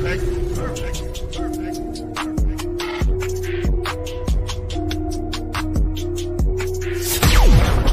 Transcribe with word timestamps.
Perfect. 0.00 0.24
Perfect. 0.56 0.98
Perfect. 1.36 1.76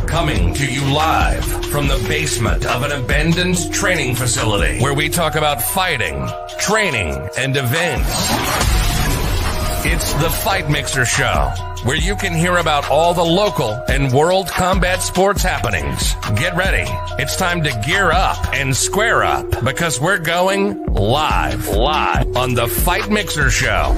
Coming 0.08 0.54
to 0.54 0.66
you 0.66 0.86
live 0.94 1.44
from 1.66 1.90
the 1.90 2.02
basement 2.08 2.66
of 2.66 2.84
an 2.84 2.94
abandoned 2.94 3.74
training 3.74 4.16
facility 4.16 4.80
where 4.80 4.94
we 4.94 5.10
talk 5.10 5.36
about 5.36 5.62
fighting, 5.62 6.26
training, 6.60 7.28
and 7.38 7.58
events. 7.58 8.10
It's 9.86 10.14
the 10.14 10.30
Fight 10.30 10.70
Mixer 10.70 11.04
Show, 11.04 11.52
where 11.84 11.96
you 11.96 12.16
can 12.16 12.34
hear 12.34 12.58
about 12.58 12.90
all 12.90 13.14
the 13.14 13.24
local 13.24 13.72
and 13.88 14.12
world 14.12 14.48
combat 14.48 15.02
sports 15.02 15.44
happenings. 15.44 16.16
Get 16.36 16.56
ready. 16.56 16.90
It's 17.22 17.36
time 17.36 17.64
to 17.64 17.82
gear 17.86 18.12
up 18.12 18.38
and 18.54 18.76
square 18.76 19.24
up 19.24 19.64
because 19.64 20.00
we're 20.02 20.20
going 20.20 20.86
live, 20.94 21.68
live 21.70 22.36
on 22.36 22.54
the 22.54 22.68
Fight 22.68 23.10
Mixer 23.10 23.50
Show. 23.50 23.96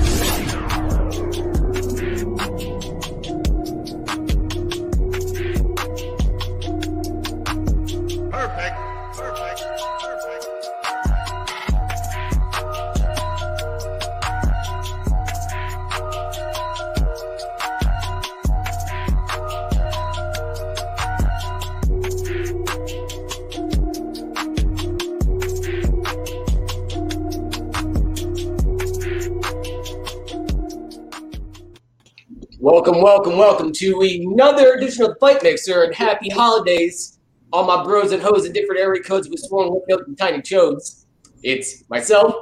Welcome, 33.39 33.67
welcome, 33.67 33.97
welcome 33.97 34.11
to 34.11 34.31
another 34.33 34.73
edition 34.73 35.05
of 35.05 35.17
Fight 35.17 35.41
Mixer 35.41 35.83
and 35.83 35.95
happy 35.95 36.27
holidays, 36.27 37.19
all 37.53 37.63
my 37.63 37.81
bros 37.85 38.11
and 38.11 38.21
hoes 38.21 38.45
in 38.45 38.51
different 38.51 38.81
area 38.81 39.01
codes 39.01 39.29
with 39.29 39.39
sworn 39.39 39.69
whipped 39.69 39.89
up 39.93 40.05
and 40.07 40.17
tiny 40.17 40.39
chodes. 40.39 41.05
It's 41.41 41.85
myself, 41.89 42.35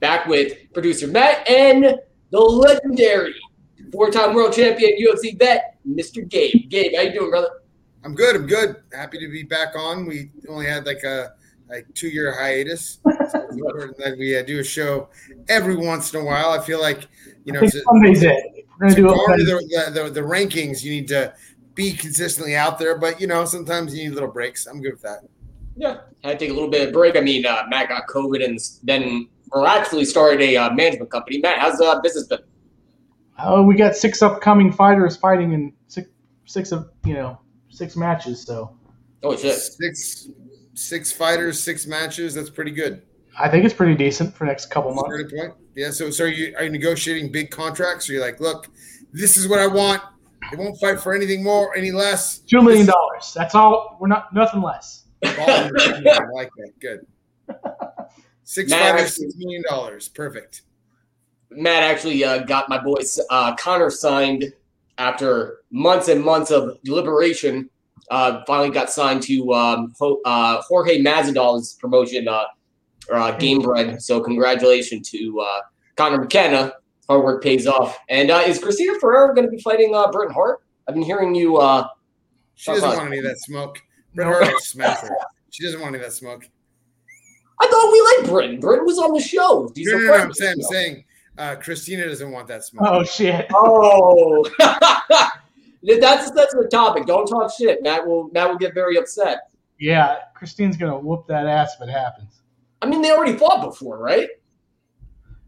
back 0.00 0.26
with 0.26 0.58
producer 0.74 1.06
Matt 1.06 1.48
and 1.48 1.98
the 2.30 2.38
legendary 2.38 3.34
four-time 3.90 4.34
world 4.34 4.52
champion 4.52 4.92
UFC 5.00 5.38
vet, 5.38 5.78
Mr. 5.88 6.28
Gabe. 6.28 6.68
Gabe, 6.68 6.94
how 6.94 7.00
you 7.00 7.14
doing, 7.14 7.30
brother? 7.30 7.48
I'm 8.04 8.14
good. 8.14 8.36
I'm 8.36 8.46
good. 8.46 8.76
Happy 8.92 9.18
to 9.20 9.28
be 9.28 9.44
back 9.44 9.74
on. 9.74 10.04
We 10.04 10.30
only 10.50 10.66
had 10.66 10.84
like 10.84 11.04
a 11.04 11.32
like 11.70 11.86
two 11.94 12.08
year 12.08 12.38
hiatus. 12.38 12.98
So 13.02 13.10
it's 13.20 13.34
important 13.34 13.96
that 13.96 14.18
we 14.18 14.38
uh, 14.38 14.42
do 14.42 14.60
a 14.60 14.64
show 14.64 15.08
every 15.48 15.76
once 15.76 16.12
in 16.12 16.20
a 16.20 16.24
while. 16.24 16.50
I 16.50 16.62
feel 16.62 16.82
like 16.82 17.08
you 17.46 17.54
know 17.54 17.60
I 17.60 17.68
think 17.68 17.84
Sunday's 17.84 18.22
it. 18.22 18.53
We're 18.84 18.94
gonna 18.94 18.94
to 18.94 19.02
do 19.02 19.08
it. 19.08 19.26
garner 19.26 19.44
Wednesday. 19.50 19.92
the, 19.92 20.00
the, 20.00 20.04
the, 20.04 20.10
the 20.10 20.20
rankings, 20.20 20.82
you 20.82 20.90
need 20.90 21.08
to 21.08 21.34
be 21.74 21.92
consistently 21.92 22.56
out 22.56 22.78
there. 22.78 22.98
But 22.98 23.20
you 23.20 23.26
know, 23.26 23.44
sometimes 23.44 23.94
you 23.94 24.04
need 24.04 24.14
little 24.14 24.30
breaks. 24.30 24.66
I'm 24.66 24.80
good 24.80 24.92
with 24.92 25.02
that. 25.02 25.20
Yeah, 25.76 26.00
had 26.22 26.38
to 26.38 26.44
take 26.44 26.50
a 26.50 26.54
little 26.54 26.70
bit 26.70 26.88
of 26.88 26.92
break. 26.92 27.16
I 27.16 27.20
mean, 27.20 27.46
uh, 27.46 27.64
Matt 27.68 27.88
got 27.88 28.06
COVID 28.06 28.44
and 28.44 28.58
then 28.84 29.28
miraculously 29.52 30.04
started 30.04 30.40
a 30.40 30.56
uh, 30.56 30.72
management 30.72 31.10
company. 31.10 31.38
Matt, 31.38 31.58
how's 31.58 31.80
uh, 31.80 32.00
business 32.00 32.26
been? 32.26 32.40
Oh, 33.40 33.64
we 33.64 33.74
got 33.74 33.96
six 33.96 34.22
upcoming 34.22 34.70
fighters 34.70 35.16
fighting 35.16 35.52
in 35.52 35.72
six, 35.88 36.08
six 36.44 36.70
of 36.70 36.90
you 37.04 37.14
know 37.14 37.40
six 37.68 37.96
matches. 37.96 38.42
So 38.42 38.76
Oh 39.24 39.34
shit! 39.36 39.56
Six 39.56 40.28
six 40.74 41.10
fighters, 41.10 41.60
six 41.60 41.86
matches. 41.86 42.34
That's 42.34 42.50
pretty 42.50 42.72
good. 42.72 43.02
I 43.38 43.48
think 43.48 43.64
it's 43.64 43.74
pretty 43.74 43.94
decent 43.94 44.34
for 44.34 44.44
the 44.44 44.48
next 44.48 44.66
couple 44.66 44.94
months. 44.94 45.32
Starting 45.74 45.84
point. 45.84 45.86
Yeah. 45.86 45.90
So, 45.90 46.10
so 46.10 46.24
are 46.24 46.28
you 46.28 46.54
are 46.56 46.64
you 46.64 46.70
negotiating 46.70 47.32
big 47.32 47.50
contracts? 47.50 48.08
Or 48.08 48.14
you're 48.14 48.22
like, 48.22 48.40
look, 48.40 48.68
this 49.12 49.36
is 49.36 49.48
what 49.48 49.58
I 49.58 49.66
want. 49.66 50.02
They 50.50 50.56
won't 50.58 50.78
fight 50.78 51.00
for 51.00 51.14
anything 51.14 51.42
more, 51.42 51.74
any 51.74 51.90
less. 51.90 52.38
Two 52.38 52.62
million 52.62 52.86
dollars. 52.86 53.32
That's 53.34 53.54
all. 53.54 53.96
We're 54.00 54.08
not 54.08 54.32
nothing 54.34 54.60
less. 54.62 55.04
I 55.24 55.70
like 56.34 56.50
that. 56.58 56.70
Good. 56.80 57.06
Six 58.44 58.70
Matt, 58.70 58.92
fighters, 58.92 59.10
actually- 59.12 59.30
six 59.30 59.34
million 59.38 59.62
dollars. 59.68 60.08
Perfect. 60.08 60.62
Matt 61.50 61.82
actually 61.84 62.24
uh, 62.24 62.38
got 62.38 62.68
my 62.68 62.82
boy 62.82 62.96
uh, 63.30 63.54
Connor 63.56 63.88
signed 63.88 64.52
after 64.98 65.58
months 65.70 66.08
and 66.08 66.22
months 66.22 66.50
of 66.50 66.82
deliberation. 66.82 67.70
Uh, 68.10 68.42
finally 68.46 68.70
got 68.70 68.90
signed 68.90 69.22
to 69.22 69.52
um, 69.54 69.94
Ho- 69.98 70.20
uh, 70.26 70.60
Jorge 70.62 71.00
Masvidal's 71.02 71.74
promotion, 71.74 72.28
uh, 73.12 73.14
uh, 73.16 73.38
Gamebred. 73.38 74.00
So 74.00 74.20
congratulations 74.20 75.10
to 75.10 75.40
uh, 75.40 75.60
Connor 75.96 76.18
McKenna. 76.18 76.72
Hard 77.08 77.22
work 77.24 77.42
pays 77.42 77.66
off. 77.66 77.98
And 78.08 78.30
uh, 78.30 78.42
is 78.46 78.58
Christina 78.58 78.98
Ferreira 78.98 79.34
going 79.34 79.46
to 79.46 79.50
be 79.50 79.60
fighting 79.60 79.94
uh, 79.94 80.10
Britain 80.10 80.32
Hart? 80.32 80.60
I've 80.88 80.94
been 80.94 81.02
hearing 81.04 81.34
you. 81.34 81.56
Uh, 81.58 81.86
She 82.54 82.72
doesn't 82.72 82.88
want 82.88 83.06
any 83.08 83.18
of 83.18 83.24
that 83.24 83.38
smoke. 83.40 83.78
Bret 84.14 84.26
Hart 84.26 84.46
will 84.52 84.58
smash 84.60 85.00
her. 85.00 85.10
She 85.50 85.64
doesn't 85.64 85.80
want 85.80 85.94
any 85.94 86.02
of 86.04 86.10
that 86.10 86.16
smoke. 86.16 86.48
I 87.60 87.66
thought 87.66 87.92
we 87.92 88.16
liked 88.16 88.30
Britain. 88.32 88.60
Britain 88.60 88.84
was 88.86 88.98
on 88.98 89.12
the 89.12 89.20
show. 89.20 89.70
He's 89.74 89.86
No, 89.86 89.96
a 89.98 90.00
no, 90.00 90.06
no, 90.06 90.14
I'm 90.14 90.32
saying, 90.32 90.54
I'm 90.56 90.62
saying, 90.62 91.04
uh, 91.38 91.56
Christina 91.56 92.06
doesn't 92.06 92.30
want 92.30 92.48
that 92.48 92.64
smoke. 92.64 92.86
Oh 92.88 93.04
shit. 93.04 93.46
Oh, 93.54 94.44
that's 94.58 96.30
that's 96.30 96.54
the 96.54 96.68
topic. 96.70 97.06
Don't 97.06 97.26
talk 97.26 97.52
shit. 97.56 97.82
Matt 97.82 98.06
will 98.06 98.30
Matt 98.32 98.48
will 98.48 98.58
get 98.58 98.74
very 98.74 98.96
upset. 98.96 99.50
Yeah, 99.78 100.16
Christine's 100.34 100.76
gonna 100.76 100.98
whoop 100.98 101.26
that 101.28 101.46
ass 101.46 101.76
if 101.80 101.88
it 101.88 101.92
happens. 101.92 102.40
I 102.84 102.86
mean, 102.86 103.00
they 103.00 103.10
already 103.10 103.36
fought 103.38 103.64
before, 103.64 103.98
right? 103.98 104.28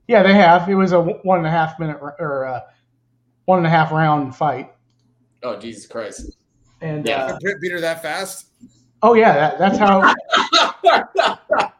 Yeah, 0.08 0.22
they 0.22 0.32
have. 0.32 0.68
It 0.70 0.74
was 0.74 0.92
a 0.92 1.00
one 1.00 1.38
and 1.38 1.46
a 1.46 1.50
half 1.50 1.78
minute 1.78 1.98
or 2.00 2.46
uh 2.46 2.60
one 3.44 3.58
and 3.58 3.66
a 3.66 3.70
half 3.70 3.92
round 3.92 4.34
fight. 4.34 4.72
Oh, 5.42 5.58
Jesus 5.58 5.86
Christ. 5.86 6.38
And 6.80 7.06
Yeah. 7.06 7.26
uh, 7.26 7.38
Britt 7.40 7.60
beat 7.60 7.72
her 7.72 7.80
that 7.80 8.00
fast? 8.02 8.46
oh 9.02 9.12
yeah, 9.14 9.34
that, 9.34 9.58
that's 9.58 9.78
how. 9.78 10.00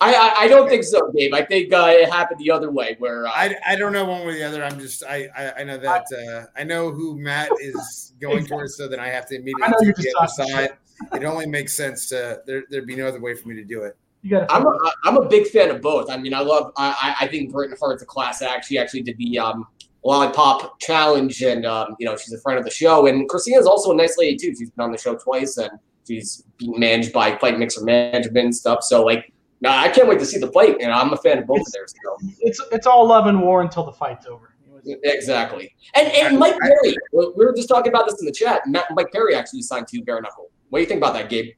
I, 0.00 0.14
I 0.14 0.34
I 0.40 0.48
don't 0.48 0.68
think 0.68 0.82
so, 0.82 1.12
Dave. 1.16 1.32
I 1.32 1.44
think 1.44 1.72
uh, 1.72 1.92
it 1.94 2.10
happened 2.12 2.40
the 2.40 2.50
other 2.50 2.72
way, 2.72 2.96
where 2.98 3.26
uh, 3.28 3.30
I, 3.32 3.54
I 3.64 3.76
don't 3.76 3.92
know 3.92 4.04
one 4.04 4.26
way 4.26 4.32
or 4.32 4.34
the 4.34 4.42
other. 4.42 4.64
I'm 4.64 4.80
just 4.80 5.04
I 5.04 5.28
I, 5.36 5.60
I 5.60 5.64
know 5.64 5.78
that 5.78 6.04
uh, 6.12 6.46
I 6.60 6.64
know 6.64 6.90
who 6.90 7.16
Matt 7.16 7.50
is 7.60 8.12
going 8.20 8.44
towards, 8.46 8.76
so 8.76 8.88
then 8.88 8.98
I 8.98 9.08
have 9.08 9.26
to 9.28 9.36
immediately 9.36 9.62
I 9.64 9.68
know 9.68 9.76
the 9.78 10.14
other 10.18 10.28
talking 10.28 10.54
side. 10.54 10.70
It 11.14 11.24
only 11.24 11.46
makes 11.46 11.74
sense 11.74 12.08
to 12.08 12.42
there. 12.46 12.64
There'd 12.68 12.86
be 12.86 12.96
no 12.96 13.06
other 13.06 13.20
way 13.20 13.34
for 13.34 13.48
me 13.48 13.54
to 13.54 13.64
do 13.64 13.84
it. 13.84 13.96
You 14.22 14.30
got 14.30 14.52
I'm 14.52 14.64
a, 14.64 14.92
I'm 15.04 15.16
a 15.16 15.28
big 15.28 15.48
fan 15.48 15.70
of 15.70 15.82
both. 15.82 16.08
I 16.08 16.16
mean, 16.16 16.32
I 16.32 16.40
love. 16.40 16.72
I 16.76 17.16
I 17.20 17.26
think 17.26 17.52
Britain 17.52 17.76
Hart's 17.78 18.02
a 18.02 18.06
class 18.06 18.40
act. 18.40 18.66
She 18.66 18.78
actually 18.78 19.02
did 19.02 19.18
the 19.18 19.38
um, 19.38 19.66
lollipop 20.04 20.78
challenge, 20.80 21.42
and 21.42 21.66
um, 21.66 21.96
you 21.98 22.06
know 22.06 22.16
she's 22.16 22.32
a 22.32 22.40
friend 22.40 22.58
of 22.58 22.64
the 22.64 22.70
show. 22.70 23.06
And 23.06 23.28
Christina's 23.28 23.66
also 23.66 23.90
a 23.90 23.96
nice 23.96 24.16
lady 24.16 24.36
too. 24.36 24.54
She's 24.56 24.70
been 24.70 24.84
on 24.84 24.92
the 24.92 24.98
show 24.98 25.16
twice, 25.16 25.56
and 25.56 25.70
she's 26.06 26.44
being 26.56 26.78
managed 26.78 27.12
by 27.12 27.36
Fight 27.38 27.58
Mixer 27.58 27.82
Management 27.82 28.44
and 28.44 28.54
stuff. 28.54 28.84
So 28.84 29.04
like, 29.04 29.32
nah, 29.60 29.76
I 29.80 29.88
can't 29.88 30.08
wait 30.08 30.20
to 30.20 30.26
see 30.26 30.38
the 30.38 30.52
fight. 30.52 30.76
And 30.80 30.92
I'm 30.92 31.12
a 31.12 31.16
fan 31.16 31.38
of 31.38 31.46
both 31.46 31.60
of 31.60 31.72
theirs. 31.72 31.92
So. 32.04 32.16
It's 32.40 32.60
it's 32.70 32.86
all 32.86 33.06
love 33.06 33.26
and 33.26 33.40
war 33.42 33.60
until 33.60 33.84
the 33.84 33.92
fight's 33.92 34.26
over. 34.26 34.54
Exactly. 34.84 35.74
And 35.94 36.08
and 36.12 36.38
Mike 36.38 36.58
Perry, 36.60 36.94
we 37.12 37.32
we 37.36 37.44
were 37.44 37.54
just 37.54 37.68
talking 37.68 37.92
about 37.92 38.06
this 38.06 38.20
in 38.20 38.26
the 38.26 38.32
chat. 38.32 38.62
Matt, 38.66 38.86
Mike 38.92 39.10
Perry 39.12 39.34
actually 39.34 39.62
signed 39.62 39.88
to 39.88 40.02
bare 40.02 40.20
knuckle. 40.20 40.50
What 40.70 40.78
do 40.78 40.82
you 40.82 40.88
think 40.88 40.98
about 40.98 41.14
that, 41.14 41.28
Gabe? 41.28 41.54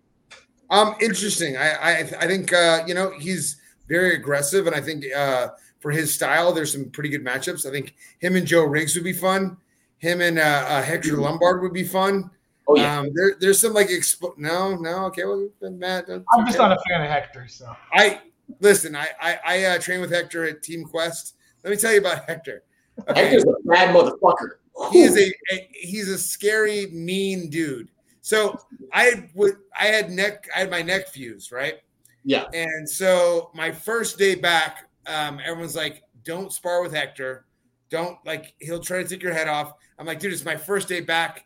Um, 0.70 0.94
interesting. 1.00 1.56
I 1.56 1.70
I, 1.74 1.98
I 2.20 2.26
think 2.26 2.52
uh, 2.52 2.84
you 2.86 2.94
know 2.94 3.10
he's 3.18 3.56
very 3.88 4.14
aggressive, 4.14 4.66
and 4.66 4.74
I 4.74 4.80
think 4.80 5.04
uh, 5.14 5.48
for 5.80 5.90
his 5.90 6.12
style, 6.12 6.52
there's 6.52 6.72
some 6.72 6.90
pretty 6.90 7.10
good 7.10 7.24
matchups. 7.24 7.66
I 7.66 7.70
think 7.70 7.94
him 8.18 8.36
and 8.36 8.46
Joe 8.46 8.64
Riggs 8.64 8.94
would 8.94 9.04
be 9.04 9.12
fun. 9.12 9.56
Him 9.98 10.20
and 10.20 10.38
uh, 10.38 10.42
uh, 10.68 10.82
Hector 10.82 11.16
Lombard 11.16 11.62
would 11.62 11.72
be 11.72 11.84
fun. 11.84 12.30
Oh 12.66 12.76
yeah, 12.76 12.98
Um, 12.98 13.10
there, 13.14 13.34
there's 13.40 13.60
some 13.60 13.74
like 13.74 13.88
expo- 13.88 14.38
no, 14.38 14.74
no, 14.76 15.04
okay, 15.06 15.24
well, 15.24 15.48
then 15.60 15.78
Matt. 15.78 16.08
I'm 16.08 16.46
just 16.46 16.56
not 16.58 16.72
a 16.72 16.78
fan 16.88 17.02
of 17.02 17.10
Hector, 17.10 17.46
so 17.46 17.74
I 17.92 18.20
listen. 18.60 18.96
I 18.96 19.08
I, 19.20 19.38
I 19.46 19.64
uh, 19.64 19.78
train 19.78 20.00
with 20.00 20.10
Hector 20.10 20.44
at 20.46 20.62
Team 20.62 20.84
Quest. 20.84 21.36
Let 21.62 21.70
me 21.70 21.76
tell 21.76 21.92
you 21.92 21.98
about 22.00 22.24
Hector. 22.26 22.62
Okay. 23.08 23.24
Hector's 23.24 23.44
a 23.44 23.52
bad 23.68 23.94
motherfucker. 23.94 24.56
he 24.92 25.02
is 25.02 25.16
a, 25.16 25.32
a 25.54 25.68
he's 25.72 26.08
a 26.08 26.16
scary, 26.18 26.86
mean 26.86 27.50
dude. 27.50 27.90
So 28.24 28.58
I 28.90 29.28
would 29.34 29.58
I 29.78 29.88
had 29.88 30.10
neck 30.10 30.48
I 30.56 30.60
had 30.60 30.70
my 30.70 30.80
neck 30.80 31.08
fused 31.08 31.52
right, 31.52 31.74
yeah. 32.24 32.46
and 32.54 32.88
so 32.88 33.50
my 33.52 33.70
first 33.70 34.16
day 34.16 34.34
back, 34.34 34.88
um, 35.06 35.40
everyone's 35.44 35.76
like, 35.76 36.04
"Don't 36.24 36.50
spar 36.50 36.82
with 36.82 36.94
Hector. 36.94 37.44
Don't 37.90 38.16
like 38.24 38.54
he'll 38.60 38.80
try 38.80 39.02
to 39.02 39.06
take 39.06 39.22
your 39.22 39.34
head 39.34 39.46
off." 39.46 39.74
I'm 39.98 40.06
like, 40.06 40.20
"Dude, 40.20 40.32
it's 40.32 40.42
my 40.42 40.56
first 40.56 40.88
day 40.88 41.02
back. 41.02 41.44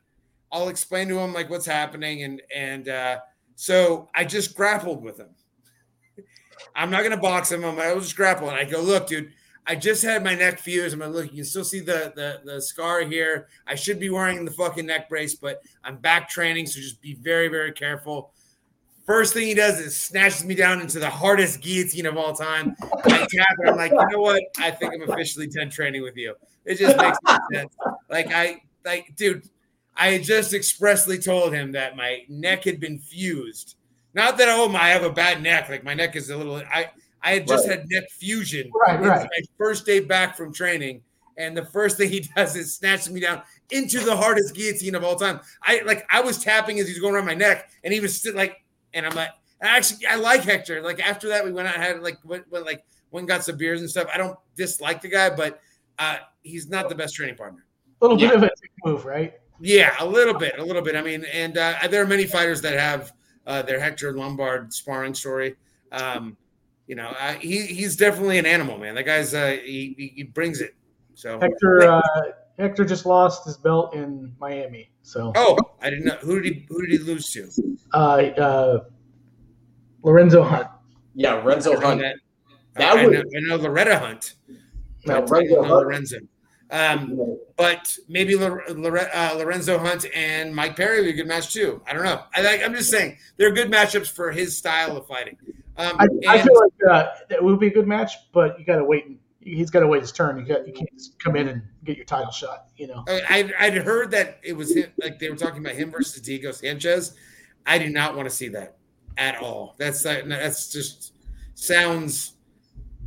I'll 0.52 0.69
explain 0.69 1.08
to 1.08 1.19
him 1.19 1.34
like 1.34 1.50
what's 1.50 1.66
happening." 1.66 2.22
And 2.22 2.42
and 2.54 2.88
uh, 2.88 3.19
so 3.56 4.08
I 4.14 4.25
just 4.25 4.56
grappled 4.56 5.02
with 5.02 5.19
him. 5.19 5.30
I'm 6.76 6.92
not 6.92 7.02
gonna 7.02 7.16
box 7.16 7.50
him. 7.50 7.64
I'm, 7.64 7.76
I 7.80 7.92
was 7.92 8.04
just 8.04 8.16
grappling. 8.16 8.54
I 8.54 8.62
go, 8.62 8.80
"Look, 8.80 9.08
dude." 9.08 9.32
I 9.69 9.75
just 9.75 10.03
had 10.03 10.25
my 10.25 10.35
neck 10.35 10.59
fused. 10.59 10.94
I'm 10.94 11.00
like, 11.00 11.11
look, 11.11 11.25
you 11.26 11.37
can 11.37 11.44
still 11.44 11.65
see 11.65 11.81
the, 11.81 12.12
the 12.17 12.41
the 12.43 12.61
scar 12.62 13.03
here. 13.03 13.49
I 13.67 13.75
should 13.75 14.00
be 14.00 14.09
wearing 14.09 14.47
the 14.47 14.50
fucking 14.50 14.87
neck 14.87 15.11
brace, 15.11 15.35
but 15.35 15.61
I'm 15.85 15.99
back 15.99 16.31
training, 16.31 16.67
so 16.67 16.81
just 16.81 17.03
be 17.03 17.15
very, 17.15 17.49
very 17.49 17.73
careful. 17.73 18.32
First 19.06 19.35
thing 19.35 19.47
he 19.47 19.55
does 19.55 19.79
is 19.79 19.94
snatches 19.94 20.44
me 20.44 20.55
down 20.55 20.81
into 20.81 20.99
the 20.99 21.09
hardest 21.09 21.61
guillotine 21.61 22.06
of 22.06 22.17
all 22.17 22.35
time. 22.35 22.76
I 23.05 23.26
tap 23.31 23.56
and 23.59 23.70
I'm 23.70 23.76
like, 23.76 23.93
you 23.93 24.06
know 24.11 24.20
what? 24.20 24.43
I 24.59 24.70
think 24.70 24.94
I'm 24.94 25.11
officially 25.11 25.47
done 25.47 25.71
training 25.71 26.03
with 26.03 26.17
you. 26.17 26.35
It 26.64 26.76
just 26.76 26.97
makes 26.97 27.19
no 27.26 27.38
sense. 27.53 27.75
Like 28.11 28.32
I 28.32 28.62
like, 28.85 29.17
dude, 29.17 29.49
I 29.97 30.19
just 30.19 30.55
expressly 30.55 31.19
told 31.19 31.53
him 31.53 31.73
that 31.73 31.97
my 31.97 32.23
neck 32.29 32.64
had 32.64 32.81
been 32.81 32.99
fused. 32.99 33.76
Not 34.14 34.37
that 34.38 34.49
oh 34.50 34.69
my 34.69 34.79
I 34.79 34.88
have 34.88 35.05
a 35.05 35.12
bad 35.12 35.43
neck. 35.43 35.69
Like 35.69 35.85
my 35.85 35.94
neck 35.94 36.14
is 36.14 36.29
a 36.31 36.37
little 36.37 36.56
I 36.56 36.91
I 37.23 37.32
had 37.35 37.47
just 37.49 37.67
Right. 37.69 37.79
had 37.81 37.91
neck 37.91 38.11
fusion. 38.11 38.70
Right, 38.87 39.00
right. 39.00 39.23
my 39.31 39.43
first 39.56 39.85
day 39.87 40.00
back 40.00 40.37
from 40.37 40.53
training. 40.53 41.03
And 41.37 41.56
the 41.56 41.65
first 41.67 41.97
thing 41.97 42.11
he 42.11 42.20
does 42.37 42.56
is 42.56 42.75
snatches 42.76 43.11
me 43.11 43.20
down 43.20 43.43
into 43.70 44.00
the 44.00 44.17
hardest 44.17 44.55
guillotine 44.55 44.94
of 44.94 45.05
all 45.05 45.17
time. 45.17 45.41
I 45.62 45.82
like 45.87 46.06
I 46.11 46.20
was 46.20 46.43
tapping 46.43 46.79
as 46.81 46.88
he's 46.88 46.99
going 46.99 47.15
around 47.15 47.26
my 47.26 47.35
neck, 47.35 47.70
and 47.85 47.93
he 47.94 48.00
was 48.00 48.17
still 48.17 48.35
like, 48.35 48.56
and 48.94 49.06
I'm 49.06 49.15
like, 49.15 49.31
and 49.61 49.69
actually, 49.70 50.06
I 50.06 50.17
like 50.17 50.43
Hector. 50.43 50.82
Like 50.82 51.00
after 51.00 51.29
that, 51.29 51.44
we 51.44 51.53
went 51.53 51.69
out 51.69 51.75
and 51.75 51.82
had 51.82 52.03
like 52.03 52.19
went, 52.25 52.50
went 52.50 52.65
like 52.67 52.85
went 53.11 53.23
and 53.23 53.29
got 53.29 53.44
some 53.44 53.56
beers 53.56 53.81
and 53.81 53.88
stuff. 53.91 54.09
I 54.12 54.19
don't 54.19 54.37
dislike 54.56 55.00
the 55.00 55.09
guy, 55.09 55.31
but 55.31 55.61
uh, 55.99 56.17
he's 56.43 56.69
not 56.69 56.88
the 56.88 56.94
best 56.94 57.14
training 57.14 57.37
partner. 57.37 57.64
A 58.00 58.06
little 58.06 58.21
Yeah. 58.21 58.29
bit 58.31 58.37
of 58.37 58.43
a 58.44 58.88
move, 58.88 59.05
right? 59.05 59.35
Yeah, 59.61 59.94
a 59.99 60.06
little 60.06 60.35
bit, 60.35 60.56
a 60.59 60.64
little 60.64 60.82
bit. 60.82 60.94
I 60.94 61.03
mean, 61.03 61.25
and 61.32 61.56
uh, 61.59 61.75
there 61.91 62.00
are 62.03 62.06
many 62.06 62.25
fighters 62.26 62.61
that 62.62 62.79
have 62.79 63.12
uh, 63.47 63.62
their 63.62 63.81
Hector 63.81 64.12
Lombard 64.12 64.73
sparring 64.73 65.14
story. 65.14 65.56
Um, 65.91 66.37
you 66.88 66.96
know, 66.96 67.14
uh, 67.20 67.35
he 67.35 67.62
he's 67.67 67.94
definitely 67.96 68.38
an 68.38 68.46
animal, 68.46 68.76
man. 68.79 68.96
That 68.96 69.05
guy's 69.05 69.32
uh, 69.35 69.58
he, 69.64 69.94
he 69.96 70.12
he 70.17 70.23
brings 70.25 70.61
it. 70.61 70.75
So 71.14 71.38
Hector 71.38 71.82
uh, 71.82 72.02
Hector 72.58 72.85
just 72.85 73.06
lost 73.06 73.44
his 73.44 73.56
belt 73.56 73.94
in 73.94 74.35
Miami. 74.40 74.90
So 75.02 75.32
oh, 75.37 75.56
I 75.81 75.90
didn't 75.90 76.06
know 76.06 76.17
who 76.23 76.40
did 76.40 76.52
he 76.55 76.67
who 76.69 76.81
did 76.85 76.90
he 76.90 76.99
lose 76.99 77.31
to? 77.32 77.49
uh, 77.94 77.96
uh, 77.96 78.85
Lorenzo 80.02 80.43
Hunt. 80.43 80.69
Yeah, 81.14 81.35
Lorenzo 81.35 81.79
Hunt. 81.79 82.00
that- 82.00 82.17
That 82.75 82.96
I, 82.96 83.06
was- 83.06 83.14
know, 83.14 83.20
I 83.37 83.40
know 83.49 83.56
Loretta 83.56 83.99
Hunt. 83.99 84.35
No, 85.06 85.20
but 85.23 85.32
I 85.32 85.37
Renzo 85.38 85.55
don't 85.55 85.62
know 85.69 85.75
Hunt. 85.75 85.87
Lorenzo. 85.87 86.17
Um, 86.70 87.38
but 87.56 87.96
maybe 88.08 88.37
Lor- 88.37 88.62
Lore- 88.69 89.08
uh, 89.14 89.35
Lorenzo 89.37 89.79
Hunt 89.79 90.05
and 90.14 90.55
Mike 90.55 90.76
Perry 90.76 90.99
would 90.99 91.05
be 91.06 91.11
a 91.11 91.14
good 91.14 91.26
match 91.26 91.52
too. 91.52 91.81
I 91.88 91.94
don't 91.94 92.05
know. 92.05 92.23
I 92.35 92.43
like. 92.43 92.62
I'm 92.62 92.75
just 92.75 92.90
saying 92.90 93.17
they're 93.38 93.52
good 93.52 93.70
matchups 93.70 94.11
for 94.11 94.31
his 94.31 94.56
style 94.56 94.96
of 94.96 95.06
fighting. 95.06 95.37
Um, 95.78 95.96
I, 95.98 96.06
I 96.28 96.42
feel 96.42 96.54
like 96.60 96.72
uh, 96.90 97.10
it 97.30 97.42
would 97.42 97.60
be 97.60 97.69
a 97.69 97.72
good 97.72 97.86
match, 97.86 98.12
but 98.32 98.58
you 98.58 98.64
got 98.64 98.76
to 98.76 98.84
wait. 98.84 99.20
He's 99.40 99.70
got 99.70 99.80
to 99.80 99.86
wait 99.86 100.02
his 100.02 100.10
turn. 100.12 100.36
You 100.38 100.44
got 100.44 100.66
you 100.66 100.72
can't 100.72 100.90
just 100.92 101.19
come 101.22 101.36
in 101.36 101.48
and 101.48 101.62
get 101.84 101.96
your 101.96 102.04
title 102.04 102.32
shot. 102.32 102.66
You 102.76 102.88
know. 102.88 103.04
I- 103.08 103.22
I'd, 103.30 103.52
I'd 103.58 103.75
heard 103.75 104.10
that 104.10 104.40
it 104.42 104.54
was 104.54 104.75
him, 104.75 104.90
like 105.00 105.19
they 105.19 105.30
were 105.30 105.36
talking 105.36 105.60
about 105.64 105.75
him 105.76 105.90
versus 105.90 106.20
Diego 106.20 106.50
Sanchez. 106.52 107.14
I 107.64 107.78
do 107.78 107.88
not 107.90 108.16
want 108.16 108.28
to 108.28 108.34
see 108.34 108.48
that 108.48 108.76
at 109.16 109.36
all. 109.36 109.75
That's 109.78 110.04
uh, 110.04 110.22
that's 110.26 110.72
just 110.72 111.14
sounds 111.54 112.32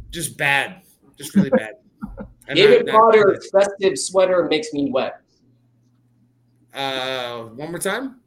just 0.09 0.37
bad, 0.37 0.81
just 1.17 1.35
really 1.35 1.49
bad. 1.49 1.73
I'm 2.47 2.55
David 2.55 2.85
not- 2.85 2.93
not- 2.93 3.01
Potter's 3.13 3.49
festive 3.51 3.97
sweater 3.99 4.47
makes 4.49 4.71
me 4.73 4.89
wet. 4.91 5.19
Uh, 6.73 7.43
one 7.43 7.69
more 7.69 7.79
time. 7.79 8.21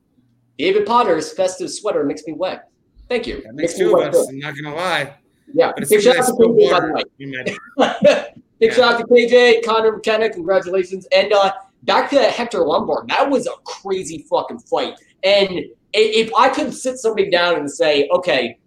David 0.59 0.87
Potter's 0.87 1.33
festive 1.33 1.71
sweater 1.71 2.05
makes 2.05 2.25
me 2.27 2.35
wet. 2.35 2.69
Thank 3.09 3.27
you. 3.27 3.43
That 3.43 3.55
makes 3.55 3.73
Makes 3.73 3.79
two 3.79 3.97
of 3.99 4.15
us. 4.15 4.29
I'm 4.29 4.39
not 4.39 4.55
gonna 4.57 4.75
lie, 4.75 5.15
Yeah. 5.53 5.73
but 5.77 5.89
Big 5.89 6.03
shout 6.03 6.17
out 6.17 6.27
to 6.27 6.33
KJ, 6.33 6.71
by 6.71 6.81
the 6.81 6.93
way. 6.93 8.35
Big 8.59 8.71
Yeah. 8.71 8.75
shout 8.75 8.95
out 8.95 8.99
to 9.01 9.07
KJ, 9.07 9.65
Connor 9.65 9.93
McKenna, 9.93 10.31
congratulations. 10.31 11.07
And 11.15 11.33
uh, 11.33 11.53
back 11.83 12.11
to 12.11 12.21
Hector 12.23 12.65
Lombard, 12.65 13.09
that 13.09 13.29
was 13.29 13.47
a 13.47 13.53
crazy 13.65 14.25
fucking 14.31 14.61
fight. 14.61 14.95
And 15.23 15.61
if 15.93 16.33
I 16.35 16.49
could 16.49 16.73
sit 16.73 16.97
somebody 16.99 17.31
down 17.31 17.57
and 17.57 17.71
say, 17.71 18.09
okay, 18.09 18.59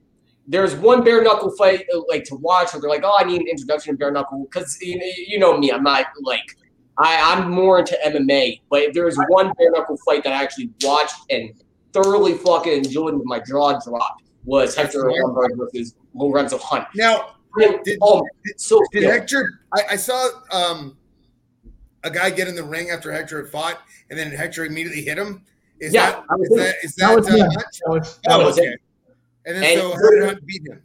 there's 0.48 0.76
one 0.76 1.04
bare 1.04 1.22
knuckle 1.24 1.52
fight 1.58 1.86
uh, 1.94 2.02
like 2.08 2.24
to 2.26 2.36
watch, 2.36 2.74
or 2.74 2.80
they're 2.80 2.90
like, 2.90 3.04
oh, 3.04 3.18
I 3.20 3.24
need 3.26 3.42
an 3.42 3.48
introduction 3.48 3.94
to 3.94 3.98
bare 3.98 4.12
knuckle, 4.12 4.48
because 4.50 4.78
you, 4.82 4.98
you 5.28 5.40
know 5.40 5.58
me, 5.58 5.72
I'm 5.72 5.84
not 5.84 6.06
like 6.24 6.56
I, 6.98 7.34
I'm 7.36 7.52
more 7.52 7.80
into 7.80 7.98
MMA. 8.06 8.62
But 8.70 8.84
if 8.84 8.94
there's 8.94 9.18
one 9.28 9.52
bare 9.58 9.72
knuckle 9.72 9.98
fight 10.06 10.24
that 10.24 10.32
I 10.34 10.42
actually 10.42 10.70
watched 10.84 11.16
and 11.30 11.52
thoroughly 11.92 12.34
fucking 12.36 12.86
enjoyed 12.86 13.16
with 13.16 13.26
my 13.26 13.40
jaw 13.40 13.78
dropped 13.80 14.24
was 14.48 14.74
Hector 14.74 15.12
Lombard 15.12 15.52
versus 15.58 15.94
Lorenzo 16.14 16.58
Hunt. 16.58 16.86
Now, 16.96 17.36
did, 17.60 17.98
oh, 18.02 18.26
so 18.56 18.80
did 18.92 19.02
good. 19.02 19.10
Hector? 19.12 19.60
I, 19.74 19.82
I 19.92 19.96
saw 19.98 20.30
um, 20.52 20.98
a 22.04 22.10
guy 22.10 22.30
get 22.30 22.48
in 22.48 22.56
the 22.56 22.64
ring 22.64 22.90
after 22.90 23.12
Hector 23.12 23.42
had 23.44 23.52
fought, 23.52 23.82
and 24.10 24.18
then 24.18 24.32
Hector 24.32 24.66
immediately 24.66 25.02
hit 25.04 25.18
him. 25.18 25.44
Is 25.80 25.94
Yeah, 25.94 26.12
that 26.12 26.24
that 26.30 26.40
was 26.40 26.50
is 26.50 26.56
it. 26.56 26.58
that 26.60 26.76
is 26.84 26.96
That 26.96 27.08
that, 27.10 27.16
was 27.18 27.28
uh, 27.28 27.32
him. 27.34 27.40
Hunt? 27.42 27.54
That 27.56 27.90
was, 27.92 28.20
That 28.24 28.40
Oh, 28.40 28.46
was 28.46 28.58
okay. 28.60 28.68
it. 28.70 28.80
And 29.46 29.56
then 29.58 29.64
And- 29.64 29.80
so 29.82 29.92
how 29.92 30.10
did 30.12 30.24
Hunt 30.26 30.46
beat 30.48 30.68
him? 30.68 30.82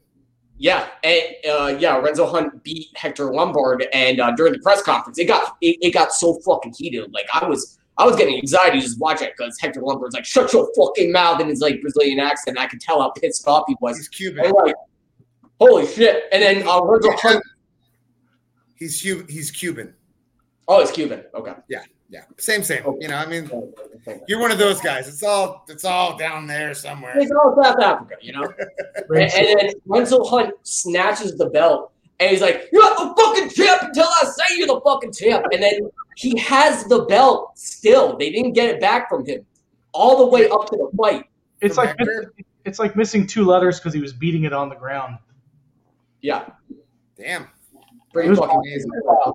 Yeah, 0.59 0.89
and 1.03 1.23
uh, 1.51 1.77
yeah, 1.79 1.97
Renzo 1.99 2.27
Hunt 2.27 2.63
beat 2.63 2.87
Hector 2.95 3.33
Lombard, 3.33 3.85
and 3.93 4.21
uh, 4.21 4.31
during 4.33 4.53
the 4.53 4.61
press 4.61 4.81
conference, 4.83 5.19
it 5.19 5.25
got 5.27 5.57
it, 5.61 5.77
it 5.81 5.91
got 5.93 6.13
so 6.13 6.35
fucking 6.45 6.75
heated. 6.77 7.13
Like 7.13 7.27
I 7.33 7.47
was 7.47 7.79
I 7.99 8.07
was 8.07 8.17
getting 8.17 8.37
anxiety 8.37 8.81
just 8.81 8.99
watching 8.99 9.29
it 9.29 9.35
because 9.37 9.59
Hector 9.61 9.83
Lombard's 9.83 10.15
like, 10.15 10.25
"Shut 10.25 10.53
your 10.53 10.69
fucking 10.77 11.13
mouth" 11.13 11.41
in 11.41 11.49
his 11.49 11.61
like 11.61 11.81
Brazilian 11.81 12.21
accent. 12.21 12.59
I 12.59 12.67
could 12.67 12.81
tell 12.81 13.01
how 13.03 13.11
pissed 13.11 13.47
off 13.47 13.65
he 13.69 13.77
was. 13.81 13.97
He's 13.99 14.09
Cuban. 14.09 14.51
Like, 14.51 14.75
holy 15.61 15.87
shit! 15.87 16.25
And 16.33 16.43
then 16.43 16.67
uh, 16.67 16.83
Renzo 16.83 17.11
Hunt. 17.19 17.43
He's 18.77 19.01
Cuban. 19.01 19.27
He's 19.29 19.51
Cuban. 19.51 19.95
Oh, 20.69 20.81
it's 20.81 20.91
Cuban. 20.91 21.25
Okay. 21.35 21.53
Yeah, 21.69 21.83
Yeah. 22.09 22.23
same, 22.39 22.63
same. 22.63 22.85
Okay. 22.87 22.99
You 23.03 23.09
know, 23.09 23.17
I 23.17 23.27
mean, 23.27 23.51
you're 24.27 24.41
one 24.41 24.51
of 24.51 24.59
those 24.59 24.81
guys. 24.81 25.09
It's 25.09 25.23
all, 25.23 25.65
it's 25.69 25.85
all 25.85 26.17
down 26.17 26.47
there 26.47 26.73
somewhere. 26.73 27.19
It's 27.19 27.31
all 27.33 27.55
South 27.63 27.79
Africa, 27.81 28.15
you 28.21 28.33
know. 28.33 28.53
And, 29.11 29.31
and 29.33 29.61
then 29.61 29.73
Renzo 29.87 30.25
Hunt 30.25 30.55
snatches 30.63 31.37
the 31.37 31.51
belt 31.51 31.93
and 32.21 32.31
he's 32.31 32.41
like, 32.41 32.69
You're 32.73 32.83
not 32.83 32.99
the 33.17 33.23
fucking 33.23 33.51
champ 33.51 33.83
until 33.83 34.07
I 34.07 34.25
say 34.25 34.57
you're 34.57 34.67
the 34.69 34.81
fucking 34.85 35.13
champ. 35.13 35.47
And 35.53 35.63
then 35.63 35.91
he 36.17 36.39
has 36.39 36.85
the 36.85 37.05
belt 37.07 37.59
still. 37.59 38.17
They 38.17 38.31
didn't 38.31 38.53
get 38.53 38.69
it 38.69 38.81
back 38.81 39.09
from 39.09 39.25
him 39.27 39.45
all 39.93 40.19
the 40.19 40.27
way 40.27 40.49
up 40.49 40.67
to 40.71 40.77
the 40.77 40.91
fight. 40.97 41.25
it's 41.61 41.77
like 41.77 41.95
Hector? 41.99 42.33
it's 42.65 42.79
like 42.79 42.97
missing 42.97 43.27
two 43.27 43.45
letters 43.45 43.79
because 43.79 43.95
he 43.95 44.01
was 44.01 44.13
beating 44.13 44.45
it 44.45 44.53
on 44.53 44.69
the 44.69 44.75
ground. 44.75 45.19
Yeah. 46.21 46.45
Damn, 47.19 47.49
Pretty 48.13 48.35
fucking 48.35 48.57
amazing. 48.57 48.91
amazing. 48.91 49.33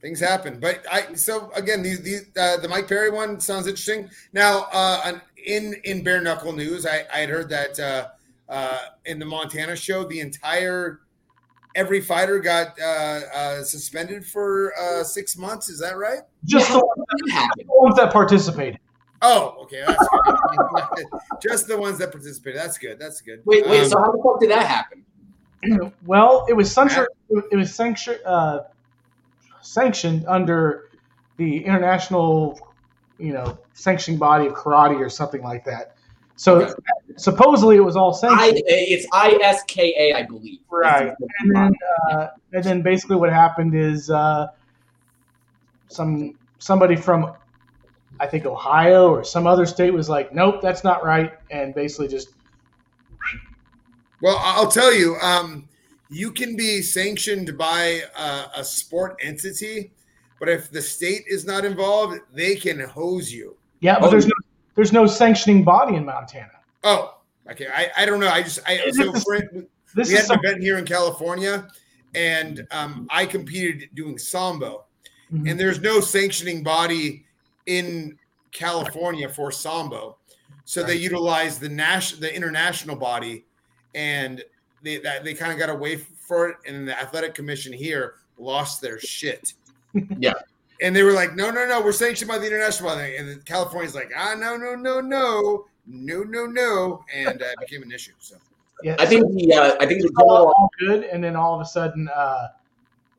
things 0.00 0.20
happen. 0.20 0.60
But 0.60 0.84
I, 0.90 1.14
so 1.14 1.50
again, 1.54 1.82
these, 1.82 2.02
these, 2.02 2.26
uh, 2.38 2.58
the 2.58 2.68
Mike 2.68 2.86
Perry 2.88 3.10
one 3.10 3.40
sounds 3.40 3.66
interesting. 3.66 4.08
Now, 4.32 4.66
uh, 4.72 5.18
in 5.46 5.74
in 5.84 6.02
bare 6.02 6.20
knuckle 6.20 6.52
news, 6.52 6.86
I, 6.86 7.04
I 7.12 7.18
had 7.18 7.28
heard 7.28 7.48
that 7.50 7.78
uh, 7.80 8.08
uh, 8.48 8.78
in 9.06 9.18
the 9.18 9.24
Montana 9.24 9.74
show, 9.76 10.04
the 10.04 10.20
entire 10.20 11.00
every 11.74 12.00
fighter 12.00 12.38
got 12.38 12.78
uh, 12.80 13.20
uh, 13.34 13.62
suspended 13.62 14.24
for 14.24 14.72
uh, 14.78 15.04
six 15.04 15.36
months. 15.36 15.68
Is 15.68 15.80
that 15.80 15.96
right? 15.96 16.20
Just 16.44 16.68
Yeah, 16.68 16.76
the 16.76 16.84
ones, 16.84 17.32
that 17.32 17.50
the 17.56 17.64
ones 17.66 17.96
that 17.96 18.12
participated. 18.12 18.80
Oh, 19.20 19.56
okay, 19.62 19.82
that's 19.86 20.08
good. 20.94 21.06
Just 21.42 21.66
the 21.66 21.76
ones 21.76 21.98
that 21.98 22.12
participated. 22.12 22.60
That's 22.60 22.78
good. 22.78 22.98
That's 22.98 23.20
good. 23.20 23.42
Wait, 23.44 23.66
wait, 23.66 23.80
Um, 23.80 23.88
so 23.88 23.98
how 23.98 24.12
the 24.12 24.22
fuck 24.22 24.40
did 24.40 24.50
that 24.50 24.66
happen? 24.66 25.04
Well, 26.06 26.46
it 26.48 26.52
was 26.52 26.72
sanctioned. 26.72 27.08
It 27.50 27.56
was 27.56 27.74
sanctioned, 27.74 28.20
uh, 28.24 28.60
sanctioned 29.60 30.24
under 30.28 30.88
the 31.36 31.64
international, 31.64 32.60
you 33.18 33.32
know, 33.32 33.58
sanctioning 33.74 34.18
body 34.20 34.46
of 34.46 34.54
karate 34.54 35.00
or 35.00 35.10
something 35.10 35.42
like 35.42 35.64
that. 35.64 35.96
So 36.38 36.60
Okay. 36.62 36.72
supposedly 37.16 37.76
it 37.76 37.80
was 37.84 37.96
all 37.96 38.14
I, 38.14 38.18
sanctioned. 38.18 38.62
it's 38.68 39.06
ISKA, 39.12 40.14
I 40.14 40.22
believe. 40.22 40.60
Right. 40.70 41.12
and 41.40 41.54
then, 41.56 41.72
uh, 42.12 42.28
and 42.52 42.62
then 42.64 42.82
basically 42.82 43.16
what 43.16 43.30
happened 43.30 43.74
is 43.74 44.08
uh, 44.08 44.46
some 45.88 46.38
somebody 46.58 46.94
from, 46.94 47.34
I 48.20 48.26
think 48.28 48.46
Ohio 48.46 49.10
or 49.10 49.24
some 49.24 49.46
other 49.48 49.66
state 49.66 49.92
was 49.92 50.08
like, 50.08 50.32
nope, 50.32 50.60
that's 50.62 50.84
not 50.84 51.04
right, 51.04 51.32
and 51.50 51.74
basically 51.74 52.06
just 52.08 52.28
Well, 54.20 54.36
I'll 54.40 54.70
tell 54.70 54.92
you, 54.94 55.16
um, 55.16 55.68
you 56.10 56.30
can 56.30 56.56
be 56.56 56.82
sanctioned 56.82 57.58
by 57.58 58.02
a, 58.16 58.60
a 58.60 58.64
sport 58.64 59.16
entity, 59.22 59.92
but 60.38 60.48
if 60.48 60.70
the 60.70 60.82
state 60.82 61.24
is 61.28 61.44
not 61.44 61.64
involved, 61.64 62.20
they 62.32 62.54
can 62.54 62.78
hose 62.80 63.32
you. 63.32 63.56
yeah, 63.80 63.98
but 63.98 64.06
Oh. 64.06 64.10
there's 64.10 64.26
no 64.26 64.34
there's 64.78 64.92
no 64.92 65.08
sanctioning 65.08 65.64
body 65.64 65.96
in 65.96 66.04
Montana. 66.04 66.52
Oh, 66.84 67.18
okay. 67.50 67.66
I, 67.66 67.90
I 67.96 68.06
don't 68.06 68.20
know. 68.20 68.28
I 68.28 68.42
just 68.44 68.60
I 68.64 68.78
so 68.92 69.10
this- 69.10 69.24
for, 69.24 69.40
This 69.96 70.08
we 70.08 70.14
is 70.14 70.20
had 70.20 70.26
some, 70.26 70.38
an 70.38 70.44
event 70.44 70.62
here 70.62 70.78
in 70.78 70.84
California, 70.84 71.66
and 72.14 72.64
um, 72.70 73.08
I 73.10 73.26
competed 73.26 73.90
doing 73.94 74.18
sambo, 74.18 74.84
Mhm. 75.32 75.50
and 75.50 75.58
there's 75.60 75.80
no 75.80 75.98
sanctioning 76.00 76.62
body 76.62 77.24
in 77.66 78.16
California 78.52 79.28
for 79.28 79.50
sambo, 79.50 80.16
so 80.64 80.82
they 80.84 80.92
Right. 80.92 81.00
utilize 81.00 81.58
the 81.58 81.68
national, 81.68 82.20
the 82.20 82.32
international 82.34 82.94
body, 82.94 83.44
and 83.96 84.44
they 84.84 84.98
that, 84.98 85.24
they 85.24 85.34
kind 85.34 85.50
of 85.52 85.58
got 85.58 85.70
away 85.70 85.96
for 85.96 86.48
it, 86.50 86.56
and 86.66 86.86
the 86.86 86.96
athletic 86.96 87.34
commission 87.34 87.72
here 87.72 88.14
lost 88.38 88.80
their 88.80 89.00
shit. 89.00 89.54
Yeah. 90.18 90.34
And 90.80 90.94
they 90.94 91.02
were 91.02 91.12
like, 91.12 91.34
no, 91.34 91.50
no, 91.50 91.66
no, 91.66 91.80
we're 91.80 91.92
sanctioned 91.92 92.28
by 92.28 92.38
the 92.38 92.46
international 92.46 92.90
body. 92.90 93.16
And 93.16 93.44
California's 93.44 93.94
like, 93.94 94.10
ah, 94.16 94.34
no, 94.38 94.56
no, 94.56 94.74
no, 94.74 95.00
no. 95.00 95.66
no, 95.88 96.22
no, 96.22 96.46
no, 96.46 97.04
and 97.14 97.42
uh, 97.42 97.46
it 97.46 97.60
became 97.60 97.82
an 97.82 97.92
issue. 97.92 98.12
So 98.18 98.36
Yeah, 98.82 98.96
I 98.98 99.06
think 99.06 99.32
the 99.34 99.54
uh, 99.54 99.76
I 99.80 99.86
think 99.86 100.02
the 100.02 100.12
all, 100.18 100.48
all 100.48 100.70
good, 100.78 101.04
and 101.04 101.22
then 101.22 101.34
all 101.34 101.54
of 101.54 101.60
a 101.60 101.64
sudden, 101.64 102.08
uh, 102.14 102.48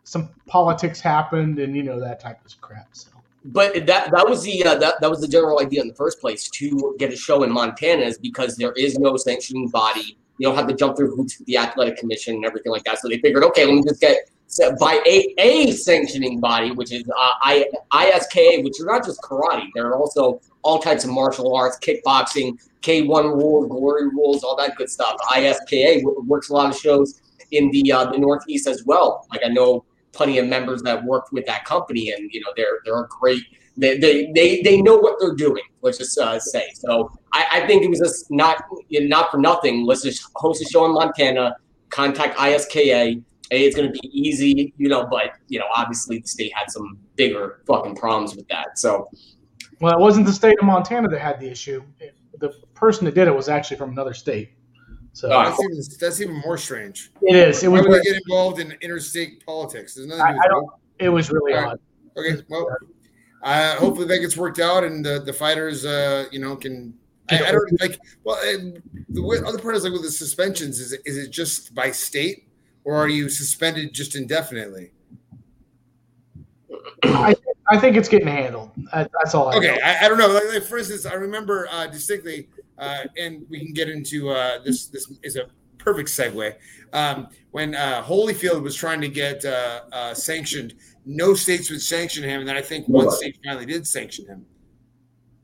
some 0.04 0.30
politics 0.48 1.02
happened, 1.02 1.60
and 1.60 1.76
you 1.76 1.84
know 1.84 2.00
that 2.00 2.20
type 2.20 2.44
of 2.46 2.62
crap. 2.62 2.88
So 2.94 3.10
But 3.46 3.86
that 3.88 4.12
that 4.12 4.28
was 4.28 4.44
the 4.44 4.64
uh, 4.64 4.76
that 4.76 5.02
that 5.02 5.10
was 5.10 5.20
the 5.20 5.28
general 5.28 5.60
idea 5.60 5.82
in 5.82 5.88
the 5.88 5.96
first 5.96 6.22
place 6.22 6.50
to 6.50 6.96
get 7.00 7.12
a 7.12 7.16
show 7.16 7.44
in 7.44 7.52
Montana 7.52 8.04
is 8.04 8.18
because 8.18 8.56
there 8.56 8.74
is 8.74 8.98
no 8.98 9.18
sanctioning 9.18 9.68
body. 9.70 10.18
You 10.38 10.48
don't 10.48 10.56
have 10.56 10.68
to 10.68 10.76
jump 10.76 10.96
through 10.96 11.16
hoops 11.16 11.38
with 11.38 11.48
the 11.48 11.58
athletic 11.58 11.98
commission 11.98 12.36
and 12.36 12.46
everything 12.46 12.72
like 12.72 12.84
that. 12.86 13.00
So 13.00 13.10
they 13.10 13.18
figured, 13.18 13.44
okay, 13.44 13.66
let 13.66 13.76
me 13.76 13.84
just 13.84 14.00
get 14.00 14.30
so 14.30 14.34
by 14.80 15.02
a 15.06 15.34
a 15.38 15.72
sanctioning 15.72 16.40
body, 16.40 16.72
which 16.72 16.92
is 16.92 17.04
uh, 17.10 17.32
I 17.42 17.66
ISKA, 17.94 18.64
which 18.64 18.80
are 18.82 18.86
not 18.86 19.06
just 19.06 19.22
karate. 19.22 19.68
There 19.76 19.88
are 19.88 19.96
also 19.96 20.42
all 20.64 20.80
types 20.80 21.04
of 21.04 21.12
martial 21.12 21.56
arts, 21.56 21.78
kickboxing, 21.80 22.58
K1 22.82 23.36
rules, 23.36 23.68
glory 23.68 24.08
rules, 24.10 24.44
all 24.44 24.56
that 24.58 24.76
good 24.76 24.90
stuff. 24.90 25.16
ISKA 25.32 26.02
works 26.26 26.50
a 26.50 26.54
lot 26.54 26.74
of 26.74 26.80
shows 26.80 27.22
in 27.52 27.70
the 27.72 27.92
uh, 27.92 28.12
the 28.12 28.18
Northeast 28.18 28.68
as 28.68 28.84
well. 28.86 29.28
Like 29.32 29.42
I 29.46 29.50
know 29.50 29.86
plenty 30.12 30.40
of 30.40 30.48
members 30.48 30.82
that 30.84 31.04
worked 31.04 31.32
with 31.32 31.46
that 31.46 31.66
company, 31.66 32.12
and 32.12 32.30
you 32.32 32.42
know 32.42 32.52
they're 32.56 32.80
they're 32.86 33.02
a 33.02 33.08
great. 33.08 33.44
They, 33.78 33.98
they, 33.98 34.30
they, 34.36 34.62
they 34.62 34.82
know 34.82 34.98
what 34.98 35.16
they're 35.22 35.36
doing. 35.36 35.64
Let's 35.82 36.00
just 36.00 36.18
uh, 36.18 36.38
say. 36.38 36.70
So 36.74 37.18
I, 37.32 37.46
I 37.50 37.68
think 37.68 37.82
it 37.82 37.90
was 37.90 38.00
just 38.00 38.30
not 38.30 38.62
not 38.92 39.32
for 39.32 39.38
nothing. 39.38 39.86
Let's 39.86 40.04
just 40.04 40.30
host 40.36 40.62
a 40.62 40.66
show 40.66 40.86
in 40.86 40.94
Montana. 40.94 41.56
Contact 41.90 42.38
ISKA. 42.38 43.24
Hey, 43.50 43.66
it's 43.66 43.76
going 43.76 43.92
to 43.92 44.00
be 44.00 44.08
easy, 44.14 44.74
you 44.78 44.90
know. 44.90 45.08
But 45.08 45.34
you 45.48 45.60
know, 45.60 45.66
obviously 45.76 46.20
the 46.20 46.28
state 46.28 46.52
had 46.56 46.70
some 46.70 46.98
bigger 47.16 47.62
fucking 47.68 47.96
problems 47.96 48.36
with 48.36 48.48
that. 48.50 48.78
So 48.78 49.08
well, 49.82 49.94
it 49.98 50.00
wasn't 50.00 50.26
the 50.26 50.34
state 50.34 50.58
of 50.60 50.66
Montana 50.66 51.08
that 51.10 51.20
had 51.20 51.40
the 51.40 51.50
issue. 51.50 51.84
The 52.40 52.50
person 52.76 53.06
that 53.06 53.16
did 53.16 53.28
it 53.28 53.36
was 53.36 53.50
actually 53.50 53.78
from 53.78 53.90
another 53.92 54.14
state. 54.14 54.52
So 55.14 55.28
Oh. 55.32 55.44
that's 55.44 55.60
even 55.64 55.78
that's 56.00 56.22
even 56.22 56.36
more 56.42 56.58
strange. 56.58 57.12
it 57.24 57.36
is. 57.36 57.64
It 57.64 57.70
Why 57.70 57.80
was. 57.80 57.88
would 57.88 58.00
they 58.00 58.04
get 58.04 58.22
involved 58.28 58.60
in 58.60 58.72
interstate 58.82 59.44
politics? 59.46 59.96
There's 59.96 60.08
nothing 60.08 60.22
I, 60.24 60.32
do 60.34 60.38
I 60.38 60.42
with 60.44 60.52
don't. 60.52 60.70
It 61.00 61.10
was 61.10 61.32
really 61.32 61.54
All 61.54 61.62
right. 61.64 61.72
odd. 61.72 61.80
Okay, 62.18 62.44
well, 62.50 62.68
uh, 63.44 63.76
hopefully 63.78 64.06
that 64.08 64.20
gets 64.20 64.36
worked 64.38 64.60
out, 64.60 64.84
and 64.84 65.04
the 65.04 65.20
the 65.22 65.34
fighters, 65.34 65.86
uh, 65.86 66.26
you 66.32 66.40
know, 66.40 66.56
can. 66.56 66.94
I, 67.32 67.46
I 67.46 67.52
don't 67.52 67.82
like. 67.82 67.98
Well, 68.24 68.36
uh, 68.38 68.80
the 69.10 69.22
way- 69.24 69.38
other 69.46 69.60
part 69.60 69.76
is 69.76 69.84
like 69.84 69.94
with 69.94 70.02
the 70.04 70.12
suspensions. 70.12 70.80
Is 70.80 70.94
it, 70.94 71.02
is 71.06 71.18
it 71.18 71.30
just 71.32 71.74
by 71.76 71.92
state, 71.92 72.48
or 72.84 72.96
are 72.96 73.08
you 73.10 73.30
suspended 73.30 73.94
just 73.94 74.16
indefinitely? 74.16 74.92
I, 77.04 77.36
I 77.70 77.78
think 77.80 77.96
it's 77.96 78.10
getting 78.10 78.28
handled. 78.28 78.72
That's 78.94 79.34
all. 79.34 79.50
I 79.50 79.58
Okay, 79.58 79.68
know. 79.68 79.78
I, 79.84 80.06
I 80.06 80.10
don't 80.10 80.18
know. 80.18 80.28
Like, 80.28 80.48
like, 80.54 80.64
for 80.64 80.78
instance, 80.78 81.06
I 81.06 81.14
remember 81.14 81.68
uh, 81.72 81.88
distinctly, 81.88 82.50
uh, 82.78 83.04
and 83.18 83.46
we 83.50 83.60
can 83.66 83.74
get 83.74 83.90
into 83.90 84.30
uh, 84.30 84.62
this. 84.64 84.88
This 84.88 85.12
is 85.24 85.36
a 85.36 85.48
perfect 85.78 86.10
segue. 86.10 86.56
Um, 86.94 87.28
when 87.52 87.76
uh, 87.76 88.04
Holyfield 88.04 88.62
was 88.62 88.76
trying 88.76 89.02
to 89.02 89.08
get 89.08 89.46
uh, 89.46 89.82
uh, 89.92 90.14
sanctioned, 90.14 90.76
no 91.06 91.34
states 91.34 91.70
would 91.70 91.82
sanction 91.82 92.24
him, 92.24 92.42
and 92.42 92.50
then 92.50 92.58
I 92.58 92.62
think 92.62 92.88
one 92.88 93.06
Right. 93.08 93.14
state 93.14 93.40
finally 93.46 93.66
did 93.66 93.88
sanction 93.88 94.26
him. 94.28 94.46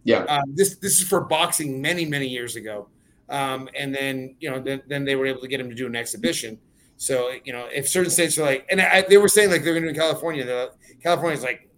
yeah, 0.04 0.24
Um, 0.26 0.44
this 0.54 0.76
this 0.78 1.00
is 1.00 1.08
for 1.08 1.22
boxing 1.22 1.82
many 1.82 2.06
many 2.06 2.28
years 2.28 2.56
ago, 2.56 2.90
um, 3.30 3.70
and 3.78 3.94
then 3.94 4.36
you 4.40 4.50
know 4.52 4.60
then, 4.60 4.82
then 4.88 5.06
they 5.06 5.16
were 5.16 5.26
able 5.26 5.42
to 5.42 5.48
get 5.48 5.60
him 5.60 5.70
to 5.70 5.76
do 5.76 5.88
an 5.88 5.96
exhibition. 5.96 6.60
So 6.98 7.32
you 7.44 7.52
know 7.54 7.68
if 7.74 7.88
certain 7.90 8.10
states 8.12 8.38
are 8.38 8.44
like, 8.44 8.66
and 8.70 8.80
I, 8.82 9.02
they 9.08 9.18
were 9.18 9.28
saying 9.28 9.50
like 9.52 9.64
they're 9.64 9.74
going 9.74 9.84
to 9.84 9.90
do 9.94 9.96
in 9.96 10.00
California. 10.00 10.46
they're- 10.46 10.70
California's 11.04 11.44
like, 11.44 11.70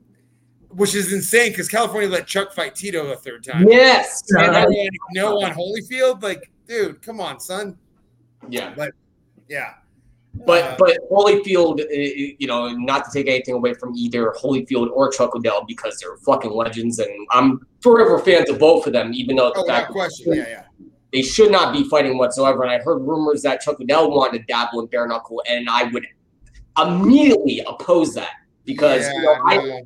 which 0.70 0.96
is 0.96 1.12
insane 1.12 1.52
because 1.52 1.68
California 1.68 2.08
let 2.10 2.28
Chuck 2.28 2.54
fight 2.54 2.76
Tito 2.76 3.12
a 3.12 3.16
third 3.18 3.44
time. 3.44 3.68
yes, 3.68 4.22
And 4.30 4.54
Yeah. 4.54 4.66
they're 4.70 4.90
no 5.14 5.42
on 5.42 5.52
Holyfield, 5.54 6.22
like 6.24 6.50
dude, 6.68 7.02
come 7.02 7.20
on, 7.20 7.40
son. 7.40 7.78
yeah. 8.50 8.74
But 8.76 8.92
yeah, 9.50 9.74
But 10.46 10.64
Uh, 10.64 10.76
but 10.78 10.98
Holyfield, 11.12 11.82
uh, 11.82 12.36
you 12.38 12.46
know, 12.48 12.70
not 12.70 13.06
to 13.06 13.12
take 13.12 13.28
anything 13.28 13.56
away 13.56 13.74
from 13.74 13.96
either 13.96 14.34
Holyfield 14.40 14.92
or 14.92 15.10
Chuck 15.10 15.34
Liddell 15.34 15.66
because 15.68 15.98
they're 16.00 16.18
fucking 16.18 16.52
legends, 16.52 17.00
and 17.00 17.10
I'm 17.32 17.66
forever 17.82 18.20
fans 18.20 18.50
of 18.50 18.60
both 18.60 18.86
of 18.88 18.94
them. 18.94 19.14
Even 19.14 19.36
though 19.38 19.50
the 19.50 19.60
oh, 19.60 19.62
without 19.64 19.78
fact 19.80 19.92
question, 19.92 20.34
yeah, 20.36 20.48
yeah. 20.48 20.64
They 21.18 21.24
should 21.24 21.52
not 21.52 21.74
be 21.74 21.84
fighting 21.90 22.20
whatsoever. 22.20 22.62
And 22.62 22.72
I 22.72 22.78
heard 22.78 23.00
rumors 23.00 23.42
that 23.42 23.60
Chuck 23.62 23.80
Liddell 23.80 24.12
wanted 24.12 24.38
to 24.40 24.44
dabble 24.46 24.82
in 24.82 24.86
bare 24.86 25.08
knuckle, 25.08 25.42
and 25.50 25.68
I 25.68 25.86
would 25.86 26.06
immediately 26.80 27.62
oppose 27.68 28.14
that 28.14 28.34
because 28.66 29.02
yeah, 29.02 29.14
you 29.14 29.22
know, 29.24 29.36
I. 29.46 29.82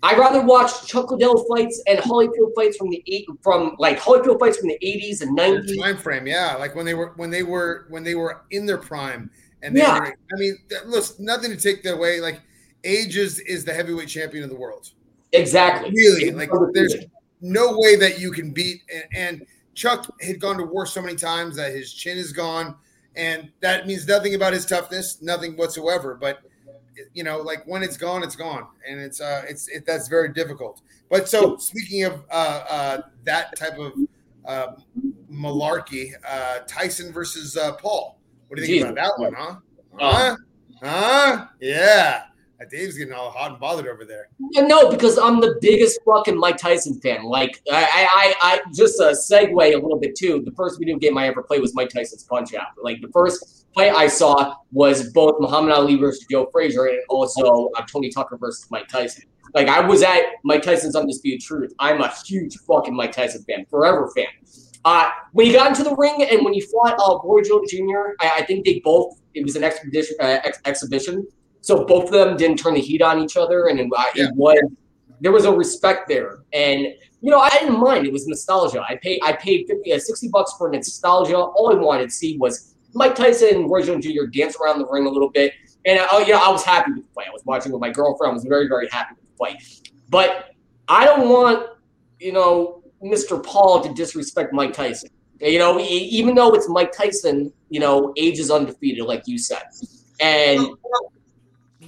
I'd 0.00 0.16
rather 0.16 0.42
watch 0.42 0.86
Chuck 0.86 1.10
Liddell 1.10 1.44
fights 1.48 1.82
and 1.88 1.98
Holyfield 1.98 2.54
fights 2.54 2.76
from 2.76 2.88
the 2.88 3.02
eight 3.08 3.26
from 3.42 3.74
like 3.80 3.98
Holyfield 3.98 4.38
fights 4.38 4.56
from 4.58 4.68
the 4.68 4.78
80s 4.80 5.22
and 5.22 5.36
90s. 5.36 5.82
time 5.82 5.96
frame, 5.96 6.24
yeah, 6.24 6.54
like 6.54 6.76
when 6.76 6.86
they 6.86 6.94
were 6.94 7.14
when 7.16 7.30
they 7.30 7.42
were 7.42 7.86
when 7.88 8.04
they 8.04 8.14
were 8.14 8.42
in 8.50 8.64
their 8.64 8.78
prime, 8.78 9.28
and 9.62 9.74
they 9.74 9.80
Yeah. 9.80 9.98
were, 9.98 10.06
I 10.06 10.38
mean, 10.38 10.56
look, 10.86 11.04
nothing 11.18 11.50
to 11.50 11.56
take 11.56 11.82
that 11.82 11.94
away. 11.94 12.20
Like, 12.20 12.40
age 12.84 13.16
is 13.16 13.40
is 13.40 13.64
the 13.64 13.74
heavyweight 13.74 14.06
champion 14.08 14.44
of 14.44 14.50
the 14.50 14.56
world. 14.56 14.88
Exactly. 15.32 15.90
Really, 15.90 16.30
like, 16.30 16.50
there's 16.74 16.94
no 17.40 17.76
way 17.76 17.96
that 17.96 18.20
you 18.20 18.30
can 18.30 18.52
beat. 18.52 18.82
And, 18.94 19.40
and 19.40 19.46
Chuck 19.78 20.12
had 20.20 20.40
gone 20.40 20.58
to 20.58 20.64
war 20.64 20.86
so 20.86 21.00
many 21.00 21.14
times 21.14 21.54
that 21.56 21.72
his 21.72 21.92
chin 21.92 22.18
is 22.18 22.32
gone, 22.32 22.74
and 23.14 23.48
that 23.60 23.86
means 23.86 24.08
nothing 24.08 24.34
about 24.34 24.52
his 24.52 24.66
toughness, 24.66 25.22
nothing 25.22 25.56
whatsoever. 25.56 26.18
But 26.20 26.40
you 27.14 27.22
know, 27.22 27.38
like 27.38 27.64
when 27.64 27.84
it's 27.84 27.96
gone, 27.96 28.24
it's 28.24 28.34
gone, 28.34 28.66
and 28.86 29.00
it's 29.00 29.20
uh, 29.20 29.44
it's 29.48 29.68
it, 29.68 29.86
that's 29.86 30.08
very 30.08 30.32
difficult. 30.32 30.82
But 31.08 31.28
so 31.28 31.56
speaking 31.58 32.02
of 32.02 32.24
uh, 32.28 32.64
uh, 32.68 33.02
that 33.22 33.56
type 33.56 33.78
of 33.78 33.92
uh, 34.44 34.72
malarkey, 35.30 36.10
uh, 36.28 36.58
Tyson 36.66 37.12
versus 37.12 37.56
uh, 37.56 37.74
Paul. 37.74 38.18
What 38.48 38.56
do 38.56 38.62
you 38.62 38.66
think 38.66 38.78
Jesus. 38.78 38.90
about 38.90 39.16
that 39.16 39.22
one, 39.22 39.34
huh? 39.34 39.56
Oh. 40.00 40.12
Huh? 40.12 40.36
Huh? 40.82 41.46
Yeah. 41.60 42.24
Dave's 42.66 42.98
getting 42.98 43.14
all 43.14 43.30
hot 43.30 43.52
and 43.52 43.60
bothered 43.60 43.86
over 43.86 44.04
there. 44.04 44.28
No, 44.38 44.90
because 44.90 45.16
I'm 45.16 45.40
the 45.40 45.58
biggest 45.60 46.00
fucking 46.04 46.36
Mike 46.36 46.56
Tyson 46.56 47.00
fan. 47.00 47.22
Like, 47.22 47.62
I, 47.70 48.08
I, 48.14 48.34
I, 48.42 48.60
just 48.74 48.98
a 48.98 49.12
segue 49.12 49.72
a 49.72 49.76
little 49.76 49.98
bit 49.98 50.16
too. 50.16 50.42
The 50.44 50.50
first 50.52 50.78
video 50.80 50.96
game 50.96 51.16
I 51.16 51.28
ever 51.28 51.42
played 51.42 51.60
was 51.60 51.74
Mike 51.74 51.90
Tyson's 51.90 52.24
Punch 52.24 52.54
Out. 52.54 52.68
Like, 52.82 53.00
the 53.00 53.08
first 53.08 53.66
fight 53.74 53.92
I 53.92 54.08
saw 54.08 54.56
was 54.72 55.12
both 55.12 55.36
Muhammad 55.38 55.72
Ali 55.72 55.96
versus 55.96 56.26
Joe 56.28 56.48
Frazier 56.50 56.86
and 56.86 56.98
also 57.08 57.70
uh, 57.76 57.82
Tony 57.86 58.10
Tucker 58.10 58.36
versus 58.36 58.68
Mike 58.70 58.88
Tyson. 58.88 59.24
Like, 59.54 59.68
I 59.68 59.80
was 59.80 60.02
at 60.02 60.22
Mike 60.42 60.62
Tyson's 60.62 60.96
Undisputed 60.96 61.40
Truth. 61.40 61.74
I'm 61.78 62.00
a 62.00 62.12
huge 62.26 62.56
fucking 62.66 62.94
Mike 62.94 63.12
Tyson 63.12 63.44
fan, 63.44 63.66
forever 63.70 64.10
fan. 64.16 64.26
Uh, 64.84 65.10
when 65.32 65.46
he 65.46 65.52
got 65.52 65.68
into 65.68 65.84
the 65.84 65.94
ring 65.96 66.26
and 66.30 66.44
when 66.44 66.54
he 66.54 66.60
fought 66.60 66.98
uh, 66.98 67.18
Roy 67.26 67.42
Jones 67.42 67.70
Jr., 67.70 68.14
I, 68.20 68.32
I 68.38 68.42
think 68.42 68.64
they 68.64 68.80
both, 68.84 69.20
it 69.34 69.44
was 69.44 69.56
an 69.56 69.64
uh, 69.64 69.70
ex- 70.20 70.60
exhibition. 70.64 71.26
So 71.60 71.84
both 71.84 72.04
of 72.04 72.10
them 72.10 72.36
didn't 72.36 72.58
turn 72.58 72.74
the 72.74 72.80
heat 72.80 73.02
on 73.02 73.20
each 73.22 73.36
other, 73.36 73.66
and 73.66 73.78
it, 73.80 73.88
uh, 73.96 74.04
Yeah. 74.14 74.28
it 74.28 74.34
was 74.36 74.58
there 75.20 75.32
was 75.32 75.44
a 75.44 75.52
respect 75.52 76.08
there, 76.08 76.44
and 76.52 76.80
you 77.20 77.30
know 77.30 77.40
I 77.40 77.50
didn't 77.50 77.80
mind. 77.80 78.06
It 78.06 78.12
was 78.12 78.26
nostalgia. 78.26 78.80
I 78.88 78.96
paid 78.96 79.20
I 79.22 79.32
paid 79.32 79.66
50, 79.66 79.92
uh, 79.92 79.98
60 79.98 80.28
bucks 80.28 80.54
for 80.56 80.70
nostalgia. 80.70 81.36
All 81.36 81.70
I 81.72 81.74
wanted 81.74 82.04
to 82.04 82.10
see 82.14 82.38
was 82.38 82.74
Mike 82.94 83.14
Tyson 83.16 83.54
and 83.56 83.70
Roy 83.70 83.82
Jones 83.82 84.04
Jr. 84.06 84.26
dance 84.32 84.56
around 84.62 84.78
the 84.78 84.86
ring 84.86 85.06
a 85.06 85.10
little 85.10 85.30
bit, 85.30 85.52
and 85.84 85.98
uh, 86.12 86.18
you 86.18 86.32
know 86.32 86.40
I 86.42 86.50
was 86.50 86.64
happy 86.64 86.92
with 86.92 87.04
the 87.04 87.12
fight. 87.14 87.26
I 87.28 87.32
was 87.32 87.42
watching 87.44 87.72
with 87.72 87.80
my 87.80 87.90
girlfriend. 87.90 88.30
I 88.30 88.34
was 88.34 88.44
very 88.44 88.68
very 88.68 88.88
happy 88.88 89.14
with 89.16 89.24
the 89.30 89.36
fight, 89.36 89.90
but 90.08 90.50
I 90.88 91.04
don't 91.04 91.28
want 91.28 91.66
you 92.20 92.32
know 92.32 92.82
Mr. 93.02 93.42
Paul 93.42 93.80
to 93.82 93.92
disrespect 93.94 94.52
Mike 94.52 94.72
Tyson. 94.72 95.10
You 95.40 95.58
know, 95.60 95.78
e- 95.78 95.84
even 95.84 96.34
though 96.34 96.52
it's 96.54 96.68
Mike 96.68 96.90
Tyson, 96.92 97.52
you 97.70 97.78
know, 97.78 98.12
age 98.16 98.38
is 98.40 98.50
undefeated, 98.50 99.04
like 99.04 99.22
you 99.26 99.38
said, 99.38 99.62
and 100.20 100.68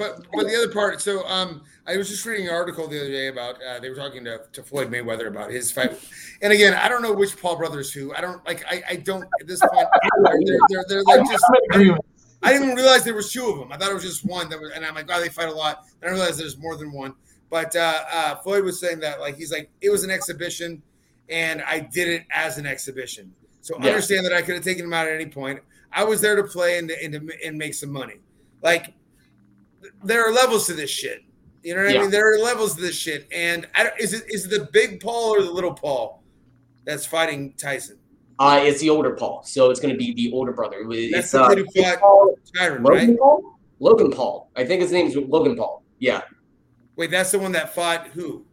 But 0.00 0.26
but 0.32 0.46
the 0.46 0.56
other 0.56 0.72
part, 0.72 1.02
so 1.02 1.26
um, 1.26 1.60
I 1.86 1.98
was 1.98 2.08
just 2.08 2.24
reading 2.24 2.48
an 2.48 2.54
article 2.54 2.88
the 2.88 2.98
other 2.98 3.10
day 3.10 3.26
about 3.26 3.56
uh, 3.62 3.78
they 3.80 3.90
were 3.90 3.94
talking 3.94 4.24
to, 4.24 4.40
to 4.50 4.62
Floyd 4.62 4.90
Mayweather 4.90 5.28
about 5.28 5.50
his 5.50 5.70
fight, 5.70 5.92
and 6.40 6.54
again, 6.54 6.72
I 6.72 6.88
don't 6.88 7.02
know 7.02 7.12
which 7.12 7.36
Paul 7.36 7.56
brothers 7.56 7.92
who. 7.92 8.10
I 8.14 8.22
don't 8.22 8.42
like. 8.46 8.64
I, 8.66 8.82
I 8.88 8.96
don't 8.96 9.24
at 9.42 9.46
this 9.46 9.60
point. 9.60 9.86
They're, 10.46 10.58
they're, 10.70 10.84
they're, 10.88 11.02
like 11.02 11.30
just. 11.30 11.44
I'm 11.46 11.54
in 11.54 11.70
agreement. 11.70 12.04
I 12.42 12.52
didn't 12.52 12.68
even 12.68 12.76
realize 12.76 13.04
there 13.04 13.12
was 13.12 13.30
two 13.30 13.46
of 13.46 13.58
them. 13.58 13.70
I 13.70 13.76
thought 13.76 13.90
it 13.90 13.94
was 13.94 14.02
just 14.02 14.24
one. 14.24 14.48
That 14.48 14.58
was, 14.58 14.70
and 14.74 14.86
I'm 14.86 14.94
like, 14.94 15.06
wow, 15.06 15.20
they 15.20 15.28
fight 15.28 15.50
a 15.50 15.52
lot. 15.52 15.84
And 16.00 16.08
I 16.08 16.14
realized 16.14 16.40
there's 16.40 16.56
more 16.56 16.78
than 16.78 16.92
one. 16.92 17.12
But 17.50 17.76
uh, 17.76 18.02
uh, 18.10 18.36
Floyd 18.36 18.64
was 18.64 18.80
saying 18.80 19.00
that 19.00 19.20
like 19.20 19.36
he's 19.36 19.52
like 19.52 19.70
it 19.82 19.90
was 19.90 20.02
an 20.02 20.10
exhibition, 20.10 20.82
and 21.28 21.60
I 21.60 21.80
did 21.80 22.08
it 22.08 22.24
as 22.32 22.56
an 22.56 22.64
exhibition. 22.64 23.34
So 23.60 23.76
Yeah. 23.78 23.88
understand 23.88 24.24
that 24.24 24.32
I 24.32 24.40
could 24.40 24.54
have 24.54 24.64
taken 24.64 24.86
him 24.86 24.94
out 24.94 25.08
at 25.08 25.12
any 25.12 25.26
point. 25.26 25.60
I 25.92 26.04
was 26.04 26.22
there 26.22 26.36
to 26.36 26.44
play 26.44 26.78
and 26.78 26.88
to, 26.88 27.04
and, 27.04 27.12
to, 27.12 27.46
and 27.46 27.58
make 27.58 27.74
some 27.74 27.92
money. 27.92 28.20
Like 28.62 28.94
there 30.02 30.26
are 30.28 30.32
levels 30.32 30.66
to 30.66 30.74
this 30.74 30.90
shit. 30.90 31.22
You 31.62 31.74
know 31.74 31.82
what 31.84 31.94
I 31.94 31.98
mean? 31.98 32.10
There 32.10 32.32
are 32.34 32.38
levels 32.38 32.74
to 32.76 32.80
this 32.80 32.96
shit. 32.96 33.28
And 33.32 33.68
I 33.74 33.84
don't, 33.84 34.00
is 34.00 34.12
it 34.14 34.24
is 34.28 34.46
it 34.46 34.50
the 34.50 34.68
big 34.72 35.00
Paul 35.00 35.34
or 35.34 35.42
the 35.42 35.50
little 35.50 35.74
Paul 35.74 36.22
that's 36.84 37.04
fighting 37.06 37.52
Tyson? 37.54 37.98
uh, 38.38 38.58
it's 38.62 38.80
the 38.80 38.88
older 38.88 39.10
Paul, 39.14 39.42
so 39.44 39.68
it's 39.70 39.80
going 39.80 39.92
to 39.92 39.98
be 39.98 40.14
the 40.14 40.32
older 40.32 40.52
brother. 40.52 40.78
It's, 40.90 41.12
That's 41.14 41.30
the 41.32 41.42
uh, 41.42 41.48
kid 41.50 41.58
who 41.58 41.82
fought 41.82 42.00
Paul- 42.00 42.34
Tyron, 42.56 42.82
Logan 42.82 43.08
right? 43.08 43.18
Paul. 43.18 43.58
Logan 43.80 44.10
Paul. 44.10 44.50
I 44.56 44.64
think 44.64 44.80
his 44.80 44.92
name's 44.92 45.14
Logan 45.16 45.56
Paul. 45.56 45.82
Yeah, 45.98 46.22
Wait, 46.96 47.10
that's 47.10 47.30
the 47.30 47.38
one 47.38 47.52
that 47.52 47.74
fought 47.74 48.06
who? 48.08 48.44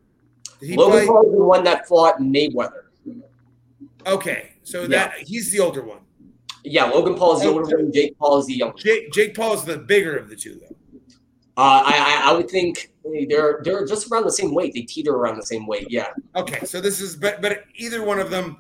Did 0.60 0.70
he 0.72 0.76
Logan 0.76 1.00
fight? 1.00 1.08
Paul 1.08 1.26
is 1.26 1.32
the 1.32 1.44
one 1.46 1.64
that 1.64 1.88
fought 1.88 2.20
Mayweather. 2.20 2.84
Okay, 4.06 4.54
so 4.64 4.88
that 4.88 5.14
he's 5.20 5.52
the 5.52 5.60
older 5.60 5.84
one. 5.84 6.00
Yeah, 6.64 6.86
Logan 6.86 7.16
Paul 7.16 7.36
is 7.38 7.42
the 7.44 7.48
Oh, 7.50 7.60
older 7.60 7.78
one. 7.78 7.92
Jake 7.94 8.18
Paul 8.18 8.38
is 8.40 8.46
the 8.48 8.56
younger. 8.56 8.78
Jake 8.78 9.12
Jake 9.12 9.36
Paul 9.36 9.54
is 9.54 9.64
the 9.64 9.78
bigger 9.78 10.18
of 10.18 10.30
the 10.30 10.36
two, 10.36 10.56
though. 10.62 10.76
Uh, 11.58 11.82
I, 11.86 12.22
I 12.24 12.30
I 12.30 12.34
would 12.34 12.50
think 12.50 12.92
they're 13.28 13.62
they're 13.64 13.86
just 13.86 14.12
around 14.12 14.26
the 14.26 14.32
same 14.32 14.54
weight. 14.54 14.74
They 14.74 14.82
teeter 14.82 15.14
around 15.16 15.38
the 15.38 15.46
same 15.46 15.66
weight. 15.66 15.88
Yeah. 15.90 16.10
Okay, 16.36 16.66
so 16.66 16.80
this 16.80 17.02
is 17.02 17.16
but 17.16 17.42
but 17.42 17.64
either 17.76 18.04
one 18.04 18.20
of 18.20 18.30
them, 18.30 18.58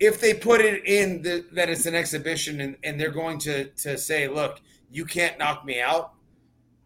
if 0.00 0.20
they 0.20 0.34
put 0.34 0.60
it 0.60 0.84
in 0.84 1.22
the, 1.22 1.44
that 1.52 1.68
it's 1.68 1.86
an 1.86 1.94
exhibition 1.94 2.60
and, 2.60 2.76
and 2.82 3.00
they're 3.00 3.12
going 3.12 3.38
to 3.40 3.66
to 3.70 3.96
say, 3.96 4.26
look, 4.26 4.60
you 4.90 5.04
can't 5.04 5.38
knock 5.38 5.64
me 5.64 5.80
out, 5.80 6.14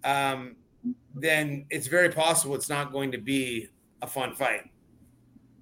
um, 0.05 0.57
then 1.15 1.65
it's 1.71 1.87
very 1.87 2.11
possible 2.11 2.55
it's 2.55 2.69
not 2.69 2.93
going 2.93 3.11
to 3.13 3.19
be 3.19 3.69
a 4.03 4.07
fun 4.07 4.35
fight. 4.35 4.69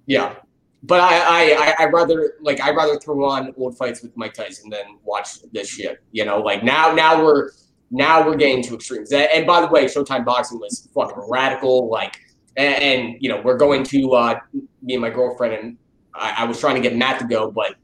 Yeah. 0.05 0.35
But 0.83 0.99
I, 0.99 1.17
I, 1.19 1.75
I, 1.79 1.83
I 1.83 1.85
rather 1.85 2.33
like 2.41 2.59
I 2.59 2.71
rather 2.71 2.99
throw 2.99 3.23
on 3.23 3.53
old 3.55 3.77
fights 3.77 4.01
with 4.01 4.17
Mike 4.17 4.33
Tyson 4.33 4.69
than 4.69 4.97
watch 5.03 5.41
this 5.53 5.69
shit. 5.69 6.03
You 6.11 6.25
know, 6.25 6.39
like 6.39 6.63
now 6.63 6.91
now 6.93 7.23
we're 7.23 7.51
now 7.91 8.25
we're 8.25 8.35
getting 8.37 8.63
to 8.63 8.75
extremes. 8.75 9.11
And, 9.11 9.45
by 9.45 9.61
the 9.61 9.67
way, 9.67 9.85
Showtime 9.85 10.25
Boxing 10.25 10.59
was 10.59 10.87
fucking 10.95 11.23
radical. 11.29 11.89
Like, 11.89 12.17
and, 12.55 12.83
and 12.83 13.17
you 13.19 13.29
know, 13.29 13.41
we're 13.43 13.57
going 13.57 13.83
to 13.83 14.11
uh, 14.13 14.39
me 14.81 14.93
and 14.93 15.01
my 15.01 15.09
girlfriend, 15.09 15.53
and 15.53 15.77
I, 16.13 16.35
I 16.39 16.43
was 16.45 16.59
trying 16.59 16.75
to 16.75 16.81
get 16.81 16.95
Matt 16.95 17.19
to 17.19 17.27
go, 17.27 17.51
but 17.51 17.75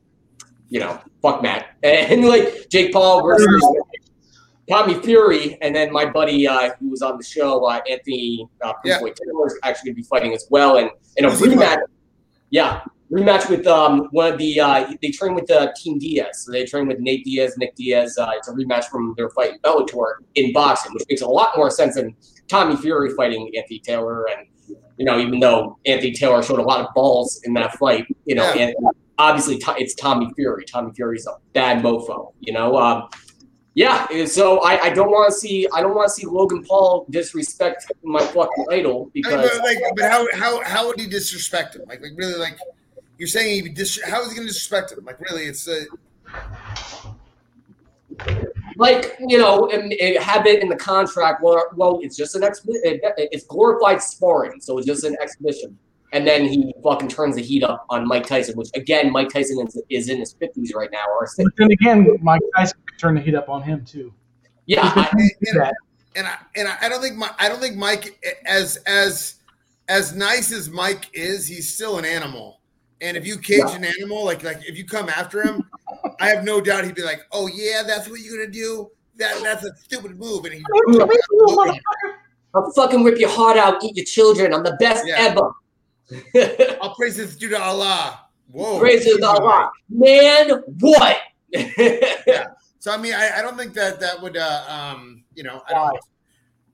you 0.69 0.79
know, 0.79 0.99
fuck 1.21 1.41
Matt. 1.41 1.75
And 1.83 2.25
like 2.25 2.69
Jake 2.69 2.91
Paul 2.93 3.23
versus 3.23 3.63
Tommy 4.69 4.95
Fury, 4.95 5.57
and 5.61 5.75
then 5.75 5.91
my 5.91 6.05
buddy 6.05 6.47
uh, 6.47 6.71
who 6.79 6.89
was 6.89 7.01
on 7.01 7.17
the 7.17 7.23
show, 7.23 7.65
uh, 7.65 7.79
Anthony 7.89 8.47
uh, 8.61 8.73
Yeah. 8.83 8.97
Taylor, 8.97 9.47
is 9.47 9.59
actually 9.63 9.89
going 9.89 9.95
to 9.95 10.01
be 10.01 10.03
fighting 10.03 10.33
as 10.33 10.47
well, 10.49 10.77
and 10.77 10.89
in 11.17 11.25
a 11.25 11.29
rematch. 11.29 11.79
Yeah, 12.49 12.81
rematch 13.11 13.49
with 13.49 13.65
um 13.67 14.07
one 14.11 14.33
of 14.33 14.37
the 14.37 14.59
uh, 14.59 14.93
they 15.01 15.11
train 15.11 15.33
with 15.33 15.49
uh, 15.49 15.71
Team 15.75 15.99
Diaz. 15.99 16.43
So 16.45 16.51
they 16.51 16.65
train 16.65 16.87
with 16.87 16.99
Nate 16.99 17.23
Diaz, 17.23 17.55
Nick 17.57 17.75
Diaz. 17.75 18.17
Uh, 18.17 18.31
it's 18.35 18.47
a 18.47 18.51
rematch 18.53 18.85
from 18.85 19.13
their 19.17 19.29
fight 19.29 19.53
in 19.53 19.59
Bellator 19.59 20.15
in 20.35 20.53
boxing, 20.53 20.93
which 20.93 21.03
makes 21.09 21.21
a 21.21 21.27
lot 21.27 21.55
more 21.55 21.69
sense 21.71 21.95
than 21.95 22.15
Tommy 22.47 22.75
Fury 22.75 23.11
fighting 23.15 23.51
Anthony 23.55 23.79
Taylor. 23.79 24.27
And 24.29 24.47
you 24.97 25.05
know, 25.05 25.19
even 25.19 25.39
though 25.39 25.77
Anthony 25.85 26.11
Taylor 26.11 26.41
showed 26.43 26.59
a 26.59 26.63
lot 26.63 26.81
of 26.81 26.93
balls 26.93 27.41
in 27.45 27.53
that 27.53 27.77
fight, 27.77 28.05
you 28.25 28.35
know, 28.35 28.51
Yeah. 28.53 28.67
and 28.67 28.75
obviously 29.17 29.57
To- 29.59 29.75
it's 29.77 29.95
Tommy 29.95 30.31
Fury. 30.35 30.65
Tommy 30.65 30.91
Fury's 30.93 31.27
a 31.27 31.35
bad 31.53 31.83
mofo. 31.83 32.33
You 32.39 32.53
know. 32.53 32.77
Um, 32.77 33.09
yeah, 33.73 34.07
so 34.25 34.59
I, 34.63 34.85
I 34.85 34.89
don't 34.89 35.11
want 35.11 35.31
to 35.31 35.37
see 35.37 35.67
I 35.71 35.81
don't 35.81 35.93
want 35.93 36.07
to 36.07 36.13
see 36.15 36.25
Logan 36.25 36.63
Paul 36.63 37.05
disrespect 37.11 37.85
my 38.03 38.19
fucking 38.19 38.65
idol 38.71 38.91
I 38.91 38.97
mean, 39.03 39.11
because 39.13 39.51
but 39.51 39.63
like, 39.63 39.77
but 39.95 40.09
how 40.11 40.27
how 40.33 40.63
how 40.63 40.87
would 40.87 40.99
he 40.99 41.05
disrespect 41.05 41.75
him? 41.75 41.83
Like, 41.87 42.01
like 42.01 42.13
really, 42.15 42.39
like 42.39 42.57
you're 43.17 43.27
saying 43.27 43.63
he 43.63 43.69
dis- 43.69 44.01
how 44.03 44.21
is 44.21 44.29
he 44.29 44.35
going 44.35 44.47
to 44.47 44.53
disrespect 44.53 44.91
him? 44.91 45.03
Like, 45.05 45.19
really, 45.19 45.45
it's 45.45 45.67
uh, 45.67 45.83
like 48.77 49.15
you 49.19 49.37
know 49.37 49.69
and, 49.69 49.93
and 49.93 50.17
have 50.17 50.45
it 50.45 50.61
in 50.61 50.69
the 50.69 50.75
contract 50.75 51.41
well 51.43 51.61
well 51.75 51.99
it's 52.01 52.15
just 52.15 52.35
an 52.35 52.43
ex 52.43 52.61
it's 52.65 53.45
glorified 53.45 54.01
sparring 54.01 54.59
so 54.59 54.77
it's 54.77 54.87
just 54.87 55.03
an 55.03 55.15
exhibition 55.21 55.77
and 56.13 56.25
then 56.25 56.45
he 56.45 56.73
fucking 56.83 57.07
turns 57.07 57.35
the 57.35 57.41
heat 57.41 57.63
up 57.63 57.85
on 57.89 58.07
Mike 58.07 58.25
Tyson 58.25 58.55
which 58.55 58.69
again 58.75 59.11
Mike 59.11 59.29
Tyson 59.29 59.65
is, 59.67 59.81
is 59.89 60.09
in 60.09 60.19
his 60.19 60.35
50s 60.35 60.73
right 60.73 60.89
now 60.91 61.05
or 61.19 61.27
But 61.37 61.53
then 61.57 61.71
again, 61.71 62.07
Mike 62.21 62.41
Tyson 62.55 62.79
could 62.85 62.99
turn 62.99 63.15
the 63.15 63.21
heat 63.21 63.35
up 63.35 63.49
on 63.49 63.61
him 63.61 63.83
too. 63.85 64.13
yeah 64.65 64.91
I, 64.95 65.09
and, 65.11 65.31
Do 65.41 65.63
and 66.15 66.27
I 66.27 66.37
and 66.55 66.67
I, 66.67 66.77
I 66.81 66.89
don't 66.89 67.01
think 67.01 67.17
my, 67.17 67.29
I 67.39 67.49
don't 67.49 67.59
think 67.59 67.75
Mike 67.75 68.23
as 68.45 68.77
as 68.87 69.35
as 69.89 70.15
nice 70.15 70.51
as 70.51 70.69
Mike 70.69 71.09
is, 71.13 71.47
he's 71.47 71.73
still 71.73 71.97
an 71.97 72.05
animal. 72.05 72.56
And 73.01 73.15
if 73.15 73.27
you 73.27 73.37
cage 73.37 73.69
an 73.73 73.83
animal, 73.83 74.25
like 74.25 74.43
like 74.43 74.59
if 74.67 74.77
you 74.77 74.85
come 74.85 75.09
after 75.09 75.43
him, 75.43 75.69
I 76.19 76.29
have 76.29 76.43
no 76.43 76.59
doubt 76.59 76.85
he'd 76.85 76.95
be 76.95 77.03
like, 77.03 77.21
"Oh 77.31 77.47
yeah, 77.47 77.83
that's 77.85 78.09
what 78.09 78.19
you're 78.21 78.37
gonna 78.37 78.51
do. 78.51 78.89
That 79.17 79.39
that's 79.43 79.63
a 79.63 79.75
stupid 79.77 80.17
move." 80.17 80.45
And 80.45 80.55
he, 80.55 80.63
I'll 82.55 82.71
fucking 82.71 83.03
rip 83.03 83.19
your 83.19 83.29
heart 83.29 83.57
out 83.57 83.83
eat 83.83 83.95
your 83.95 84.05
children 84.05 84.53
I'm 84.53 84.63
the 84.63 84.75
best 84.79 85.05
Yeah. 85.05 85.15
ever 85.19 85.51
I'll 86.81 86.95
praise 86.95 87.17
this 87.17 87.35
due 87.35 87.49
to 87.49 87.61
Allah. 87.61 88.21
Whoa, 88.51 88.79
praise 88.79 89.05
to 89.05 89.23
Allah 89.23 89.71
man 89.89 90.63
what 90.79 91.17
yeah. 91.51 92.47
So 92.79 92.93
I 92.93 92.97
mean, 92.97 93.13
I, 93.13 93.39
I 93.39 93.41
don't 93.41 93.57
think 93.57 93.73
that 93.73 93.99
that 93.99 94.21
would, 94.21 94.37
uh, 94.37 94.63
um, 94.69 95.23
you 95.33 95.43
know, 95.43 95.61
I 95.67 95.73
don't, 95.73 95.99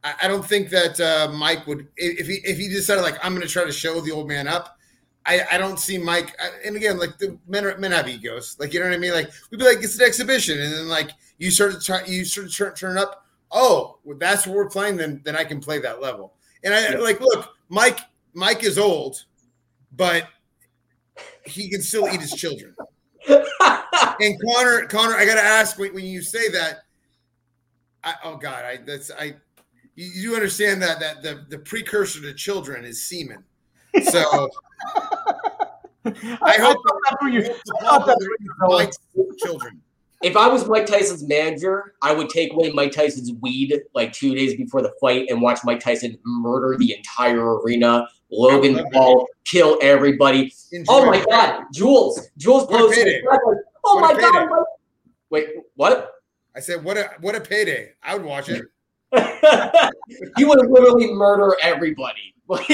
I, 0.03 0.13
I 0.23 0.27
don't 0.27 0.45
think 0.45 0.69
that 0.69 0.99
uh, 0.99 1.31
Mike 1.33 1.65
would 1.65 1.87
if 1.97 2.27
he 2.27 2.35
if 2.43 2.57
he 2.57 2.67
decided 2.67 3.01
like 3.01 3.17
I'm 3.23 3.33
going 3.33 3.47
to 3.47 3.51
try 3.51 3.63
to 3.65 3.71
show 3.71 3.99
the 4.01 4.11
old 4.11 4.27
man 4.27 4.47
up. 4.47 4.77
I, 5.25 5.45
I 5.53 5.57
don't 5.57 5.79
see 5.79 5.97
Mike, 5.97 6.35
and 6.65 6.75
again, 6.75 6.97
like 6.97 7.17
the 7.17 7.37
men 7.47 7.65
are, 7.65 7.77
men 7.77 7.91
have 7.91 8.09
egos, 8.09 8.57
like 8.59 8.73
you 8.73 8.79
know 8.81 8.87
what 8.87 8.95
I 8.95 8.97
mean. 8.97 9.13
Like 9.13 9.31
we'd 9.49 9.57
be 9.57 9.63
like, 9.63 9.77
it's 9.81 9.97
an 9.97 10.05
exhibition, 10.05 10.59
and 10.59 10.73
then 10.73 10.89
like 10.89 11.11
you 11.37 11.49
start 11.49 11.71
to 11.73 11.79
try, 11.79 12.03
you 12.05 12.25
start 12.25 12.49
to 12.49 12.53
turn, 12.53 12.73
turn 12.75 12.97
up. 12.97 13.25
Oh, 13.51 13.99
well, 14.03 14.17
that's 14.17 14.45
what 14.45 14.55
we're 14.55 14.69
playing. 14.69 14.97
Then 14.97 15.21
then 15.23 15.35
I 15.35 15.43
can 15.45 15.61
play 15.61 15.79
that 15.79 16.01
level. 16.01 16.33
And 16.63 16.73
I 16.73 16.89
Yeah. 16.89 16.97
like 16.97 17.21
look, 17.21 17.55
Mike. 17.69 17.99
Mike 18.33 18.63
is 18.63 18.77
old, 18.79 19.25
but 19.95 20.27
he 21.45 21.69
can 21.69 21.81
still 21.81 22.07
eat 22.09 22.21
his 22.21 22.33
children. 22.33 22.75
And 24.19 24.35
Connor, 24.45 24.85
Connor, 24.87 25.15
I 25.15 25.25
gotta 25.25 25.41
ask 25.41 25.79
when, 25.79 25.93
when 25.93 26.05
you 26.05 26.21
say 26.21 26.49
that. 26.49 26.83
I, 28.03 28.15
oh 28.23 28.35
God, 28.35 28.65
I 28.65 28.77
that's 28.77 29.11
I. 29.11 29.35
You, 29.95 30.11
you 30.13 30.35
understand 30.35 30.81
that 30.81 30.99
that 30.99 31.23
the 31.23 31.45
the 31.49 31.59
precursor 31.59 32.21
to 32.21 32.33
children 32.33 32.83
is 32.85 33.07
semen. 33.07 33.43
So 34.01 34.49
I 36.05 36.57
hope 36.59 36.77
thought 36.85 36.99
that's 37.09 37.21
where 37.21 37.31
you- 37.31 37.41
I 37.41 37.85
hope 37.85 38.03
I 38.03 38.05
that's 38.05 38.05
father 38.05 38.27
where 39.13 39.25
you're 39.27 39.35
children. 39.37 39.81
if 40.21 40.35
I 40.35 40.47
was 40.47 40.67
Mike 40.67 40.85
Tyson's 40.85 41.23
manager, 41.23 41.93
I 42.01 42.13
would 42.13 42.29
take 42.29 42.53
away 42.53 42.71
Mike 42.71 42.91
Tyson's 42.91 43.31
weed 43.41 43.79
like 43.93 44.11
two 44.13 44.33
days 44.35 44.55
before 44.55 44.81
the 44.81 44.91
fight 44.99 45.27
and 45.29 45.41
watch 45.41 45.59
Mike 45.63 45.79
Tyson 45.79 46.17
murder 46.25 46.77
the 46.77 46.93
entire 46.95 47.57
arena. 47.59 48.07
Logan. 48.31 48.83
Paul 48.91 49.27
kill 49.45 49.77
everybody. 49.81 50.51
Enjoy 50.71 50.91
Oh 50.93 51.05
my 51.05 51.17
it. 51.17 51.29
God, 51.29 51.65
Jules! 51.71 52.29
Jules 52.37 52.63
What 52.67 52.79
posted. 52.79 53.23
Oh 53.85 53.95
What 53.99 54.15
my 54.15 54.19
God! 54.19 54.49
Mike- 54.49 54.65
Wait, 55.29 55.49
what? 55.75 56.11
I 56.55 56.59
said, 56.59 56.83
what 56.83 56.97
a 56.97 57.11
what 57.21 57.35
a 57.35 57.39
payday! 57.41 57.91
I 58.01 58.15
would 58.15 58.25
watch 58.25 58.49
it. 58.49 58.63
he 60.37 60.45
would 60.45 60.59
literally 60.69 61.13
murder 61.13 61.55
everybody. 61.61 62.33
Like, 62.47 62.67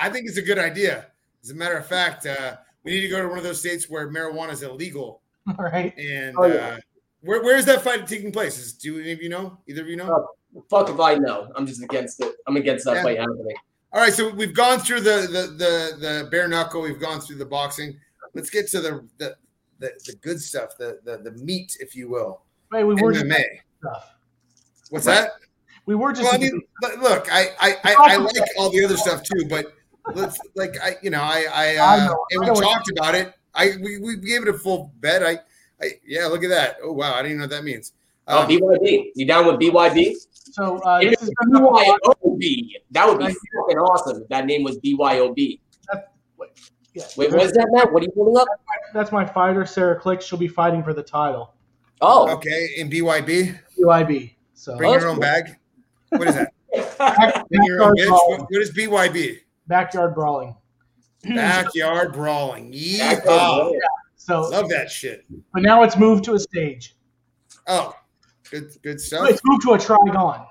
I 0.00 0.10
think 0.10 0.28
it's 0.28 0.38
a 0.38 0.42
good 0.42 0.58
idea. 0.58 1.06
As 1.42 1.50
a 1.50 1.54
matter 1.54 1.76
of 1.76 1.86
fact, 1.86 2.26
uh, 2.26 2.56
we 2.84 2.92
need 2.92 3.02
to 3.02 3.08
go 3.08 3.20
to 3.22 3.28
one 3.28 3.38
of 3.38 3.44
those 3.44 3.60
states 3.60 3.88
where 3.88 4.08
marijuana 4.10 4.52
is 4.52 4.62
illegal. 4.62 5.22
All 5.48 5.54
right. 5.72 5.96
And 5.98 6.34
Oh, 6.38 6.46
yeah. 6.46 6.54
uh, 6.54 6.76
where 7.20 7.42
where 7.42 7.56
is 7.56 7.64
that 7.66 7.82
fight 7.82 8.06
taking 8.06 8.32
place? 8.32 8.58
Is, 8.58 8.72
do 8.74 9.00
any 9.00 9.12
of 9.12 9.20
you 9.22 9.28
know? 9.28 9.58
Either 9.66 9.82
of 9.82 9.88
you 9.88 9.96
know? 9.96 10.28
fuck 10.70 10.88
if 10.88 10.98
I 11.00 11.14
know. 11.14 11.50
I'm 11.56 11.66
just 11.66 11.82
against 11.82 12.20
it. 12.22 12.34
I'm 12.46 12.56
against 12.56 12.84
that 12.86 12.96
Yeah. 12.96 13.02
fight 13.02 13.18
happening. 13.18 13.56
All 13.92 14.00
right, 14.00 14.12
so 14.12 14.28
we've 14.30 14.54
gone 14.54 14.78
through 14.80 15.00
the 15.00 15.26
the 15.30 15.46
the, 15.56 15.96
the 16.22 16.28
bare 16.30 16.48
knuckle. 16.48 16.82
We've 16.82 17.00
gone 17.00 17.20
through 17.20 17.36
the 17.36 17.46
boxing. 17.46 17.98
Let's 18.34 18.50
get 18.50 18.68
to 18.70 18.80
the 18.80 19.08
the 19.18 19.36
the, 19.78 19.92
the 20.06 20.14
good 20.22 20.40
stuff, 20.40 20.76
the, 20.78 20.98
the 21.04 21.18
the 21.18 21.32
meat, 21.44 21.76
if 21.80 21.94
you 21.94 22.08
will. 22.08 22.42
Wait, 22.72 22.84
we 22.84 22.94
were 22.94 23.12
just 23.12 23.26
MMA. 23.26 23.42
stuff. 23.80 24.14
What's 24.90 25.06
Right. 25.06 25.14
that? 25.22 25.32
We 25.86 25.94
were 25.94 26.12
just. 26.12 26.24
Well, 26.24 26.34
I 26.34 26.38
mean, 26.38 26.60
look, 27.00 27.28
I 27.32 27.48
I, 27.60 27.76
I 27.84 27.94
I 27.94 28.16
like 28.16 28.34
all 28.58 28.70
the 28.70 28.84
other 28.84 28.96
stuff 28.96 29.22
too, 29.22 29.46
but 29.48 29.72
let's 30.14 30.38
like 30.54 30.76
I 30.82 30.96
you 31.02 31.10
know 31.10 31.20
I 31.20 31.46
I, 31.52 31.76
uh, 31.76 31.84
I 31.86 32.06
know. 32.06 32.24
and 32.30 32.40
I 32.40 32.44
we 32.44 32.46
know 32.48 32.60
talked 32.60 32.90
about 32.90 33.14
it. 33.14 33.32
I 33.54 33.72
we, 33.80 33.98
we 33.98 34.16
gave 34.16 34.42
it 34.42 34.48
a 34.48 34.54
full 34.58 34.92
bet. 35.00 35.22
I 35.22 35.38
I 35.82 35.92
yeah, 36.06 36.26
look 36.26 36.42
at 36.44 36.50
that. 36.50 36.76
Oh 36.82 36.92
wow, 36.92 37.14
I 37.14 37.22
didn't 37.22 37.26
even 37.32 37.38
know 37.38 37.44
what 37.44 37.50
that 37.50 37.64
means. 37.64 37.92
Oh, 38.28 38.42
Um, 38.42 38.48
BYB. 38.48 39.10
You 39.14 39.26
down 39.26 39.46
with 39.46 39.56
BYB? 39.60 40.14
so 40.52 40.78
uh, 40.78 41.00
this 41.00 41.20
is 41.22 41.30
BYOB, 41.52 42.70
that 42.92 43.06
would 43.08 43.18
be 43.18 43.24
fucking 43.26 43.78
awesome 43.78 44.22
if 44.22 44.28
that 44.28 44.46
name 44.46 44.62
was 44.64 44.78
BYOB. 44.78 45.60
yeah, 46.94 47.04
Wait, 47.16 47.30
what 47.30 47.42
is 47.42 47.52
that, 47.52 47.68
Matt? 47.72 47.92
What 47.92 48.02
are 48.02 48.06
you 48.06 48.12
pulling 48.12 48.36
up? 48.40 48.48
That's 48.94 49.12
my 49.12 49.24
fighter, 49.26 49.66
Sarah 49.66 49.98
Click. 50.00 50.22
She'll 50.22 50.38
be 50.38 50.48
fighting 50.48 50.82
for 50.82 50.94
the 50.94 51.02
title. 51.02 51.54
Oh, 52.00 52.28
okay, 52.36 52.70
in 52.76 52.90
BYB, 52.90 53.58
UIB. 53.78 54.34
So 54.54 54.76
bring 54.76 54.90
Oh, 54.90 54.98
your 54.98 55.08
own 55.08 55.14
cool. 55.16 55.20
bag. 55.22 55.56
What 56.10 56.28
is 56.28 56.34
that? 56.34 56.52
Bring 57.50 57.64
your 57.64 57.82
own 57.82 57.94
bitch. 57.96 58.10
What, 58.10 58.40
what 58.50 58.62
is 58.62 58.70
BYB? 58.72 59.38
Backyard 59.68 60.14
brawling. 60.14 60.56
Backyard 61.24 62.12
brawling. 62.12 62.70
Backyard 62.70 63.24
Yeehaw. 63.24 63.72
So, 64.16 64.42
Love 64.42 64.68
that 64.68 64.90
shit. 64.90 65.24
but 65.52 65.62
now 65.62 65.82
it's 65.82 65.96
moved 65.96 66.24
to 66.24 66.34
a 66.34 66.38
stage. 66.38 66.96
Oh, 67.66 67.94
good 68.50 68.70
good 68.82 69.00
stuff. 69.00 69.28
It's 69.28 69.40
moved 69.44 69.62
to 69.62 69.72
a 69.72 69.78
trigon. 69.78 70.46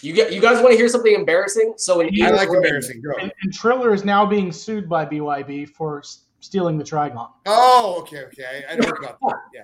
you 0.00 0.12
get, 0.12 0.32
you 0.32 0.40
guys 0.40 0.60
want 0.60 0.72
to 0.72 0.76
hear 0.76 0.88
something 0.88 1.14
embarrassing? 1.14 1.74
So 1.76 2.00
in 2.00 2.08
I 2.22 2.30
like 2.30 2.42
April- 2.42 2.56
embarrassing. 2.56 3.02
Go. 3.02 3.12
And, 3.20 3.32
and 3.42 3.52
Triller 3.52 3.94
is 3.94 4.04
now 4.04 4.26
being 4.26 4.50
sued 4.50 4.88
by 4.88 5.06
BYB 5.06 5.68
for 5.70 6.02
stealing 6.40 6.76
the 6.76 6.84
trigon. 6.84 7.28
Oh, 7.46 7.96
okay, 8.00 8.24
okay. 8.24 8.64
I, 8.68 8.72
I 8.72 8.76
know 8.76 8.88
about 8.88 9.18
that. 9.20 9.36
Yeah. 9.54 9.62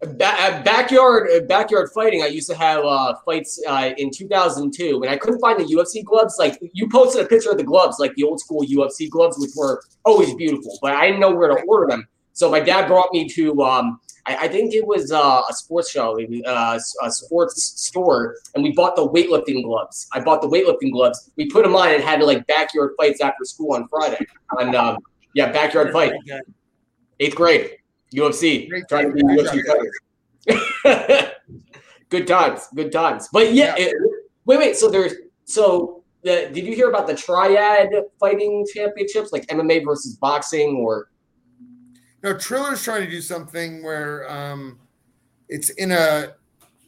Ba- 0.00 0.36
uh, 0.38 0.62
backyard 0.62 1.28
uh, 1.34 1.40
backyard 1.46 1.90
fighting. 1.92 2.22
I 2.22 2.26
used 2.26 2.48
to 2.48 2.56
have 2.56 2.84
uh, 2.84 3.14
fights 3.24 3.60
uh, 3.66 3.90
in 3.96 4.10
2002, 4.12 5.02
and 5.02 5.10
I 5.10 5.16
couldn't 5.16 5.40
find 5.40 5.58
the 5.58 5.64
UFC 5.64 6.04
gloves. 6.04 6.36
Like 6.38 6.56
you 6.72 6.88
posted 6.88 7.24
a 7.24 7.28
picture 7.28 7.50
of 7.50 7.58
the 7.58 7.64
gloves, 7.64 7.98
like 7.98 8.14
the 8.14 8.22
old 8.22 8.38
school 8.38 8.64
UFC 8.64 9.10
gloves, 9.10 9.36
which 9.40 9.50
were 9.56 9.82
always 10.04 10.34
beautiful, 10.34 10.78
but 10.80 10.92
I 10.92 11.06
didn't 11.06 11.20
know 11.20 11.34
where 11.34 11.48
to 11.48 11.62
order 11.64 11.88
them. 11.88 12.06
So 12.32 12.48
my 12.48 12.60
dad 12.60 12.86
brought 12.86 13.12
me 13.12 13.28
to 13.30 13.60
um, 13.64 13.98
I, 14.28 14.36
I 14.44 14.48
think 14.48 14.74
it 14.74 14.86
was 14.86 15.10
uh, 15.10 15.42
a 15.48 15.52
sports 15.54 15.90
show, 15.90 16.20
uh, 16.46 16.78
a 17.02 17.10
sports 17.10 17.62
store, 17.80 18.36
and 18.54 18.62
we 18.62 18.72
bought 18.72 18.94
the 18.94 19.08
weightlifting 19.08 19.64
gloves. 19.64 20.06
I 20.12 20.20
bought 20.20 20.42
the 20.42 20.48
weightlifting 20.48 20.92
gloves. 20.92 21.30
We 21.36 21.48
put 21.48 21.64
them 21.64 21.74
on 21.74 21.88
and 21.88 22.02
had 22.02 22.22
like 22.22 22.46
backyard 22.46 22.92
fights 22.98 23.20
after 23.20 23.44
school 23.44 23.74
on 23.74 23.88
Friday. 23.88 24.24
And 24.58 24.74
um, 24.74 24.98
yeah, 25.34 25.50
backyard 25.50 25.92
fight, 25.92 26.12
eighth 27.20 27.34
grade, 27.34 27.78
UFC, 28.14 28.68
Great 28.68 28.84
trying 28.88 29.08
to 29.08 29.14
be. 29.14 29.22
Good 29.22 29.46
UFC 29.46 29.62
fighters. 29.66 31.34
good 32.08 32.26
times, 32.26 32.68
good 32.74 32.92
times. 32.92 33.28
But 33.32 33.52
yeah, 33.52 33.74
Yeah. 33.76 33.86
it- 33.86 33.96
wait, 34.46 34.58
wait. 34.58 34.76
So 34.76 34.88
there's 34.90 35.14
so 35.44 36.02
the, 36.22 36.50
did 36.52 36.66
you 36.66 36.74
hear 36.74 36.88
about 36.88 37.06
the 37.06 37.14
triad 37.14 37.90
fighting 38.18 38.66
championships, 38.74 39.32
like 39.32 39.46
MMA 39.48 39.84
versus 39.84 40.16
boxing, 40.16 40.76
or 40.76 41.10
No, 42.22 42.34
Triller's 42.34 42.82
trying 42.82 43.04
to 43.04 43.10
do 43.10 43.20
something 43.20 43.82
where 43.82 44.28
um, 44.30 44.78
it's 45.48 45.70
in 45.70 45.92
a 45.92 46.34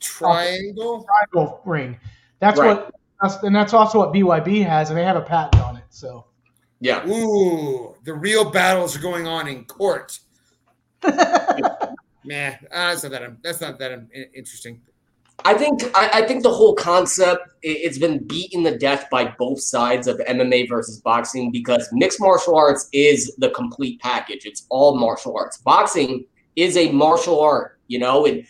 triangle. 0.01 1.07
Triangle 1.33 1.61
ring. 1.65 1.99
That's 2.41 2.59
Right. 2.59 2.77
what, 2.77 2.95
that's, 3.23 3.43
and 3.45 3.55
that's 3.55 3.73
also 3.73 3.99
what 3.99 4.13
BYB 4.13 4.65
has, 4.65 4.89
and 4.91 4.99
they 4.99 5.05
have 5.05 5.17
a 5.17 5.21
patent 5.21 5.63
on 5.63 5.77
it. 5.77 5.85
So 5.91 6.25
yeah? 6.81 7.07
Ooh, 7.09 7.95
the 8.05 8.15
real 8.15 8.51
battles 8.51 8.97
are 8.97 9.01
going 9.01 9.27
on 9.29 9.47
in 9.47 9.65
court. 9.67 10.19
Nah, 12.25 12.49
uh, 12.49 12.55
that's 12.71 13.03
not 13.03 13.13
that. 13.13 13.43
That's 13.43 13.61
not 13.61 13.79
that 13.79 13.93
um, 13.93 14.09
interesting. 14.35 14.81
I 15.45 15.55
think 15.55 15.83
I, 15.95 16.11
I 16.15 16.23
think 16.23 16.43
the 16.43 16.53
whole 16.53 16.75
concept 16.75 17.49
it's 17.63 17.99
been 17.99 18.27
beaten 18.27 18.63
to 18.65 18.77
death 18.77 19.09
by 19.11 19.35
both 19.39 19.61
sides 19.61 20.07
of 20.07 20.19
MMA 20.19 20.69
versus 20.69 21.01
boxing 21.01 21.51
because 21.51 21.89
mixed 21.93 22.21
martial 22.21 22.57
arts 22.57 22.89
is 22.93 23.35
the 23.39 23.51
complete 23.51 24.01
package. 24.01 24.45
It's 24.45 24.67
all 24.69 24.99
martial 24.99 25.37
arts. 25.37 25.59
Boxing 25.59 26.25
is 26.57 26.77
a 26.77 26.93
martial 26.93 27.41
art. 27.41 27.79
You 27.89 27.99
know, 27.99 28.27
and 28.27 28.39
it, 28.39 28.47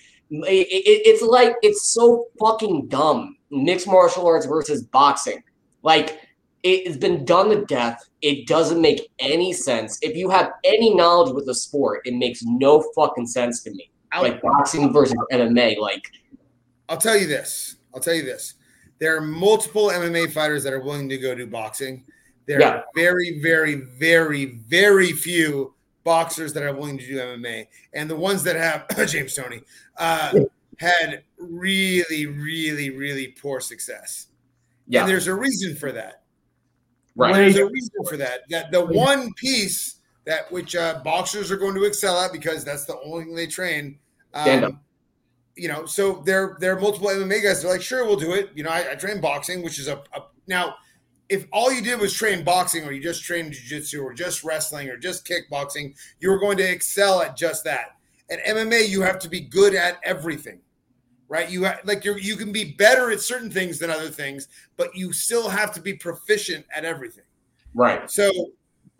it, 0.69 1.03
it's 1.07 1.23
like 1.23 1.55
it's 1.63 1.87
so 1.87 2.27
fucking 2.41 2.89
dumb. 2.89 3.37
Mixed 3.51 3.87
martial 3.87 4.27
arts 4.27 4.47
versus 4.47 4.83
boxing, 4.83 5.43
like 5.83 6.19
it's 6.63 6.97
been 6.97 7.25
done 7.25 7.51
to 7.51 7.65
death. 7.65 8.09
It 8.23 8.47
doesn't 8.47 8.81
make 8.81 9.11
any 9.19 9.53
sense. 9.53 9.99
If 10.03 10.17
you 10.17 10.29
have 10.31 10.53
any 10.65 10.95
knowledge 10.95 11.33
with 11.35 11.47
the 11.47 11.55
sport, 11.55 12.03
it 12.05 12.15
makes 12.15 12.43
no 12.43 12.85
fucking 12.95 13.27
sense 13.27 13.63
to 13.65 13.71
me. 13.71 13.91
I'll, 14.13 14.23
Like 14.23 14.43
boxing 14.43 14.93
versus 14.93 15.17
MMA, 15.33 15.79
like. 15.79 16.03
I'll 16.89 16.99
tell 16.99 17.17
you 17.17 17.27
this. 17.27 17.77
I'll 17.95 18.01
tell 18.01 18.15
you 18.15 18.25
this. 18.25 18.55
There 18.99 19.17
are 19.17 19.21
multiple 19.21 19.89
MMA 19.89 20.33
fighters 20.33 20.63
that 20.65 20.73
are 20.73 20.81
willing 20.81 21.09
to 21.09 21.17
go 21.19 21.35
do 21.35 21.47
boxing. 21.47 22.05
There 22.47 22.61
Yeah. 22.61 22.69
are 22.71 22.85
very, 22.95 23.41
very, 23.41 23.75
very, 23.75 24.47
very 24.69 25.13
few 25.13 25.75
boxers 26.05 26.53
that 26.55 26.63
are 26.63 26.75
willing 26.75 26.99
to 26.99 27.07
do 27.07 27.17
MMA, 27.19 27.69
and 27.95 28.11
the 28.11 28.17
ones 28.17 28.43
that 28.45 28.57
have 28.57 28.89
James 29.09 29.35
Toney 29.35 29.63
uh, 29.97 30.33
had 30.79 31.23
really, 31.39 32.27
really, 32.27 32.91
really 32.91 33.29
poor 33.29 33.61
success. 33.61 34.27
Yeah, 34.89 35.01
And 35.03 35.09
there's 35.11 35.29
a 35.29 35.35
reason 35.35 35.77
for 35.77 35.93
that. 35.93 36.20
Right. 37.17 37.35
There's 37.35 37.57
a 37.57 37.67
reason 37.67 38.05
for 38.09 38.17
that. 38.17 38.41
That 38.51 38.71
the 38.71 38.85
one 38.85 39.33
piece 39.35 40.01
that 40.27 40.51
which 40.53 40.77
uh, 40.77 41.01
boxers 41.03 41.51
are 41.51 41.57
going 41.57 41.75
to 41.75 41.85
excel 41.85 42.21
at 42.21 42.33
because 42.33 42.65
that's 42.65 42.85
the 42.85 42.99
only 43.01 43.25
thing 43.25 43.35
they 43.35 43.47
train. 43.47 43.99
Stand 44.31 44.65
up. 44.65 44.73
Um, 44.73 44.81
you 45.57 45.69
know, 45.69 45.85
so 45.87 46.23
there 46.25 46.57
there 46.61 46.77
are 46.77 46.81
multiple 46.81 47.09
MMA 47.09 47.43
guys. 47.43 47.63
They're 47.63 47.71
like, 47.71 47.83
sure, 47.83 48.05
we'll 48.05 48.17
do 48.17 48.33
it. 48.33 48.51
You 48.55 48.63
know, 48.63 48.71
I, 48.71 48.93
I 48.93 48.95
train 48.95 49.21
boxing, 49.21 49.63
which 49.63 49.79
is 49.79 49.89
a, 49.89 49.97
a 50.15 50.23
now. 50.47 50.75
If 51.29 51.47
all 51.53 51.73
you 51.73 51.81
did 51.81 52.01
was 52.01 52.13
train 52.13 52.43
boxing, 52.43 52.85
or 52.85 52.91
you 52.91 53.01
just 53.01 53.23
trained 53.23 53.53
jiu-jitsu, 53.53 54.03
or 54.03 54.13
just 54.13 54.43
wrestling, 54.43 54.89
or 54.89 54.97
just 54.97 55.29
kickboxing, 55.29 55.95
you 56.19 56.29
were 56.29 56.41
going 56.41 56.57
to 56.57 56.69
excel 56.69 57.23
at 57.23 57.37
just 57.37 57.63
that. 57.65 57.97
At 58.31 58.45
MMA, 58.45 58.89
you 58.89 59.03
have 59.03 59.21
to 59.21 59.29
be 59.29 59.41
good 59.41 59.77
at 59.77 60.01
everything, 60.03 60.61
right? 61.31 61.49
You 61.49 61.67
like 61.85 62.05
you 62.05 62.17
you 62.17 62.37
can 62.37 62.53
be 62.53 62.73
better 62.73 63.11
at 63.11 63.21
certain 63.21 63.51
things 63.51 63.79
than 63.79 63.89
other 63.89 64.11
things, 64.11 64.49
but 64.77 64.95
you 64.95 65.15
still 65.15 65.49
have 65.49 65.73
to 65.75 65.81
be 65.81 65.95
proficient 65.95 66.67
at 66.75 66.85
everything. 66.85 67.25
Right. 67.73 68.11
So 68.11 68.31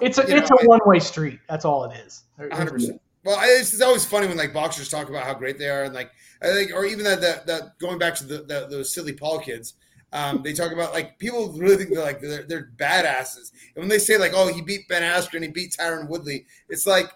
it's 0.01 0.17
a 0.17 0.23
it's 0.23 0.49
know, 0.49 0.57
a 0.63 0.65
one 0.65 0.81
way 0.87 1.01
street. 1.01 1.41
That's 1.49 1.67
all 1.67 1.85
it 1.85 1.97
is. 1.99 2.25
100. 2.37 2.71
percent 2.71 3.03
Well, 3.25 3.39
it's, 3.43 3.75
it's 3.75 3.83
always 3.83 4.07
funny 4.07 4.29
when 4.29 4.39
like 4.39 4.55
boxers 4.55 4.89
talk 4.89 5.11
about 5.11 5.25
how 5.25 5.35
great 5.35 5.59
they 5.59 5.69
are, 5.69 5.83
and 5.83 5.95
like 5.95 6.13
I 6.41 6.47
think, 6.53 6.73
or 6.73 6.87
even 6.87 7.05
that 7.05 7.21
that, 7.21 7.47
that 7.49 7.79
going 7.79 7.99
back 7.99 8.15
to 8.17 8.25
the, 8.25 8.39
the 8.45 8.69
those 8.71 8.95
silly 8.95 9.13
Paul 9.13 9.41
kids, 9.41 9.75
um, 10.13 10.41
they 10.43 10.53
talk 10.53 10.71
about 10.73 10.93
like 10.93 11.19
people 11.19 11.53
really 11.53 11.77
think 11.77 11.91
they're 11.93 12.05
like 12.05 12.21
they're, 12.21 12.45
they're 12.45 12.71
badasses, 12.77 13.51
and 13.75 13.83
when 13.83 13.89
they 13.89 13.99
say 13.99 14.17
like, 14.17 14.33
oh, 14.37 14.47
he 14.47 14.63
beat 14.63 14.89
Ben 14.89 15.03
Askren, 15.03 15.43
he 15.43 15.49
beat 15.49 15.77
Tyron 15.79 16.09
Woodley, 16.09 16.47
it's 16.69 16.87
like, 16.87 17.11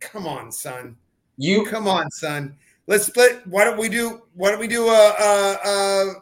come 0.00 0.26
on, 0.26 0.50
son, 0.50 0.96
You 1.36 1.64
come 1.66 1.86
on, 1.86 2.10
son. 2.10 2.56
Let's 2.90 3.06
split. 3.06 3.46
Why 3.46 3.62
don't 3.62 3.78
we 3.78 3.88
do? 3.88 4.22
Why 4.34 4.50
don't 4.50 4.58
we 4.58 4.66
do 4.66 4.88
a? 4.88 4.90
a, 4.90 5.56
a, 5.64 6.14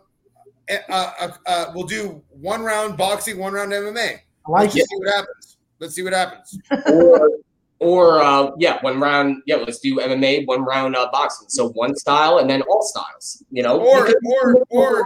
a, 0.69 0.93
a, 0.93 1.39
a 1.47 1.73
we'll 1.75 1.87
do 1.87 2.23
one 2.29 2.63
round 2.63 2.99
boxing, 2.99 3.39
one 3.39 3.55
round 3.55 3.73
MMA. 3.73 4.19
I 4.47 4.51
like 4.51 4.63
Let's 4.75 4.77
it. 4.77 4.87
see 4.91 4.97
what 4.99 5.09
happens. 5.15 5.57
Let's 5.79 5.95
see 5.95 6.03
what 6.03 6.13
happens. 6.13 6.59
or 6.93 7.31
or 7.79 8.21
uh, 8.23 8.51
yeah, 8.59 8.83
one 8.83 9.01
round. 9.01 9.43
Yeah, 9.47 9.57
let's 9.57 9.79
do 9.79 9.97
MMA, 9.97 10.47
one 10.47 10.63
round 10.63 10.95
uh, 10.95 11.09
boxing. 11.11 11.49
So 11.49 11.71
one 11.71 11.97
style 11.97 12.37
and 12.37 12.51
then 12.51 12.61
all 12.63 12.83
styles. 12.83 13.43
You 13.51 13.63
know, 13.63 13.81
or 13.81 14.05
Because- 14.05 14.23
or 14.45 14.63
or 14.69 15.05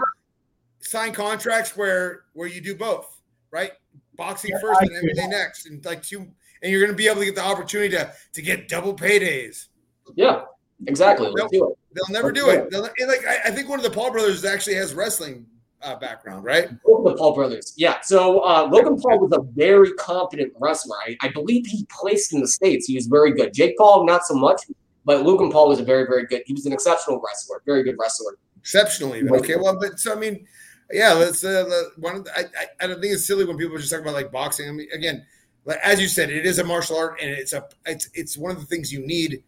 sign 0.81 1.13
contracts 1.13 1.77
where 1.77 2.25
where 2.33 2.49
you 2.49 2.61
do 2.61 2.75
both, 2.75 3.21
right? 3.53 3.71
Boxing 4.17 4.51
Yeah, 4.51 4.59
first 4.61 4.81
I 4.81 4.87
and 4.87 4.97
agree. 4.97 5.15
MMA 5.15 5.31
next, 5.31 5.67
and 5.67 5.85
like 5.85 6.03
two, 6.03 6.27
and 6.63 6.73
you're 6.73 6.81
going 6.81 6.91
to 6.91 6.97
be 6.97 7.07
able 7.07 7.21
to 7.21 7.25
get 7.27 7.37
the 7.37 7.45
opportunity 7.45 7.91
to 7.97 8.13
to 8.33 8.43
get 8.43 8.67
double 8.69 8.97
paydays. 8.97 9.67
yeah, 10.17 10.43
exactly. 10.87 11.29
It. 11.29 11.51
They'll 11.95 12.09
never 12.11 12.33
do 12.33 12.51
it. 12.51 12.71
They'll, 12.71 12.83
like 12.83 13.27
I, 13.27 13.49
I 13.49 13.51
think 13.51 13.69
one 13.69 13.79
of 13.79 13.85
the 13.85 13.91
Paul 13.91 14.13
brothers 14.13 14.45
actually 14.45 14.77
has 14.77 14.95
wrestling 14.95 15.47
uh, 15.83 15.97
background, 15.97 16.45
right? 16.45 16.69
Both 16.85 17.07
of 17.07 17.13
the 17.13 17.19
Paul 17.19 17.35
brothers. 17.35 17.75
Yeah. 17.77 18.01
So 18.03 18.41
uh, 18.41 18.69
Logan 18.71 18.99
Paul 19.01 19.19
was 19.19 19.33
a 19.33 19.43
very 19.55 19.93
competent 19.95 20.53
wrestler. 20.59 20.97
I, 21.07 21.17
I 21.21 21.29
believe 21.29 21.67
he 21.67 21.87
placed 21.91 22.33
in 22.33 22.41
the 22.41 22.49
states. 22.49 22.87
He 22.87 22.95
was 22.95 23.07
very 23.07 23.33
good. 23.33 23.53
Jake 23.53 23.77
Paul, 23.77 24.07
not 24.07 24.25
so 24.25 24.35
much, 24.35 24.63
but 25.05 25.25
Logan 25.25 25.51
Paul 25.51 25.69
was 25.69 25.81
a 25.81 25.85
very, 25.85 26.05
very 26.05 26.27
good. 26.27 26.43
He 26.47 26.53
was 26.53 26.67
an 26.67 26.73
exceptional 26.73 27.21
wrestler. 27.21 27.63
Very 27.67 27.83
good 27.83 27.97
wrestler. 27.99 28.39
Exceptionally. 28.59 29.29
Okay, 29.29 29.57
well, 29.57 29.79
but 29.79 29.99
so 29.99 30.13
I 30.13 30.17
mean, 30.17 30.47
yeah, 30.93 31.13
let's. 31.13 31.43
Uh, 31.45 31.65
let- 31.69 31.99
one 31.99 32.17
of 32.17 32.25
the, 32.25 32.39
I, 32.39 32.43
I 32.43 32.67
I 32.81 32.87
don't 32.87 33.01
think 33.01 33.15
it's 33.15 33.27
silly 33.27 33.45
when 33.45 33.57
people 33.57 33.77
just 33.77 33.91
talk 33.91 34.01
about 34.01 34.15
like 34.15 34.31
boxing. 34.31 34.69
I 34.69 34.73
mean, 34.73 34.89
again, 34.93 35.27
like 35.65 35.81
as 35.83 36.01
you 36.01 36.07
said, 36.07 36.31
it 36.31 36.47
is 36.47 36.61
a 36.61 36.65
martial 36.65 36.97
art, 36.97 37.19
and 37.21 37.31
it's 37.31 37.53
a 37.53 37.65
it's 37.87 38.09
it's 38.15 38.39
one 38.39 38.53
of 38.53 38.61
the 38.61 38.67
things 38.67 38.93
you 38.93 39.05
need 39.05 39.43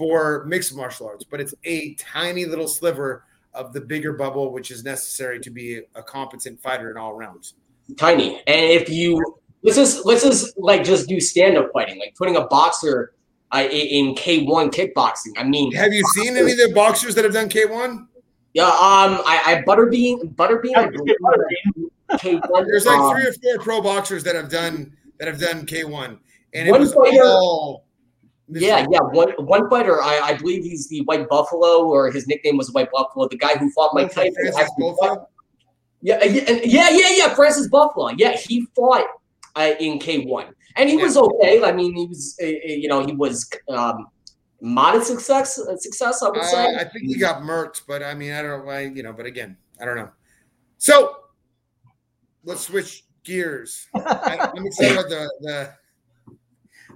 for 0.00 0.44
mixed 0.46 0.74
martial 0.74 1.06
arts, 1.06 1.26
but 1.30 1.42
it's 1.42 1.54
a 1.64 1.92
tiny 1.96 2.46
little 2.46 2.66
sliver 2.66 3.24
of 3.52 3.74
the 3.74 3.80
bigger 3.82 4.14
bubble, 4.14 4.50
which 4.50 4.70
is 4.70 4.82
necessary 4.82 5.38
to 5.40 5.50
be 5.50 5.82
a 5.94 6.02
competent 6.02 6.58
fighter 6.58 6.90
in 6.90 6.96
all 6.96 7.12
rounds. 7.12 7.52
Tiny. 7.98 8.36
And 8.46 8.64
if 8.72 8.88
you 8.88 9.22
let's 9.62 9.76
just 9.76 10.06
let's 10.06 10.22
just 10.22 10.56
like 10.58 10.84
just 10.84 11.06
do 11.06 11.20
stand 11.20 11.58
up 11.58 11.70
fighting, 11.74 11.98
like 11.98 12.14
putting 12.16 12.36
a 12.36 12.46
boxer 12.46 13.12
uh, 13.54 13.68
in 13.70 14.14
K 14.14 14.42
one 14.44 14.70
kickboxing. 14.70 15.32
I 15.36 15.44
mean, 15.44 15.70
Have 15.72 15.92
you 15.92 16.02
seen 16.14 16.34
any 16.34 16.52
of 16.52 16.56
the 16.56 16.72
boxers 16.74 17.14
that 17.16 17.24
have 17.24 17.34
done 17.34 17.50
K 17.50 17.66
one? 17.66 18.08
Yeah, 18.54 18.64
um, 18.64 19.20
I, 19.26 19.42
I 19.44 19.62
Butterbean, 19.66 20.34
Butterbean, 20.34 20.76
I 20.76 20.86
butterbean. 20.86 21.90
K1, 22.12 22.66
There's 22.66 22.86
like 22.86 22.98
um, 22.98 23.14
three 23.14 23.26
or 23.26 23.32
four 23.34 23.62
pro 23.62 23.82
boxers 23.82 24.24
that 24.24 24.34
have 24.34 24.48
done 24.48 24.96
that 25.18 25.28
have 25.28 25.38
done 25.38 25.66
K 25.66 25.84
one, 25.84 26.18
and 26.54 26.66
it 26.66 26.72
was 26.72 26.94
fighter- 26.94 27.22
all. 27.22 27.84
Yeah, 28.52 28.86
yeah. 28.90 29.00
One 29.00 29.30
one 29.44 29.68
fighter, 29.70 30.02
I, 30.02 30.20
I 30.20 30.34
believe 30.34 30.64
he's 30.64 30.88
the 30.88 31.02
White 31.02 31.28
Buffalo, 31.28 31.86
or 31.86 32.10
his 32.10 32.26
nickname 32.26 32.56
was 32.56 32.70
White 32.72 32.90
Buffalo. 32.92 33.28
The 33.28 33.36
guy 33.36 33.56
who 33.56 33.70
fought 33.72 33.94
Mike 33.94 34.12
Tyson. 34.12 34.34
Francis 34.34 34.56
actually 34.56 34.90
Buffalo? 34.90 35.28
Yeah, 36.02 36.16
uh, 36.16 36.24
yeah, 36.24 36.60
yeah, 36.64 36.88
yeah, 36.90 37.16
yeah. 37.16 37.34
Francis 37.34 37.68
Buffalo. 37.68 38.08
Yeah, 38.16 38.36
he 38.36 38.66
fought 38.74 39.06
uh, 39.56 39.72
in 39.78 39.98
K 39.98 40.24
one, 40.24 40.46
and 40.76 40.88
he 40.88 40.96
was 40.96 41.16
okay. 41.16 41.62
I 41.62 41.72
mean, 41.72 41.94
he 41.94 42.06
was, 42.06 42.36
uh, 42.42 42.46
uh, 42.46 42.48
you 42.48 42.88
know, 42.88 43.04
he 43.04 43.12
was 43.12 43.48
um, 43.68 44.06
modest 44.60 45.08
success. 45.08 45.58
Uh, 45.58 45.76
success, 45.76 46.22
I 46.22 46.30
would 46.30 46.44
say. 46.44 46.74
Uh, 46.74 46.80
I 46.80 46.84
think 46.84 47.06
he 47.06 47.18
got 47.18 47.42
murked, 47.42 47.82
but 47.86 48.02
I 48.02 48.14
mean, 48.14 48.32
I 48.32 48.42
don't 48.42 48.60
know 48.60 48.66
why, 48.66 48.80
you 48.80 49.02
know, 49.02 49.12
but 49.12 49.26
again, 49.26 49.56
I 49.80 49.84
don't 49.84 49.96
know. 49.96 50.10
So 50.78 51.16
let's 52.44 52.62
switch 52.62 53.04
gears. 53.22 53.86
I, 53.94 54.50
I'm 54.56 54.66
excited 54.66 54.96
about 54.96 55.10
the, 55.10 55.30
the, 55.40 55.74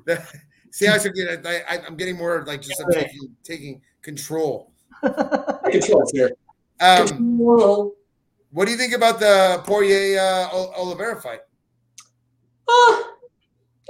the, 0.06 0.26
see 0.74 0.86
how 0.86 0.94
I 0.94 0.98
get, 0.98 1.46
I, 1.46 1.62
I, 1.68 1.86
I'm 1.86 1.96
getting 1.96 2.16
more 2.16 2.44
like 2.48 2.60
just 2.60 2.80
I'm 2.80 2.92
taking, 2.92 3.36
taking 3.44 3.80
control. 4.02 4.72
Controls 5.70 6.10
here. 6.12 6.32
Um, 6.80 7.38
what 8.50 8.64
do 8.64 8.72
you 8.72 8.76
think 8.76 8.92
about 8.92 9.20
the 9.20 9.62
Poirier 9.64 10.18
uh, 10.18 10.48
Oliveira 10.52 11.20
fight? 11.20 11.40
Uh, 12.68 13.02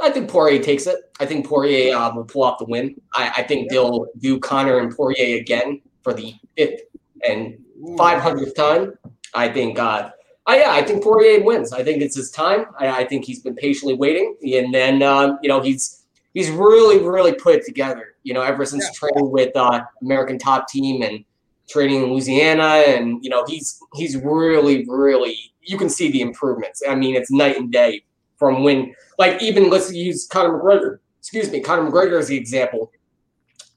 I 0.03 0.11
think 0.13 0.29
Poirier 0.29 0.63
takes 0.63 0.87
it. 0.87 0.99
I 1.21 1.25
think 1.25 1.47
Poirier 1.47 1.97
uh, 1.97 2.15
will 2.15 2.25
pull 2.25 2.43
off 2.43 2.59
the 2.59 2.67
win. 2.67 3.01
I, 3.15 3.33
I 3.39 3.43
think 3.45 3.71
they'll 3.71 4.07
do 4.19 4.39
Conor 4.39 4.79
and 4.81 4.95
Poirier 4.95 5.41
again 5.41 5.81
for 6.03 6.13
the 6.13 6.35
fifth 6.55 6.83
and 7.27 7.59
500th 7.81 8.55
time. 8.55 8.93
I 9.33 9.49
think, 9.49 9.79
uh, 9.79 10.11
I, 10.47 10.61
yeah, 10.61 10.73
I 10.73 10.83
think 10.83 11.03
Poirier 11.03 11.43
wins. 11.43 11.73
I 11.73 11.83
think 11.83 12.03
it's 12.03 12.17
his 12.17 12.31
time. 12.31 12.67
I, 12.79 12.91
I 12.91 13.05
think 13.07 13.25
he's 13.25 13.41
been 13.41 13.55
patiently 13.55 13.95
waiting, 13.95 14.37
and 14.43 14.75
then 14.75 15.03
um, 15.03 15.39
you 15.43 15.49
know 15.49 15.63
he's 15.63 16.04
he's 16.35 16.51
really 16.51 16.99
really 16.99 17.33
put 17.33 17.55
it 17.55 17.65
together. 17.65 18.17
You 18.23 18.35
know, 18.35 18.43
ever 18.43 18.67
since 18.67 18.85
Yeah. 18.85 19.09
training 19.09 19.31
with 19.31 19.57
uh, 19.57 19.83
American 20.03 20.39
Top 20.39 20.69
Team 20.69 21.03
and 21.03 21.25
training 21.69 22.03
in 22.03 22.11
Louisiana, 22.11 22.85
and 22.87 23.25
you 23.25 23.31
know 23.31 23.45
he's 23.47 23.79
he's 23.95 24.17
really 24.17 24.85
really 24.87 25.37
you 25.63 25.79
can 25.79 25.89
see 25.89 26.11
the 26.11 26.21
improvements. 26.21 26.83
I 26.87 26.95
mean, 26.95 27.15
it's 27.15 27.31
night 27.31 27.57
and 27.57 27.73
day 27.73 28.05
from 28.39 28.63
when 28.63 28.95
like 29.19 29.43
even 29.43 29.71
let's 29.71 29.93
use 29.93 30.27
Conor 30.27 30.59
McGregor. 30.59 30.99
Excuse 31.21 31.51
me, 31.51 31.61
Conor 31.61 31.91
McGregor 31.91 32.19
as 32.19 32.29
the 32.29 32.37
example. 32.37 32.93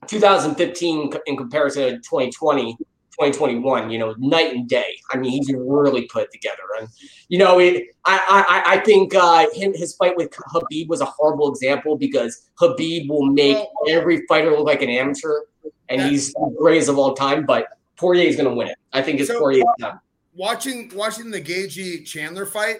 2015 0.08 1.12
in 1.26 1.36
comparison 1.36 1.84
to 1.84 1.98
2020, 1.98 2.78
2021, 3.20 3.90
you 3.90 3.98
know, 3.98 4.14
night 4.20 4.54
and 4.54 4.70
day. 4.70 4.96
I 5.12 5.18
mean, 5.18 5.32
he's 5.32 5.52
really 5.54 6.06
put 6.06 6.24
it 6.24 6.32
together. 6.32 6.62
And 6.80 6.88
you 7.30 7.40
know, 7.40 7.60
it, 7.60 7.86
I, 8.06 8.64
I 8.68 8.74
I 8.76 8.80
think 8.82 9.16
uh, 9.16 9.48
him 9.54 9.74
his 9.74 9.96
fight 9.96 10.16
with 10.16 10.30
Khabib 10.32 10.88
was 10.88 11.02
a 11.02 11.06
horrible 11.06 11.50
example 11.52 11.98
because 11.98 12.50
Khabib 12.60 13.10
will 13.10 13.26
make 13.26 13.58
every 13.90 14.26
fighter 14.28 14.52
look 14.52 14.66
like 14.66 14.82
an 14.84 14.90
amateur, 14.90 15.42
and 15.90 16.02
he's 16.02 16.32
the 16.34 16.56
greatest 16.60 16.90
of 16.90 16.98
all 17.00 17.16
time. 17.16 17.46
But 17.46 17.68
Poirier 17.96 18.28
is 18.28 18.36
going 18.36 18.48
to 18.50 18.54
win 18.56 18.68
it. 18.68 18.78
I 18.94 19.02
think 19.02 19.20
it's 19.20 19.30
So- 19.30 19.40
Poirier's 19.40 19.66
time. 19.82 20.00
watching 20.36 20.92
watching 20.96 21.32
the 21.32 21.42
Gaethje 21.42 22.06
Chandler 22.06 22.46
fight, 22.46 22.78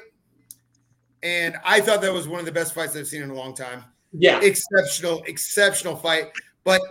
and 1.24 1.56
I 1.66 1.82
thought 1.82 2.02
that 2.02 2.14
was 2.14 2.28
one 2.28 2.40
of 2.40 2.46
the 2.46 2.52
best 2.52 2.76
fights 2.76 2.96
I've 2.96 3.08
seen 3.08 3.24
in 3.24 3.32
a 3.32 3.36
long 3.36 3.56
time. 3.56 3.84
Yeah, 4.14 4.40
Exceptional, 4.42 5.22
exceptional 5.28 5.96
fight, 5.96 6.32
but 6.64 6.82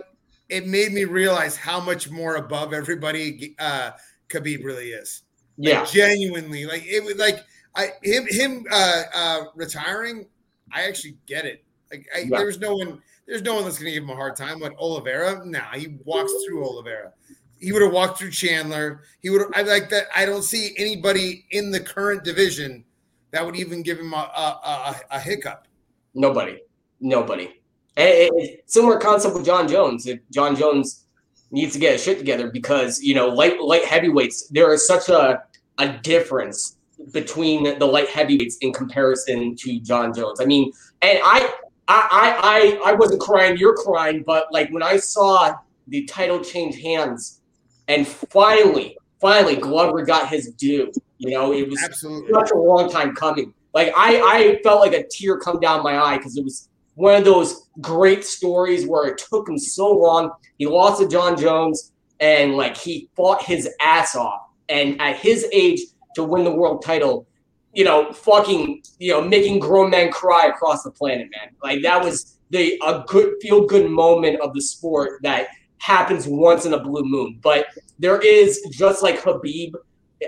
it 0.49 0.67
made 0.67 0.93
me 0.93 1.03
realize 1.05 1.57
how 1.57 1.79
much 1.79 2.09
more 2.09 2.35
above 2.35 2.73
everybody 2.73 3.55
uh, 3.59 3.91
Khabib 4.29 4.63
really 4.63 4.89
is. 4.91 5.23
Like, 5.57 5.73
yeah, 5.73 5.85
genuinely, 5.85 6.65
like 6.65 6.83
it 6.85 7.03
was 7.03 7.15
like 7.15 7.39
I 7.75 7.89
him 8.03 8.25
him 8.29 8.65
uh, 8.71 9.03
uh, 9.13 9.43
retiring. 9.55 10.27
I 10.71 10.83
actually 10.83 11.17
get 11.25 11.45
it. 11.45 11.63
Like 11.91 12.05
I, 12.15 12.19
Yeah. 12.19 12.37
there's 12.39 12.59
no 12.59 12.75
one 12.75 13.01
there's 13.27 13.41
no 13.41 13.55
one 13.55 13.63
that's 13.63 13.77
gonna 13.79 13.91
give 13.91 14.03
him 14.03 14.09
a 14.09 14.15
hard 14.15 14.35
time. 14.35 14.59
But 14.59 14.75
Oliveira, 14.77 15.45
nah, 15.45 15.71
he 15.73 15.97
walks 16.05 16.31
through 16.45 16.63
Oliveira. 16.65 17.13
He 17.59 17.71
would 17.71 17.81
have 17.81 17.91
walked 17.91 18.19
through 18.19 18.31
Chandler. 18.31 19.01
He 19.21 19.29
would. 19.31 19.41
I 19.55 19.63
like 19.63 19.89
that. 19.89 20.05
I 20.15 20.25
don't 20.25 20.43
see 20.43 20.75
anybody 20.77 21.45
in 21.51 21.71
the 21.71 21.79
current 21.79 22.23
division 22.23 22.85
that 23.31 23.43
would 23.45 23.55
even 23.55 23.81
give 23.81 23.97
him 23.99 24.13
a 24.13 24.17
a, 24.17 24.95
a, 25.11 25.17
a 25.17 25.19
hiccup. 25.19 25.67
nobody, 26.13 26.59
nobody. 26.99 27.56
It- 27.97 28.31
it- 28.35 28.63
similar 28.67 28.97
concept 28.99 29.35
with 29.35 29.45
Jon 29.45 29.67
Jones. 29.67 30.05
If 30.07 30.19
Jon 30.31 30.55
Jones 30.55 31.05
needs 31.51 31.73
to 31.73 31.79
get 31.79 31.93
his 31.93 32.03
shit 32.03 32.17
together 32.17 32.49
because 32.51 33.01
you 33.01 33.15
know 33.15 33.27
light 33.29 33.61
light 33.61 33.85
heavyweights 33.85 34.47
there 34.49 34.73
is 34.73 34.85
such 34.85 35.09
a 35.09 35.41
a 35.79 35.87
difference 36.03 36.75
between 37.13 37.77
the 37.79 37.85
light 37.85 38.09
heavyweights 38.09 38.57
in 38.57 38.73
comparison 38.73 39.55
to 39.55 39.79
John 39.79 40.13
Jones. 40.13 40.41
I 40.41 40.45
mean, 40.45 40.71
and 41.01 41.19
I 41.23 41.49
I 41.87 42.07
I 42.11 42.79
I, 42.85 42.91
I 42.91 42.93
wasn't 42.93 43.21
crying, 43.21 43.57
you're 43.57 43.75
crying, 43.75 44.23
but 44.25 44.47
like 44.51 44.69
when 44.71 44.83
I 44.83 44.97
saw 44.97 45.55
the 45.87 46.03
title 46.05 46.43
change 46.43 46.81
hands 46.81 47.41
and 47.87 48.05
finally 48.07 48.97
finally 49.21 49.55
Glover 49.55 50.03
got 50.05 50.27
his 50.29 50.51
due. 50.53 50.91
You 51.19 51.31
know, 51.31 51.53
it 51.53 51.67
was 51.67 51.81
Absolutely. 51.83 52.31
such 52.31 52.51
a 52.51 52.55
long 52.57 52.91
time 52.91 53.15
coming. 53.15 53.53
Like 53.73 53.91
I, 53.95 54.19
I 54.21 54.61
felt 54.63 54.81
like 54.81 54.93
a 54.93 55.03
tear 55.07 55.37
come 55.37 55.59
down 55.59 55.81
my 55.81 55.97
eye 55.97 56.17
because 56.17 56.37
it 56.37 56.43
was 56.43 56.69
one 56.97 57.13
of 57.13 57.23
those 57.23 57.67
great 57.79 58.25
stories 58.25 58.87
where 58.87 59.05
it 59.05 59.19
took 59.19 59.47
him 59.47 59.59
so 59.59 59.87
long. 59.91 60.31
He 60.57 60.65
lost 60.65 60.99
to 60.99 61.07
Jon 61.07 61.37
Jones 61.37 61.91
and 62.19 62.55
like 62.55 62.75
he 62.75 63.07
fought 63.15 63.43
his 63.43 63.69
ass 63.79 64.15
off. 64.15 64.41
And 64.67 64.99
at 64.99 65.17
his 65.17 65.45
age 65.53 65.79
to 66.15 66.23
win 66.23 66.43
the 66.43 66.51
world 66.51 66.83
title, 66.83 67.27
you 67.71 67.83
know, 67.83 68.11
fucking, 68.11 68.81
you 68.97 69.11
know, 69.11 69.21
making 69.21 69.59
grown 69.59 69.91
men 69.91 70.11
cry 70.11 70.47
across 70.47 70.81
the 70.81 70.89
planet, 70.89 71.27
man. 71.29 71.51
Like 71.61 71.83
that 71.83 72.03
was 72.03 72.39
the 72.49 72.81
a 72.83 73.03
good 73.05 73.35
feel 73.43 73.67
good 73.67 73.91
moment 73.91 74.41
of 74.41 74.55
the 74.55 74.61
sport 74.61 75.21
that 75.21 75.49
happens 75.77 76.27
once 76.27 76.65
in 76.65 76.73
a 76.73 76.79
blue 76.79 77.03
moon. 77.03 77.37
But 77.43 77.67
there 77.99 78.19
is 78.19 78.59
just 78.71 79.03
like 79.03 79.21
Khabib 79.21 79.73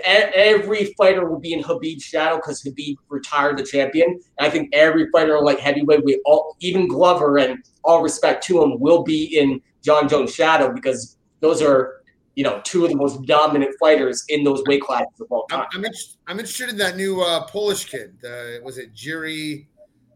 every 0.04 0.94
fighter 0.96 1.28
will 1.28 1.38
be 1.38 1.52
in 1.52 1.62
Khabib's 1.62 2.02
shadow 2.02 2.36
because 2.36 2.62
Khabib 2.62 2.96
retired 3.08 3.58
the 3.58 3.64
champion. 3.64 4.20
And 4.38 4.46
I 4.46 4.50
think 4.50 4.70
every 4.72 5.10
fighter 5.10 5.40
like 5.40 5.58
heavyweight, 5.58 6.04
we 6.04 6.20
all 6.24 6.56
even 6.60 6.88
Glover 6.88 7.38
and 7.38 7.62
all 7.84 8.02
respect 8.02 8.44
to 8.44 8.62
him, 8.62 8.78
will 8.78 9.02
be 9.02 9.38
in 9.38 9.60
Jon 9.82 10.08
Jones' 10.08 10.34
shadow 10.34 10.72
because 10.72 11.16
those 11.40 11.62
are 11.62 12.02
you 12.36 12.44
know 12.44 12.60
two 12.64 12.84
of 12.84 12.90
the 12.90 12.96
most 12.96 13.24
dominant 13.26 13.74
fighters 13.80 14.24
in 14.28 14.44
those 14.44 14.62
weight 14.66 14.82
classes 14.82 15.20
of 15.20 15.26
all 15.30 15.46
I'm, 15.50 15.60
time. 15.60 15.68
I'm, 15.74 15.84
inter- 15.84 15.98
I'm 16.26 16.38
interested 16.38 16.68
in 16.68 16.76
that 16.78 16.96
new 16.96 17.20
uh, 17.22 17.46
Polish 17.46 17.86
kid. 17.86 18.16
Uh, 18.24 18.62
was 18.62 18.78
it 18.78 18.94
Jiri? 18.94 19.66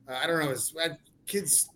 Uh, 0.08 0.18
I 0.22 0.26
don't 0.26 0.38
know. 0.40 0.50
His 0.50 0.74
kid's 1.26 1.68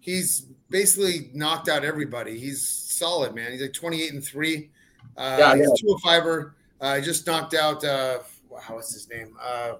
he's 0.00 0.46
basically 0.68 1.30
knocked 1.32 1.68
out 1.68 1.84
everybody. 1.84 2.38
He's 2.38 2.66
solid, 2.68 3.34
man. 3.34 3.52
He's 3.52 3.62
like 3.62 3.72
28 3.72 4.12
and 4.12 4.24
three. 4.24 4.70
Uh, 5.16 5.36
Yeah, 5.38 5.56
he's 5.56 5.66
yeah. 5.66 5.74
two 5.80 5.96
fiber. 6.02 6.56
Uh, 6.84 6.96
he 6.96 7.00
just 7.00 7.26
knocked 7.26 7.54
out. 7.54 7.82
Uh, 7.82 8.18
wow, 8.50 8.60
what's 8.68 8.92
his 8.92 9.08
name? 9.08 9.34
Uh, 9.42 9.76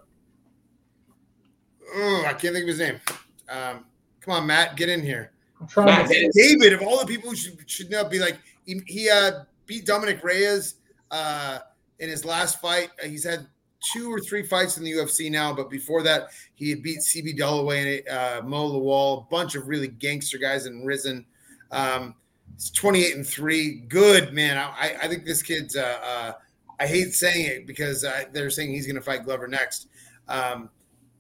oh, 1.95 2.25
I 2.27 2.33
can't 2.33 2.55
think 2.55 2.63
of 2.63 2.69
his 2.69 2.79
name. 2.79 2.99
Um, 3.47 3.85
come 4.23 4.33
on, 4.33 4.47
Matt, 4.47 4.75
get 4.75 4.89
in 4.89 5.03
here. 5.03 5.33
I'm 5.61 5.67
trying 5.67 5.89
Matt, 5.89 6.09
to. 6.09 6.33
David, 6.35 6.73
of 6.73 6.81
all 6.81 6.99
the 6.99 7.05
people 7.05 7.29
who 7.29 7.37
should, 7.37 7.59
should 7.67 7.91
know, 7.91 8.09
be 8.09 8.19
like 8.19 8.39
he, 8.65 8.81
he 8.87 9.11
uh, 9.11 9.41
beat 9.67 9.85
Dominick 9.85 10.25
Reyes 10.25 10.77
uh, 11.11 11.59
in 11.99 12.09
his 12.09 12.25
last 12.25 12.59
fight. 12.63 12.89
Uh, 13.03 13.07
He's 13.07 13.25
had 13.25 13.49
two 13.83 14.11
or 14.11 14.19
three 14.19 14.43
fights 14.43 14.79
in 14.79 14.83
the 14.85 14.93
UFC 14.93 15.31
now, 15.31 15.53
but 15.53 15.69
before 15.69 16.03
that, 16.05 16.29
he 16.55 16.71
had 16.71 16.83
beat 16.83 17.01
CB 17.01 17.39
Dollaway 17.39 17.99
and 17.99 18.09
uh, 18.09 18.49
Mo 18.49 18.67
Lawal, 18.67 19.27
a 19.27 19.31
bunch 19.31 19.57
of 19.57 19.69
really 19.69 19.89
gangster 19.89 20.39
guys 20.39 20.65
in 20.65 20.87
Rizin. 20.87 21.27
Um, 21.71 22.15
it's 22.55 22.71
28 22.71 23.17
and 23.17 23.27
three. 23.27 23.81
Good 23.89 24.33
man. 24.33 24.57
I, 24.57 24.97
I 25.03 25.07
think 25.07 25.27
this 25.27 25.43
kid's. 25.43 25.77
Uh, 25.77 25.99
uh, 26.03 26.33
I 26.79 26.87
hate 26.87 27.15
saying 27.15 27.47
it 27.47 27.67
because 27.67 28.05
uh, 28.05 28.25
they're 28.33 28.51
saying 28.51 28.73
he's 28.73 28.87
going 28.87 28.97
to 28.97 29.03
fight 29.03 29.25
Glover 29.25 29.49
next. 29.49 29.89
Um, 30.29 30.71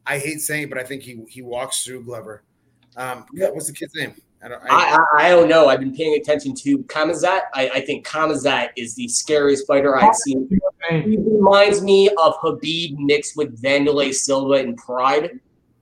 I 0.06 0.18
hate 0.18 0.40
saying 0.40 0.64
it, 0.64 0.68
but 0.68 0.78
I 0.78 0.84
think 0.84 1.02
he 1.02 1.22
he 1.28 1.42
walks 1.42 1.84
through 1.84 2.04
Glover. 2.04 2.42
Um, 2.96 3.24
God, 3.36 3.54
what's 3.54 3.66
the 3.66 3.72
kid's 3.72 3.94
name? 3.94 4.14
I 4.42 4.48
don't. 4.48 4.62
I, 4.68 4.98
I, 5.16 5.26
I 5.26 5.30
don't 5.30 5.48
know. 5.48 5.68
I've 5.68 5.80
been 5.80 5.94
paying 5.94 6.20
attention 6.20 6.54
to 6.54 6.78
Kamazat. 6.84 7.42
I, 7.54 7.70
I 7.70 7.80
think 7.80 8.06
Kamazat 8.06 8.70
is 8.76 8.94
the 8.94 9.08
scariest 9.08 9.66
fighter 9.66 9.96
I've 9.96 10.14
seen. 10.14 10.48
He 10.90 11.16
reminds 11.16 11.80
me 11.80 12.10
of 12.10 12.34
Khabib 12.36 12.98
mixed 12.98 13.36
with 13.36 13.60
Wanderlei 13.62 14.12
Silva 14.12 14.54
in 14.54 14.76
Pride. 14.76 15.30
Oh, 15.32 15.36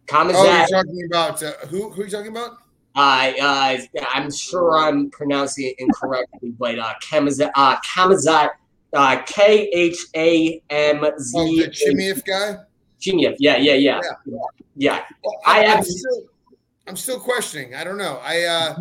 Kamazat. 0.06 0.68
you're 0.70 0.84
talking 0.84 1.08
about 1.10 1.42
uh, 1.42 1.52
who? 1.68 1.90
Who 1.90 2.02
are 2.02 2.04
you 2.04 2.10
talking 2.10 2.30
about? 2.30 2.58
I 2.94 3.80
uh, 3.96 4.02
I'm 4.12 4.30
sure 4.30 4.78
I'm 4.78 5.10
pronouncing 5.10 5.66
it 5.66 5.74
incorrectly, 5.78 6.50
but 6.58 6.78
uh, 6.78 6.92
Kamazat, 7.02 7.50
uh, 7.54 7.76
Kamazat, 7.80 8.50
uh, 8.92 9.22
K 9.26 9.68
H 9.72 9.98
A 10.14 10.62
M 10.70 11.04
Oh, 11.04 11.10
the 11.10 11.68
Chimaev 11.68 12.24
guy. 12.24 12.56
Chimaev. 13.00 13.36
Yeah, 13.38 13.56
yeah, 13.56 13.74
yeah, 13.74 14.00
yeah. 14.76 15.04
Well, 15.24 15.40
I 15.44 15.60
I, 15.60 15.64
am 15.64 15.82
still, 15.82 16.24
I'm 16.86 16.96
still 16.96 17.20
questioning. 17.20 17.74
I 17.74 17.84
don't 17.84 17.98
know. 17.98 18.20
I, 18.22 18.42
uh, 18.42 18.76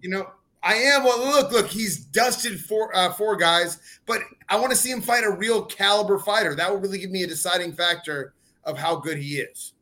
you 0.00 0.08
know, 0.10 0.30
I 0.62 0.74
am. 0.74 1.04
Well, 1.04 1.18
look, 1.18 1.52
look, 1.52 1.68
he's 1.68 1.98
dusted 1.98 2.60
four 2.60 2.94
uh, 2.96 3.12
four 3.12 3.36
guys, 3.36 3.78
but 4.04 4.20
I 4.48 4.56
want 4.56 4.70
to 4.70 4.76
see 4.76 4.90
him 4.90 5.00
fight 5.00 5.24
a 5.24 5.30
real 5.30 5.64
caliber 5.64 6.18
fighter. 6.18 6.54
That 6.54 6.70
will 6.70 6.78
really 6.78 6.98
give 6.98 7.10
me 7.10 7.22
a 7.22 7.26
deciding 7.26 7.72
factor 7.72 8.34
of 8.64 8.76
how 8.76 8.96
good 8.96 9.18
he 9.18 9.38
is. 9.38 9.74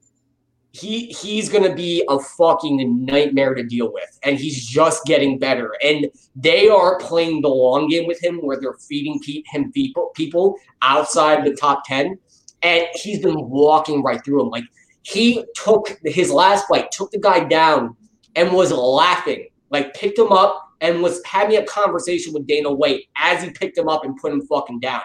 He 0.75 1.07
he's 1.07 1.49
gonna 1.49 1.73
be 1.73 2.05
a 2.09 2.19
fucking 2.19 3.05
nightmare 3.05 3.55
to 3.55 3.63
deal 3.63 3.93
with, 3.93 4.19
and 4.25 4.37
he's 4.37 4.67
just 4.67 5.05
getting 5.05 5.39
better. 5.39 5.73
And 5.85 6.11
they 6.35 6.69
are 6.69 6.99
playing 6.99 7.43
the 7.43 7.49
long 7.49 7.89
game 7.89 8.09
with 8.09 8.23
him, 8.23 8.39
where 8.39 8.59
they're 8.61 8.75
feeding 8.89 9.21
him 9.47 9.71
people 9.71 10.11
people 10.17 10.57
outside 10.83 11.45
the 11.45 11.55
top 11.55 11.85
ten, 11.87 12.19
and 12.63 12.89
he's 12.95 13.21
been 13.21 13.49
walking 13.49 14.03
right 14.03 14.25
through 14.25 14.41
them. 14.41 14.51
Like 14.51 14.65
he 15.03 15.45
took 15.55 15.97
his 16.05 16.33
last 16.33 16.67
fight, 16.67 16.91
took 16.91 17.13
the 17.13 17.21
guy 17.21 17.45
down, 17.45 17.97
and 18.35 18.53
was 18.53 18.73
laughing. 18.73 19.47
Like 19.71 19.95
picked 19.95 20.19
him 20.19 20.33
up 20.33 20.61
and 20.81 21.03
was 21.03 21.23
having 21.25 21.57
a 21.57 21.65
conversation 21.67 22.33
with 22.33 22.49
Dana 22.49 22.73
White 22.73 23.05
as 23.17 23.45
he 23.45 23.51
picked 23.51 23.79
him 23.79 23.89
up 23.89 24.05
and 24.05 24.17
put 24.17 24.33
him 24.33 24.45
fucking 24.49 24.81
down. 24.81 25.03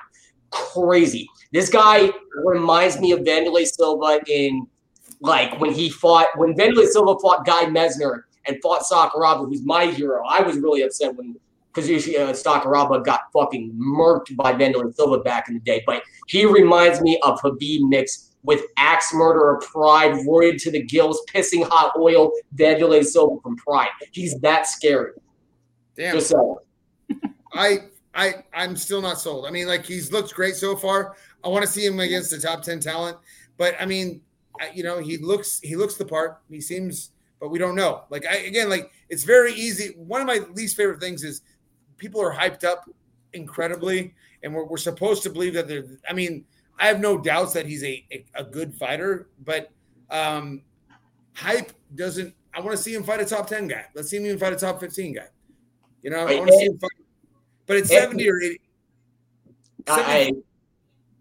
Crazy. 0.49 1.27
This 1.53 1.69
guy 1.69 2.09
reminds 2.43 2.99
me 2.99 3.11
of 3.11 3.19
Wanderlei 3.19 3.67
Silva 3.67 4.19
in 4.27 4.65
like 5.21 5.59
when 5.59 5.73
he 5.73 5.89
fought 5.89 6.27
when 6.35 6.55
Wanderlei 6.55 6.87
Silva 6.87 7.19
fought 7.19 7.45
Guy 7.45 7.65
Mezger 7.65 8.23
and 8.47 8.57
fought 8.61 8.83
Sakuraba, 8.83 9.45
who's 9.45 9.63
my 9.65 9.87
hero. 9.87 10.23
I 10.27 10.41
was 10.41 10.57
really 10.57 10.81
upset 10.81 11.15
when 11.15 11.35
because 11.73 11.89
uh, 11.89 12.33
Sakuraba 12.33 13.03
got 13.03 13.21
fucking 13.31 13.71
murked 13.73 14.35
by 14.35 14.53
Wanderlei 14.53 14.93
Silva 14.95 15.19
back 15.19 15.47
in 15.47 15.55
the 15.55 15.59
day. 15.59 15.83
But 15.85 16.03
he 16.27 16.45
reminds 16.45 17.01
me 17.01 17.19
of 17.23 17.39
Khabib 17.41 17.87
mixed 17.87 18.35
with 18.43 18.63
axe 18.77 19.13
murderer 19.13 19.59
pride, 19.59 20.11
roided 20.25 20.61
to 20.63 20.71
the 20.71 20.81
gills, 20.81 21.21
pissing 21.33 21.67
hot 21.67 21.93
oil, 21.97 22.31
Wanderlei 22.55 23.03
Silva 23.03 23.39
from 23.41 23.55
pride. 23.57 23.89
He's 24.11 24.39
that 24.39 24.67
scary. 24.67 25.11
Damn. 25.95 26.15
Just 26.15 26.29
saying. 26.29 26.55
I 27.53 27.79
I 28.15 28.43
I'm 28.53 28.75
still 28.75 29.01
not 29.01 29.19
sold. 29.19 29.45
I 29.45 29.51
mean, 29.51 29.67
like 29.67 29.85
he's 29.85 30.11
looked 30.11 30.33
great 30.33 30.55
so 30.55 30.75
far. 30.75 31.15
I 31.43 31.49
want 31.49 31.65
to 31.65 31.71
see 31.71 31.85
him 31.85 31.99
against 31.99 32.31
the 32.31 32.39
top 32.39 32.63
ten 32.63 32.79
talent, 32.79 33.17
but 33.57 33.75
I 33.79 33.85
mean, 33.85 34.21
you 34.73 34.83
know, 34.83 34.99
he 34.99 35.17
looks 35.17 35.59
he 35.61 35.75
looks 35.75 35.95
the 35.95 36.05
part. 36.05 36.41
He 36.49 36.61
seems, 36.61 37.11
but 37.39 37.49
we 37.49 37.59
don't 37.59 37.75
know. 37.75 38.03
Like 38.09 38.25
I 38.25 38.37
again, 38.37 38.69
like 38.69 38.91
it's 39.09 39.23
very 39.23 39.53
easy. 39.53 39.93
One 39.97 40.21
of 40.21 40.27
my 40.27 40.39
least 40.53 40.75
favorite 40.75 40.99
things 40.99 41.23
is 41.23 41.41
people 41.97 42.21
are 42.21 42.33
hyped 42.33 42.63
up 42.63 42.89
incredibly, 43.33 44.13
and 44.43 44.53
we're, 44.53 44.65
we're 44.65 44.77
supposed 44.77 45.23
to 45.23 45.29
believe 45.29 45.53
that 45.53 45.67
they're. 45.67 45.85
I 46.09 46.13
mean, 46.13 46.45
I 46.79 46.87
have 46.87 46.99
no 46.99 47.17
doubts 47.17 47.53
that 47.53 47.65
he's 47.65 47.83
a 47.83 48.05
a, 48.11 48.25
a 48.35 48.43
good 48.43 48.73
fighter, 48.73 49.27
but 49.45 49.71
um, 50.09 50.61
hype 51.33 51.71
doesn't. 51.95 52.33
I 52.53 52.61
want 52.61 52.75
to 52.75 52.81
see 52.81 52.93
him 52.93 53.03
fight 53.03 53.21
a 53.21 53.25
top 53.25 53.47
ten 53.47 53.67
guy. 53.67 53.85
Let's 53.93 54.09
see 54.09 54.17
him 54.17 54.25
even 54.25 54.39
fight 54.39 54.53
a 54.53 54.57
top 54.57 54.79
fifteen 54.79 55.13
guy. 55.13 55.27
You 56.01 56.09
know, 56.09 56.27
I 56.27 56.35
want 56.35 56.47
to 56.47 56.57
see 56.57 56.65
him 56.65 56.77
fight. 56.79 56.89
But 57.65 57.77
it's 57.77 57.89
seventy 57.89 58.29
or 58.29 58.41
eighty. 58.41 58.61
I, 59.87 60.01
I 60.01 60.31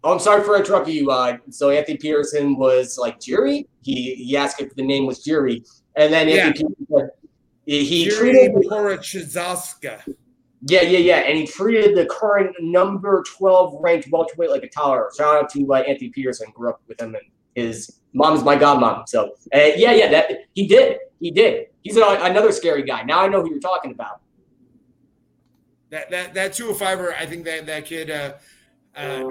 oh, 0.03 0.13
I'm 0.13 0.19
sorry 0.19 0.43
for 0.43 0.55
interrupting 0.57 0.95
you. 0.95 1.11
Uh, 1.11 1.37
so 1.49 1.69
Anthony 1.69 1.97
Peterson 1.97 2.57
was 2.57 2.97
like 2.97 3.19
Jerry. 3.19 3.67
He 3.81 4.15
he 4.15 4.37
asked 4.37 4.61
if 4.61 4.75
the 4.75 4.83
name 4.85 5.05
was 5.05 5.23
Jerry, 5.23 5.63
and 5.95 6.11
then 6.13 6.27
Yeah. 6.27 6.47
Anthony 6.47 6.73
Peterson 6.75 7.09
he, 7.65 7.85
he 7.85 8.09
treated 8.09 8.51
Prochazka. 8.53 10.01
yeah 10.61 10.81
yeah 10.81 10.97
yeah, 10.97 11.17
and 11.17 11.37
he 11.37 11.45
treated 11.45 11.95
the 11.95 12.05
current 12.07 12.55
number 12.59 13.23
twelve 13.37 13.75
ranked 13.81 14.09
welterweight 14.11 14.49
like 14.49 14.63
a 14.63 14.69
toddler. 14.69 15.09
Shout 15.17 15.43
out 15.43 15.49
to 15.51 15.73
uh, 15.73 15.77
Anthony 15.77 16.09
Peterson. 16.09 16.51
Grew 16.53 16.69
up 16.69 16.81
with 16.87 16.99
him, 16.99 17.15
and 17.15 17.23
his 17.55 17.99
mom's 18.13 18.43
my 18.43 18.55
godmom. 18.55 19.07
So 19.07 19.35
uh, 19.53 19.71
yeah 19.75 19.91
yeah 19.93 20.09
that 20.09 20.31
he 20.53 20.67
did 20.67 20.97
he 21.19 21.31
did. 21.31 21.67
He's 21.81 21.95
a, 21.97 22.03
another 22.23 22.51
scary 22.51 22.83
guy. 22.83 23.03
Now 23.03 23.21
I 23.21 23.27
know 23.27 23.41
who 23.41 23.51
you're 23.51 23.59
talking 23.59 23.91
about. 23.91 24.21
That 25.91 26.09
that 26.11 26.33
that 26.33 26.51
205er, 26.51 27.13
I 27.15 27.25
think 27.25 27.45
that 27.45 27.65
that 27.65 27.85
kid 27.85 28.09
uh, 28.11 28.33
uh 28.99 29.27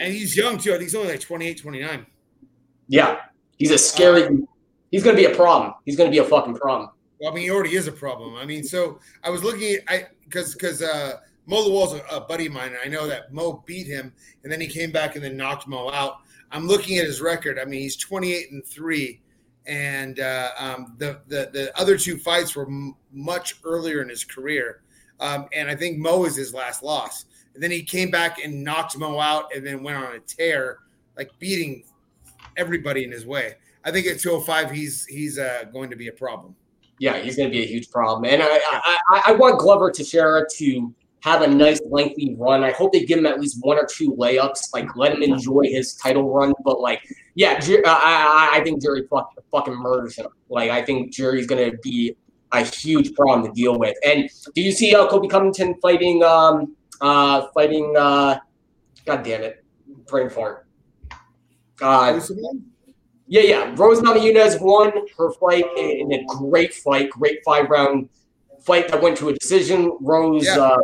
and 0.00 0.12
he's 0.12 0.36
young 0.36 0.58
too. 0.58 0.70
I 0.70 0.74
think 0.74 0.84
he's 0.84 0.94
only 0.94 1.10
like 1.10 1.20
28, 1.20 1.58
29. 1.60 2.06
Yeah, 2.88 3.18
he's 3.56 3.70
a 3.70 3.78
scary. 3.78 4.38
he's 4.90 5.04
gonna 5.04 5.16
be 5.16 5.26
a 5.26 5.34
problem. 5.34 5.74
He's 5.84 5.96
gonna 5.96 6.10
be 6.10 6.18
a 6.18 6.24
fucking 6.24 6.56
problem. 6.56 6.90
Well, 7.20 7.30
I 7.30 7.34
mean, 7.34 7.44
he 7.44 7.50
already 7.50 7.76
is 7.76 7.86
a 7.86 7.92
problem. 7.92 8.34
I 8.36 8.46
mean, 8.46 8.64
so 8.64 8.98
I 9.22 9.30
was 9.30 9.44
looking 9.44 9.74
at 9.74 9.80
I 9.88 10.06
because 10.24 10.54
because 10.54 10.82
uh 10.82 11.18
Mo 11.46 11.60
Lawal's 11.60 11.94
a, 11.94 12.02
a 12.16 12.20
buddy 12.20 12.46
of 12.46 12.52
mine, 12.52 12.68
and 12.68 12.78
I 12.84 12.88
know 12.88 13.06
that 13.06 13.32
Mo 13.32 13.62
beat 13.66 13.86
him, 13.86 14.12
and 14.42 14.52
then 14.52 14.60
he 14.60 14.66
came 14.66 14.92
back 14.92 15.16
and 15.16 15.24
then 15.24 15.36
knocked 15.36 15.66
Mo 15.66 15.90
out. 15.90 16.18
I'm 16.52 16.66
looking 16.66 16.98
at 16.98 17.06
his 17.06 17.20
record. 17.20 17.58
I 17.58 17.64
mean, 17.64 17.80
he's 17.80 17.96
28 17.96 18.52
and 18.52 18.64
three, 18.66 19.20
and 19.66 20.20
uh, 20.20 20.50
um, 20.58 20.94
the 20.98 21.20
the 21.28 21.50
the 21.52 21.80
other 21.80 21.96
two 21.96 22.18
fights 22.18 22.56
were 22.56 22.66
m- 22.66 22.94
much 23.12 23.56
earlier 23.64 24.02
in 24.02 24.08
his 24.08 24.24
career, 24.24 24.82
um, 25.20 25.46
and 25.52 25.68
I 25.68 25.76
think 25.76 25.98
Mo 25.98 26.24
is 26.24 26.36
his 26.36 26.54
last 26.54 26.82
loss. 26.82 27.26
And 27.54 27.62
then 27.62 27.70
he 27.70 27.82
came 27.82 28.10
back 28.10 28.42
and 28.42 28.62
knocked 28.62 28.96
Mo 28.96 29.18
out, 29.18 29.54
and 29.54 29.66
then 29.66 29.82
went 29.82 29.98
on 29.98 30.14
a 30.14 30.20
tear, 30.20 30.78
like 31.16 31.30
beating 31.38 31.84
everybody 32.56 33.04
in 33.04 33.10
his 33.10 33.26
way. 33.26 33.54
I 33.84 33.90
think 33.90 34.06
at 34.06 34.20
205, 34.20 34.70
he's 34.70 35.06
he's 35.06 35.38
uh, 35.38 35.64
going 35.72 35.90
to 35.90 35.96
be 35.96 36.08
a 36.08 36.12
problem. 36.12 36.54
Yeah, 36.98 37.18
he's 37.18 37.36
going 37.36 37.48
to 37.48 37.52
be 37.52 37.62
a 37.62 37.66
huge 37.66 37.90
problem. 37.90 38.30
And 38.30 38.42
I, 38.42 38.60
I, 38.62 39.22
I, 39.28 39.32
want 39.32 39.58
Glover 39.58 39.90
Teixeira 39.90 40.44
to 40.56 40.94
have 41.20 41.40
a 41.40 41.46
nice 41.46 41.80
lengthy 41.88 42.34
run. 42.38 42.62
I 42.62 42.72
hope 42.72 42.92
they 42.92 43.06
give 43.06 43.18
him 43.18 43.24
at 43.24 43.40
least 43.40 43.56
one 43.62 43.78
or 43.78 43.86
two 43.86 44.12
layups. 44.12 44.74
Like 44.74 44.94
let 44.96 45.14
him 45.14 45.22
enjoy 45.22 45.62
his 45.64 45.94
title 45.94 46.30
run. 46.30 46.52
But 46.62 46.78
like, 46.80 47.02
yeah, 47.36 47.58
I, 47.86 48.50
I, 48.52 48.60
think 48.62 48.82
Jerry 48.82 49.08
fucking 49.50 49.74
murders 49.76 50.16
him. 50.16 50.26
Like 50.50 50.70
I 50.70 50.82
think 50.82 51.10
Jerry's 51.10 51.46
going 51.46 51.70
to 51.70 51.78
be 51.78 52.14
a 52.52 52.62
huge 52.64 53.14
problem 53.14 53.46
to 53.46 53.52
deal 53.52 53.78
with. 53.78 53.96
And 54.04 54.28
do 54.54 54.60
you 54.60 54.72
see 54.72 54.94
uh, 54.94 55.06
Colby 55.08 55.28
Covington 55.28 55.76
fighting? 55.80 56.22
Um, 56.22 56.76
uh, 57.00 57.46
fighting. 57.54 57.94
Uh, 57.96 58.38
God 59.06 59.22
damn 59.22 59.42
it, 59.42 59.64
brain 60.06 60.28
fart. 60.28 60.66
Uh, 61.80 62.20
yeah, 63.26 63.42
yeah. 63.42 63.74
Rose 63.76 64.00
Namajunas 64.00 64.60
won 64.60 64.92
her 65.16 65.32
fight 65.34 65.64
in 65.76 66.12
a 66.12 66.24
great 66.26 66.74
fight, 66.74 67.10
great 67.10 67.38
five 67.44 67.70
round 67.70 68.08
fight 68.62 68.88
that 68.88 69.00
went 69.00 69.16
to 69.18 69.28
a 69.30 69.34
decision. 69.34 69.96
Rose, 70.00 70.44
Yeah. 70.44 70.58
uh, 70.58 70.78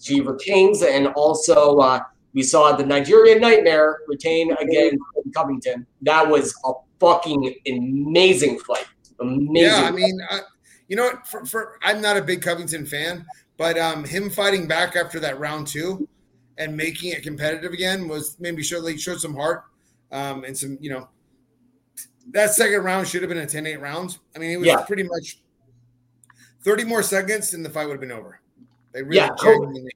she 0.00 0.20
retains, 0.20 0.82
and 0.82 1.06
also 1.08 1.78
uh, 1.78 2.00
we 2.34 2.42
saw 2.42 2.72
the 2.76 2.84
Nigerian 2.84 3.40
Nightmare 3.40 4.00
retain 4.06 4.52
against 4.60 4.98
Covington. 5.34 5.86
That 6.02 6.28
was 6.28 6.54
a 6.66 6.72
fucking 7.00 7.54
amazing 7.66 8.58
fight. 8.58 8.86
Amazing. 9.20 9.54
Yeah, 9.54 9.84
I 9.84 9.90
mean, 9.92 10.18
I, 10.28 10.40
you 10.88 10.96
know 10.96 11.04
what? 11.04 11.26
For, 11.26 11.46
for 11.46 11.78
I'm 11.82 12.02
not 12.02 12.16
a 12.16 12.22
big 12.22 12.42
Covington 12.42 12.84
fan, 12.84 13.24
but 13.56 13.78
um, 13.78 14.04
him 14.04 14.30
fighting 14.30 14.66
back 14.66 14.96
after 14.96 15.20
that 15.20 15.38
round 15.38 15.66
two 15.66 16.08
and 16.58 16.76
making 16.76 17.12
it 17.12 17.22
competitive 17.22 17.72
again 17.72 18.08
was 18.08 18.36
maybe 18.40 18.62
showed 18.62 18.84
like 18.84 18.98
showed 18.98 19.20
some 19.20 19.34
heart 19.34 19.64
um, 20.12 20.44
and 20.44 20.56
some 20.56 20.78
you 20.80 20.90
know 20.90 21.08
that 22.30 22.54
second 22.54 22.82
round 22.82 23.06
should 23.06 23.20
have 23.22 23.28
been 23.28 23.38
a 23.38 23.42
10-8 23.46 23.80
rounds. 23.82 24.18
I 24.34 24.38
mean, 24.38 24.50
it 24.50 24.56
was 24.56 24.66
Yeah. 24.66 24.80
pretty 24.82 25.02
much 25.02 25.42
30 26.62 26.84
more 26.84 27.02
seconds 27.02 27.52
and 27.52 27.62
the 27.64 27.68
fight 27.68 27.84
would 27.86 27.92
have 27.92 28.00
been 28.00 28.10
over. 28.12 28.40
They 28.92 29.02
really 29.02 29.16
Yeah, 29.16 29.28
genuinely- 29.42 29.90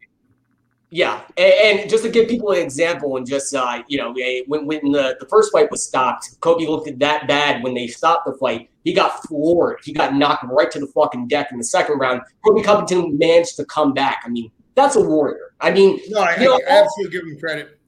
Yeah, 0.90 1.20
and, 1.36 1.80
and 1.80 1.90
just 1.90 2.02
to 2.04 2.08
give 2.08 2.28
people 2.28 2.50
an 2.52 2.60
example, 2.60 3.18
and 3.18 3.26
just 3.26 3.54
uh, 3.54 3.82
you 3.88 3.98
know, 3.98 4.14
when 4.46 4.64
when 4.64 4.92
the, 4.92 5.16
the 5.20 5.26
first 5.26 5.52
fight 5.52 5.70
was 5.70 5.86
stopped, 5.86 6.40
Colby 6.40 6.66
looked 6.66 6.88
at 6.88 6.98
that 7.00 7.28
bad 7.28 7.62
when 7.62 7.74
they 7.74 7.86
stopped 7.86 8.24
the 8.24 8.32
fight. 8.34 8.70
He 8.84 8.94
got 8.94 9.22
floored. 9.24 9.80
He 9.84 9.92
got 9.92 10.14
knocked 10.14 10.44
right 10.50 10.70
to 10.70 10.80
the 10.80 10.86
fucking 10.86 11.28
deck 11.28 11.48
in 11.52 11.58
the 11.58 11.64
second 11.64 11.98
round. 11.98 12.22
Colby 12.42 12.62
Covington 12.62 13.18
managed 13.18 13.56
to 13.56 13.66
come 13.66 13.92
back. 13.92 14.22
I 14.24 14.30
mean, 14.30 14.50
that's 14.74 14.96
a 14.96 15.02
warrior. 15.02 15.52
I 15.60 15.72
mean, 15.72 16.00
No, 16.08 16.20
I, 16.20 16.36
You 16.36 16.44
know, 16.46 16.54
I 16.54 16.70
absolutely 16.70 17.18
give 17.18 17.26
him 17.28 17.38
credit. 17.38 17.78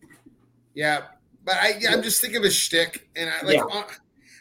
Yeah, 0.74 1.04
but 1.44 1.54
I, 1.54 1.74
yeah, 1.80 1.92
I'm 1.94 2.02
just 2.02 2.20
thinking 2.20 2.36
of 2.36 2.44
his 2.44 2.54
shtick, 2.54 3.08
and 3.16 3.30
I 3.30 3.46
like, 3.46 3.56
Yeah. 3.56 3.78
uh, 3.78 3.84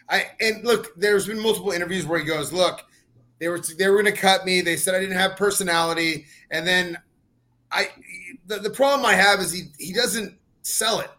I 0.09 0.25
and 0.41 0.65
look, 0.65 0.93
there's 0.97 1.27
been 1.27 1.39
multiple 1.39 1.71
interviews 1.71 2.05
where 2.05 2.19
he 2.19 2.25
goes, 2.25 2.51
"Look, 2.51 2.81
they 3.39 3.47
were 3.47 3.61
they 3.77 3.87
were 3.87 4.01
going 4.01 4.13
to 4.13 4.19
cut 4.19 4.45
me. 4.45 4.59
They 4.59 4.75
said 4.75 4.95
I 4.95 4.99
didn't 4.99 5.17
have 5.17 5.37
personality, 5.37 6.25
and 6.51 6.67
then 6.67 6.97
I, 7.71 7.89
the, 8.49 8.57
the 8.59 8.69
problem 8.69 9.05
I 9.05 9.13
have 9.13 9.39
is 9.39 9.51
he 9.51 9.63
he 9.79 9.93
doesn't 9.93 10.37
sell 10.61 10.99
it. 10.99 11.09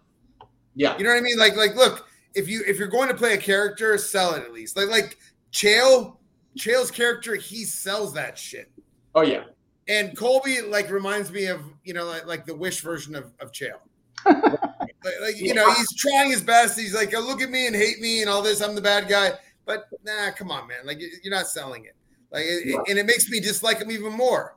yeah, 0.74 0.96
You 0.98 1.04
know 1.04 1.10
what 1.10 1.18
I 1.18 1.22
mean? 1.22 1.38
Like 1.38 1.56
like 1.56 1.74
look, 1.74 2.06
if 2.34 2.48
you 2.48 2.62
if 2.66 2.78
you're 2.78 2.88
going 2.88 3.08
to 3.08 3.14
play 3.14 3.34
a 3.34 3.38
character, 3.38 3.96
sell 3.98 4.34
it 4.34 4.42
at 4.42 4.52
least. 4.52 4.76
Like 4.76 4.88
like 4.88 5.16
Chael, 5.52 6.16
Chael's 6.58 6.90
character, 6.90 7.34
he 7.36 7.64
sells 7.64 8.12
that 8.14 8.36
shit. 8.38 8.70
oh 9.14 9.22
yeah, 9.22 9.44
And 9.88 10.16
Colby 10.16 10.60
like 10.60 10.90
reminds 10.90 11.30
me 11.32 11.46
of 11.46 11.62
you 11.84 11.94
know 11.94 12.04
like, 12.04 12.26
like 12.26 12.44
the 12.46 12.54
Wish 12.54 12.80
version 12.82 13.14
of 13.14 13.32
of 13.40 13.50
Chael. 13.52 13.78
like, 14.26 15.14
like, 15.22 15.36
you 15.40 15.54
know 15.54 15.70
he's 15.72 15.94
trying 15.96 16.30
his 16.30 16.42
best. 16.42 16.78
He's 16.78 16.94
like, 16.94 17.14
oh, 17.16 17.20
look 17.20 17.40
at 17.40 17.50
me 17.50 17.66
and 17.66 17.74
hate 17.74 18.00
me 18.00 18.20
and 18.20 18.28
all 18.28 18.42
this. 18.42 18.60
I'm 18.60 18.74
the 18.74 18.82
bad 18.82 19.08
guy. 19.08 19.32
But 19.64 19.86
nah, 20.04 20.30
come 20.32 20.50
on, 20.50 20.68
man. 20.68 20.78
Like 20.84 21.00
you- 21.00 21.10
you're 21.22 21.34
not 21.34 21.46
selling 21.46 21.84
it. 21.86 21.94
Like 22.30 22.44
it, 22.44 22.68
it- 22.68 22.80
and 22.88 22.98
it 22.98 23.06
makes 23.06 23.28
me 23.30 23.40
dislike 23.40 23.78
him 23.78 23.90
even 23.90 24.12
more. 24.12 24.56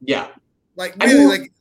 yeah. 0.00 0.28
Like 0.76 0.94
I 1.02 1.06
really, 1.06 1.18
mean- 1.18 1.28
like 1.28 1.52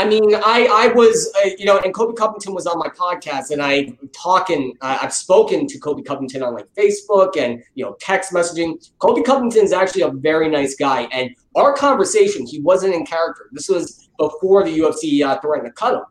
I 0.00 0.06
mean, 0.06 0.34
I 0.34 0.66
I 0.72 0.86
was 0.94 1.30
uh, 1.44 1.50
you 1.58 1.66
know, 1.66 1.78
and 1.78 1.92
Colby 1.92 2.14
Covington 2.14 2.54
was 2.54 2.66
on 2.66 2.78
my 2.78 2.88
podcast, 2.88 3.50
and 3.50 3.60
I 3.60 3.92
talking. 4.14 4.74
Uh, 4.80 4.96
I've 5.02 5.12
spoken 5.12 5.66
to 5.66 5.78
Colby 5.78 6.02
Covington 6.02 6.42
on 6.42 6.54
like 6.54 6.68
Facebook 6.74 7.36
and 7.36 7.62
you 7.74 7.84
know 7.84 7.98
text 8.00 8.32
messaging. 8.32 8.82
Colby 8.98 9.22
Covington 9.22 9.62
is 9.62 9.74
actually 9.74 10.00
a 10.00 10.10
very 10.10 10.48
nice 10.48 10.74
guy, 10.74 11.02
and 11.12 11.36
our 11.54 11.74
conversation, 11.74 12.46
he 12.46 12.62
wasn't 12.62 12.94
in 12.94 13.04
character. 13.04 13.50
This 13.52 13.68
was 13.68 14.08
before 14.18 14.64
the 14.64 14.78
UFC 14.78 15.22
uh, 15.22 15.38
threatened 15.38 15.68
to 15.68 15.72
cut 15.72 15.92
him, 15.96 16.04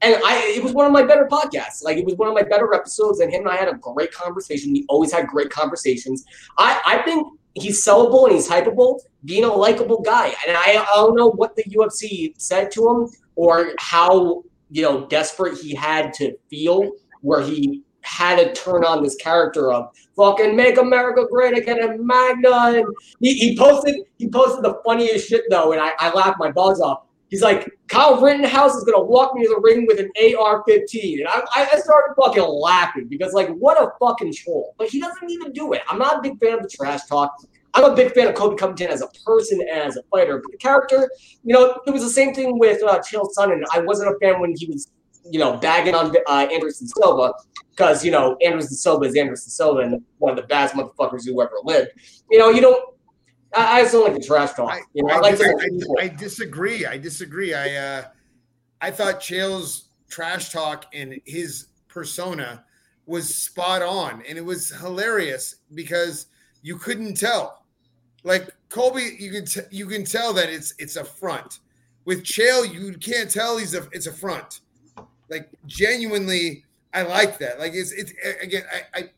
and 0.00 0.14
I 0.24 0.54
it 0.56 0.64
was 0.64 0.72
one 0.72 0.86
of 0.86 0.92
my 0.92 1.02
better 1.02 1.28
podcasts. 1.30 1.84
Like 1.84 1.98
it 1.98 2.06
was 2.06 2.14
one 2.14 2.28
of 2.28 2.34
my 2.34 2.44
better 2.44 2.72
episodes, 2.72 3.20
and 3.20 3.30
him 3.30 3.42
and 3.42 3.50
I 3.50 3.56
had 3.56 3.68
a 3.68 3.74
great 3.74 4.12
conversation. 4.12 4.72
We 4.72 4.86
always 4.88 5.12
had 5.12 5.26
great 5.26 5.50
conversations. 5.50 6.24
I 6.56 6.80
I 6.86 7.02
think 7.02 7.26
he's 7.52 7.84
sellable 7.84 8.24
and 8.24 8.36
he's 8.36 8.48
hypeable, 8.48 9.00
being 9.26 9.44
a 9.44 9.52
likable 9.52 10.00
guy, 10.00 10.28
and 10.48 10.56
I 10.56 10.82
I 10.82 10.94
don't 10.94 11.14
know 11.14 11.28
what 11.28 11.54
the 11.56 11.64
UFC 11.64 12.32
said 12.40 12.70
to 12.70 12.88
him 12.88 13.10
or 13.36 13.72
how 13.78 14.42
you 14.70 14.82
know 14.82 15.06
desperate 15.06 15.58
he 15.58 15.74
had 15.74 16.12
to 16.14 16.36
feel 16.48 16.90
where 17.20 17.42
he 17.42 17.82
had 18.02 18.36
to 18.36 18.52
turn 18.52 18.84
on 18.84 19.02
this 19.02 19.16
character 19.16 19.72
of 19.72 19.88
fucking 20.16 20.54
make 20.54 20.78
America 20.78 21.26
great 21.30 21.56
again 21.56 21.82
and 21.82 22.06
MAGA 22.06 22.78
and 22.78 22.86
he, 23.20 23.34
he 23.34 23.56
posted 23.56 23.96
he 24.18 24.28
posted 24.28 24.62
the 24.62 24.78
funniest 24.84 25.28
shit 25.28 25.42
though 25.50 25.72
and 25.72 25.80
I, 25.80 25.92
I 25.98 26.12
laughed 26.12 26.38
my 26.38 26.50
balls 26.50 26.80
off. 26.80 27.04
He's 27.30 27.42
like, 27.42 27.68
Kyle 27.88 28.20
Rittenhouse 28.20 28.76
is 28.76 28.84
gonna 28.84 29.02
walk 29.02 29.34
me 29.34 29.42
to 29.42 29.48
the 29.48 29.60
ring 29.60 29.86
with 29.86 29.98
an 29.98 30.08
AR-15. 30.16 31.18
And 31.18 31.26
I, 31.26 31.42
I 31.56 31.80
started 31.80 32.14
fucking 32.16 32.44
laughing 32.44 33.08
because 33.08 33.32
like 33.32 33.48
what 33.56 33.80
a 33.80 33.90
fucking 33.98 34.34
troll. 34.34 34.74
But 34.78 34.88
he 34.88 35.00
doesn't 35.00 35.30
even 35.30 35.52
do 35.52 35.72
it. 35.72 35.82
I'm 35.88 35.98
not 35.98 36.18
a 36.18 36.22
big 36.22 36.38
fan 36.38 36.54
of 36.54 36.62
the 36.62 36.68
trash 36.68 37.00
talk. 37.06 37.34
I'm 37.74 37.84
a 37.90 37.94
big 37.94 38.12
fan 38.14 38.28
of 38.28 38.34
Colby 38.34 38.56
Covington 38.56 38.88
as 38.90 39.02
a 39.02 39.08
person 39.26 39.60
as 39.72 39.96
a 39.96 40.02
fighter, 40.10 40.38
but 40.38 40.50
the 40.52 40.58
character, 40.58 41.10
you 41.42 41.52
know, 41.52 41.80
it 41.86 41.90
was 41.90 42.02
the 42.02 42.10
same 42.10 42.32
thing 42.34 42.58
with 42.58 42.82
uh, 42.82 42.98
Chael 43.00 43.28
Sonnen. 43.36 43.62
I 43.72 43.80
wasn't 43.80 44.14
a 44.14 44.18
fan 44.20 44.40
when 44.40 44.54
he 44.56 44.66
was 44.66 44.90
you 45.30 45.38
know, 45.38 45.56
bagging 45.56 45.94
on 45.94 46.14
uh, 46.26 46.46
Anderson 46.52 46.86
Silva 46.86 47.32
because 47.70 48.04
you 48.04 48.10
know 48.10 48.36
Anderson 48.44 48.76
Silva 48.76 49.06
is 49.06 49.16
Anderson 49.16 49.50
Silva 49.50 49.80
and 49.80 50.02
one 50.18 50.30
of 50.30 50.36
the 50.36 50.46
best 50.46 50.74
motherfuckers 50.74 51.24
who 51.24 51.40
ever 51.42 51.54
lived. 51.64 51.90
You 52.30 52.38
know, 52.38 52.50
you 52.50 52.60
don't. 52.60 52.94
I, 53.54 53.78
I 53.78 53.80
just 53.82 53.92
don't 53.92 54.04
like 54.04 54.20
the 54.20 54.26
trash 54.26 54.52
talk. 54.52 54.70
I, 54.70 54.80
you 54.92 55.02
know, 55.02 55.14
I, 55.14 55.16
I, 55.16 55.20
like 55.20 55.38
to- 55.38 55.96
I- 55.98 56.04
I 56.04 56.08
disagree. 56.08 56.84
I 56.86 56.98
disagree. 56.98 57.54
I 57.54 57.74
uh, 57.74 58.04
I 58.82 58.90
thought 58.90 59.18
Chael's 59.20 59.88
trash 60.10 60.50
talk 60.50 60.86
and 60.92 61.18
his 61.24 61.68
persona 61.88 62.64
was 63.06 63.34
spot 63.34 63.80
on, 63.80 64.22
and 64.28 64.36
it 64.36 64.44
was 64.44 64.70
hilarious 64.70 65.56
because 65.74 66.26
you 66.62 66.76
couldn't 66.76 67.14
tell. 67.14 67.63
Like 68.24 68.50
Colby, 68.70 69.16
you 69.18 69.30
can 69.30 69.44
t- 69.44 69.60
you 69.70 69.86
can 69.86 70.04
tell 70.04 70.32
that 70.32 70.48
it's 70.48 70.74
it's 70.78 70.96
a 70.96 71.04
front. 71.04 71.60
With 72.06 72.24
Chael, 72.24 72.70
you 72.70 72.92
can't 72.98 73.30
tell 73.30 73.58
he's 73.58 73.74
a 73.74 73.86
it's 73.92 74.06
a 74.06 74.12
front. 74.12 74.60
Like 75.30 75.50
genuinely, 75.66 76.64
I 76.92 77.02
like 77.02 77.38
that. 77.38 77.60
Like 77.60 77.72
it's 77.74 77.92
it's 77.92 78.12
again, 78.42 78.64
I 78.72 78.98
I, 78.98 79.10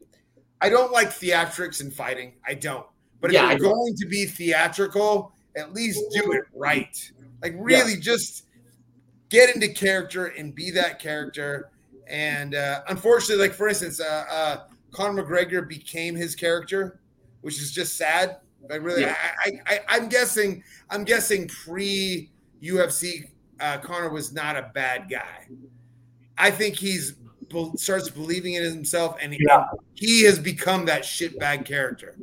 I 0.60 0.68
don't 0.68 0.92
like 0.92 1.08
theatrics 1.08 1.80
and 1.80 1.92
fighting. 1.92 2.34
I 2.46 2.54
don't. 2.54 2.86
But 3.20 3.30
if 3.30 3.34
Yeah, 3.34 3.46
I 3.46 3.52
you're 3.52 3.60
going 3.60 3.94
to 3.96 4.06
be 4.06 4.26
theatrical, 4.26 5.32
at 5.56 5.72
least 5.72 6.00
do 6.10 6.32
it 6.32 6.44
right. 6.54 7.12
Like 7.42 7.54
really, 7.58 7.96
just 7.96 8.46
get 9.28 9.54
into 9.54 9.68
character 9.68 10.26
and 10.26 10.54
be 10.54 10.70
that 10.72 10.98
character. 10.98 11.70
And 12.08 12.54
uh, 12.54 12.82
unfortunately, 12.88 13.46
like 13.46 13.54
for 13.54 13.68
instance, 13.68 14.00
uh, 14.00 14.24
uh, 14.30 14.56
Conor 14.92 15.24
McGregor 15.24 15.66
became 15.68 16.14
his 16.14 16.34
character, 16.34 17.00
which 17.40 17.60
is 17.60 17.72
just 17.72 17.96
sad. 17.96 18.38
I 18.70 18.76
really, 18.76 19.02
Yeah. 19.02 19.16
I, 19.44 19.52
I, 19.66 19.80
I'm 19.88 20.08
guessing, 20.08 20.62
I'm 20.90 21.04
guessing 21.04 21.48
pre 21.48 22.30
UFC, 22.62 23.30
uh, 23.60 23.78
Conor 23.78 24.10
was 24.10 24.32
not 24.32 24.56
a 24.56 24.70
bad 24.74 25.08
guy. 25.10 25.46
I 26.38 26.50
think 26.50 26.76
he's 26.76 27.12
be- 27.48 27.70
starts 27.76 28.10
believing 28.10 28.54
in 28.54 28.64
himself, 28.64 29.16
and 29.20 29.32
he, 29.32 29.40
Yeah. 29.48 29.64
he 29.94 30.22
has 30.24 30.38
become 30.38 30.84
that 30.86 31.02
shitbag 31.02 31.64
character. 31.64 32.16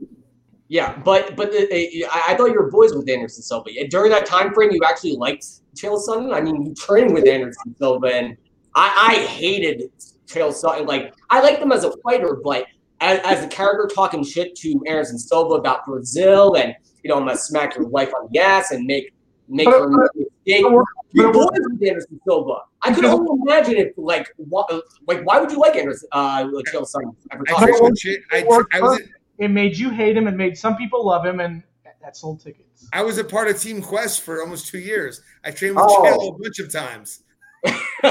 Yeah, 0.69 0.97
but 1.03 1.35
but 1.35 1.49
uh, 1.53 1.57
uh, 1.57 1.65
I, 1.71 2.23
I 2.29 2.35
thought 2.35 2.47
you 2.47 2.55
were 2.55 2.71
boys 2.71 2.95
with 2.95 3.07
Anderson 3.07 3.43
Silva. 3.43 3.69
During 3.89 4.11
that 4.11 4.25
time 4.25 4.53
frame, 4.53 4.71
you 4.71 4.79
actually 4.87 5.15
liked 5.17 5.45
Chael 5.75 6.01
Sonnen. 6.03 6.33
I 6.33 6.41
mean, 6.41 6.65
you 6.65 6.73
trained 6.73 7.13
with 7.13 7.27
Anderson 7.27 7.75
Silva, 7.77 8.07
and 8.07 8.37
I, 8.73 9.11
I 9.11 9.25
hated 9.27 9.91
Chael 10.25 10.51
Sonnen. 10.51 10.87
Like 10.87 11.13
I 11.29 11.41
liked 11.41 11.61
him 11.61 11.71
as 11.71 11.83
a 11.83 11.93
fighter, 12.03 12.39
but 12.43 12.65
as, 13.03 13.19
as 13.23 13.43
a 13.43 13.47
character 13.47 13.93
talking 13.93 14.23
shit 14.23 14.55
to 14.55 14.81
Anderson 14.87 15.19
Silva 15.19 15.55
about 15.55 15.85
Brazil, 15.85 16.55
and 16.55 16.73
you 17.03 17.09
know, 17.09 17.17
I'm 17.17 17.25
gonna 17.25 17.37
smack 17.37 17.75
your 17.75 17.87
wife 17.87 18.11
on 18.15 18.29
the 18.31 18.39
ass 18.39 18.71
and 18.71 18.85
make 18.85 19.13
make 19.47 19.65
But- 19.65 19.79
her 19.81 19.87
make 19.89 19.99
a 20.15 20.19
mistake. 20.19 20.63
but- 20.63 20.85
You're 21.11 21.31
but- 21.33 21.49
boys 21.51 21.59
with 21.69 21.87
Anderson 21.87 22.19
Silva. 22.25 22.55
I 22.81 22.93
could 22.93 23.05
only 23.05 23.39
imagine 23.43 23.75
if 23.75 23.93
like 23.97 24.27
why, 24.37 24.63
like 25.07 25.23
why 25.25 25.39
would 25.39 25.51
you 25.51 25.59
like 25.59 25.75
Anderson 25.75 26.07
uh, 26.11 26.43
Chael 26.43 26.85
Sonnen? 26.91 27.15
I, 27.31 27.35
talk 27.37 27.59
trained 27.59 27.75
about- 27.77 27.91
with 27.91 28.17
I, 28.31 28.37
It 28.39 28.65
I 28.73 28.81
was 28.81 29.01
It 29.37 29.47
made 29.49 29.77
you 29.77 29.89
hate 29.89 30.15
him. 30.17 30.27
It 30.27 30.35
made 30.35 30.57
some 30.57 30.75
people 30.77 31.05
love 31.05 31.25
him, 31.25 31.39
and 31.39 31.61
that 32.01 32.17
sold 32.17 32.41
tickets. 32.41 32.87
I 32.91 33.01
was 33.01 33.17
a 33.17 33.23
part 33.23 33.47
of 33.47 33.59
Team 33.61 33.81
Quest 33.81 34.21
for 34.21 34.41
almost 34.41 34.67
two 34.67 34.79
years. 34.79 35.21
I 35.45 35.51
trained 35.51 35.75
with 35.75 35.85
Oh. 35.87 36.03
Chael 36.03 36.35
a 36.35 36.37
bunch 36.41 36.59
of 36.59 36.71
times. 36.71 37.23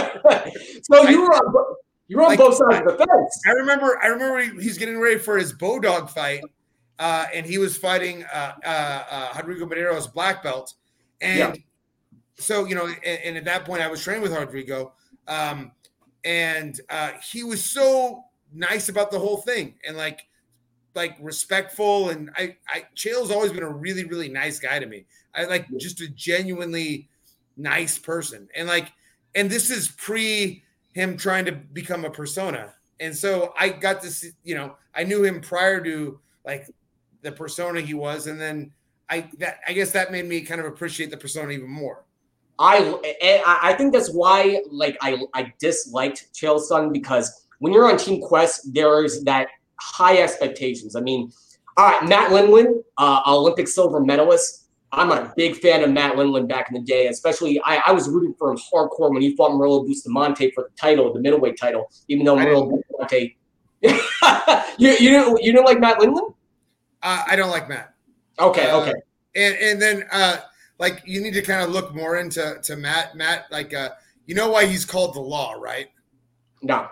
so 0.82 1.08
you 1.08 1.22
were 1.22 1.34
on, 1.34 1.74
bo- 2.12 2.16
you 2.16 2.16
were 2.18 2.22
on 2.22 2.28
Like, 2.28 2.38
both 2.38 2.56
sides 2.56 2.90
of 2.90 2.98
the 2.98 3.06
fence. 3.06 3.40
I 3.46 3.50
remember. 3.52 3.98
I 4.02 4.06
remember 4.08 4.60
he's 4.60 4.78
getting 4.78 4.98
ready 5.00 5.18
for 5.18 5.38
his 5.38 5.52
Bodog 5.52 6.10
fight, 6.10 6.42
uh, 6.98 7.26
and 7.34 7.46
he 7.46 7.58
was 7.58 7.76
fighting 7.76 8.24
uh, 8.32 8.52
uh, 8.64 9.04
uh, 9.10 9.32
Rodrigo 9.36 9.66
Madero's 9.66 10.06
black 10.06 10.42
belt, 10.42 10.74
and 11.20 11.38
Yeah. 11.38 11.54
so 12.38 12.64
you 12.64 12.74
know, 12.74 12.86
and, 12.86 13.18
and 13.24 13.36
at 13.36 13.44
that 13.44 13.64
point, 13.64 13.82
I 13.82 13.88
was 13.88 14.02
training 14.02 14.22
with 14.22 14.32
Rodrigo, 14.32 14.92
um, 15.28 15.72
and 16.24 16.80
uh, 16.90 17.12
he 17.30 17.44
was 17.44 17.64
so 17.64 18.24
nice 18.52 18.88
about 18.88 19.10
the 19.10 19.18
whole 19.18 19.38
thing, 19.38 19.74
and 19.86 19.96
like, 19.96 20.26
like 20.94 21.16
respectful, 21.20 22.10
and 22.10 22.30
I, 22.36 22.56
I, 22.68 22.84
Chael's 22.94 23.30
always 23.30 23.50
been 23.52 23.62
a 23.62 23.72
really, 23.72 24.04
really 24.04 24.28
nice 24.28 24.58
guy 24.58 24.78
to 24.78 24.86
me. 24.86 25.06
I 25.34 25.44
like 25.44 25.66
just 25.78 26.00
a 26.02 26.08
genuinely 26.08 27.08
nice 27.56 27.98
person, 27.98 28.48
and 28.54 28.68
like, 28.68 28.92
and 29.34 29.48
this 29.48 29.70
is 29.70 29.88
pre 29.88 30.62
him 30.92 31.16
trying 31.16 31.44
to 31.46 31.52
become 31.52 32.04
a 32.04 32.10
persona. 32.10 32.74
And 33.00 33.16
so 33.16 33.52
I 33.58 33.70
got 33.70 34.02
to 34.02 34.10
see, 34.10 34.30
you 34.44 34.54
know, 34.54 34.76
I 34.94 35.04
knew 35.04 35.24
him 35.24 35.40
prior 35.40 35.82
to 35.82 36.20
like 36.44 36.68
the 37.22 37.32
persona 37.32 37.80
he 37.80 37.94
was, 37.94 38.26
and 38.26 38.40
then 38.40 38.72
I 39.08 39.28
that 39.38 39.60
I 39.66 39.72
guess 39.72 39.90
that 39.92 40.12
made 40.12 40.26
me 40.26 40.42
kind 40.42 40.60
of 40.60 40.66
appreciate 40.66 41.10
the 41.10 41.16
persona 41.16 41.50
even 41.50 41.70
more. 41.70 42.04
I 42.58 42.98
I 43.44 43.72
think 43.74 43.92
that's 43.92 44.12
why 44.12 44.62
like 44.70 44.96
I 45.00 45.18
I 45.34 45.52
disliked 45.58 46.28
Chael 46.34 46.60
Sonnen 46.60 46.92
because 46.92 47.46
when 47.58 47.72
you're 47.72 47.90
on 47.90 47.96
Team 47.96 48.20
Quest, 48.20 48.72
there's 48.72 49.22
that 49.24 49.48
high 49.80 50.18
expectations. 50.18 50.94
I 50.94 51.00
mean, 51.00 51.32
all 51.76 51.86
right, 51.88 52.08
Matt 52.08 52.30
Lindland, 52.30 52.82
uh, 52.98 53.22
Olympic 53.26 53.68
silver 53.68 54.00
medalist. 54.00 54.61
I'm 54.94 55.10
a 55.10 55.32
big 55.36 55.56
fan 55.56 55.82
of 55.82 55.90
Matt 55.90 56.16
Lindland 56.16 56.48
back 56.48 56.68
in 56.68 56.74
the 56.74 56.80
day, 56.86 57.06
especially 57.06 57.60
I, 57.64 57.82
I 57.86 57.92
was 57.92 58.08
rooting 58.10 58.34
for 58.38 58.50
him 58.50 58.58
hardcore 58.58 59.10
when 59.10 59.22
he 59.22 59.34
fought 59.34 59.52
Murillo 59.56 59.84
Bustamante 59.84 60.50
for 60.50 60.64
the 60.64 60.70
title, 60.78 61.12
the 61.12 61.20
middleweight 61.20 61.58
title, 61.58 61.90
even 62.08 62.26
though 62.26 62.36
Murillo 62.36 62.68
Bustamante. 62.68 63.36
you, 63.82 64.90
you 64.90 65.10
didn't 65.10 65.42
you 65.42 65.52
didn't 65.52 65.64
like 65.64 65.80
Matt 65.80 65.98
Lindland? 65.98 66.34
Uh, 67.02 67.24
I 67.26 67.34
don't 67.36 67.50
like 67.50 67.68
Matt, 67.68 67.94
Okay, 68.38 68.70
Uh, 68.70 68.80
okay. 68.82 68.92
and 69.34 69.56
and 69.56 69.82
then 69.82 70.04
uh, 70.12 70.36
like 70.78 71.02
you 71.06 71.20
need 71.22 71.34
to 71.34 71.42
kind 71.42 71.62
of 71.64 71.70
look 71.70 71.94
more 71.94 72.18
into 72.18 72.58
to 72.62 72.76
Matt. 72.76 73.16
Matt, 73.16 73.46
like 73.50 73.72
uh, 73.74 73.90
you 74.26 74.34
know 74.34 74.50
why 74.50 74.66
he's 74.66 74.84
called 74.84 75.14
the 75.14 75.20
Law, 75.20 75.54
right? 75.54 75.88
No. 76.62 76.86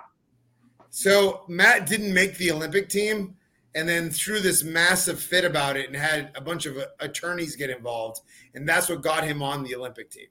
So 0.89 1.45
Matt 1.49 1.87
didn't 1.87 2.13
make 2.13 2.37
the 2.39 2.51
Olympic 2.51 2.89
team, 2.89 3.37
and 3.75 3.89
then 3.89 4.11
threw 4.11 4.41
this 4.41 4.65
massive 4.65 5.21
fit 5.21 5.45
about 5.45 5.77
it, 5.77 5.87
and 5.87 5.97
had 5.97 6.31
a 6.35 6.41
bunch 6.41 6.67
of 6.67 6.77
uh, 6.77 6.87
attorneys 7.01 7.57
get 7.57 7.71
involved, 7.71 8.21
and 8.55 8.69
that's 8.69 8.89
what 8.89 9.03
got 9.03 9.25
him 9.25 9.43
on 9.43 9.63
the 9.63 9.75
Olympic 9.75 10.11
team. 10.11 10.27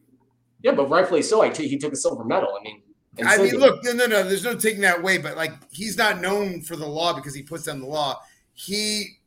Yeah, 0.62 0.74
but 0.74 0.90
rightfully 0.90 1.22
so. 1.22 1.42
I 1.42 1.50
t- 1.50 1.68
he 1.68 1.78
took 1.78 1.94
a 1.94 1.96
silver 1.96 2.26
medal. 2.26 2.58
I 2.60 2.64
mean, 2.64 2.82
I 3.26 3.38
mean, 3.38 3.56
look, 3.56 3.84
no, 3.84 3.94
no, 3.94 4.06
no. 4.06 4.24
There's 4.24 4.44
no 4.44 4.56
taking 4.56 4.82
that 4.82 5.00
away, 5.00 5.18
but 5.18 5.38
like 5.38 5.54
he's 5.72 5.98
not 5.98 6.22
known 6.22 6.62
for 6.62 6.76
the 6.76 6.86
law 6.86 7.14
because 7.14 7.34
he 7.34 7.42
puts 7.42 7.64
down 7.64 7.80
the 7.80 7.88
law. 7.88 8.20
He, 8.54 9.18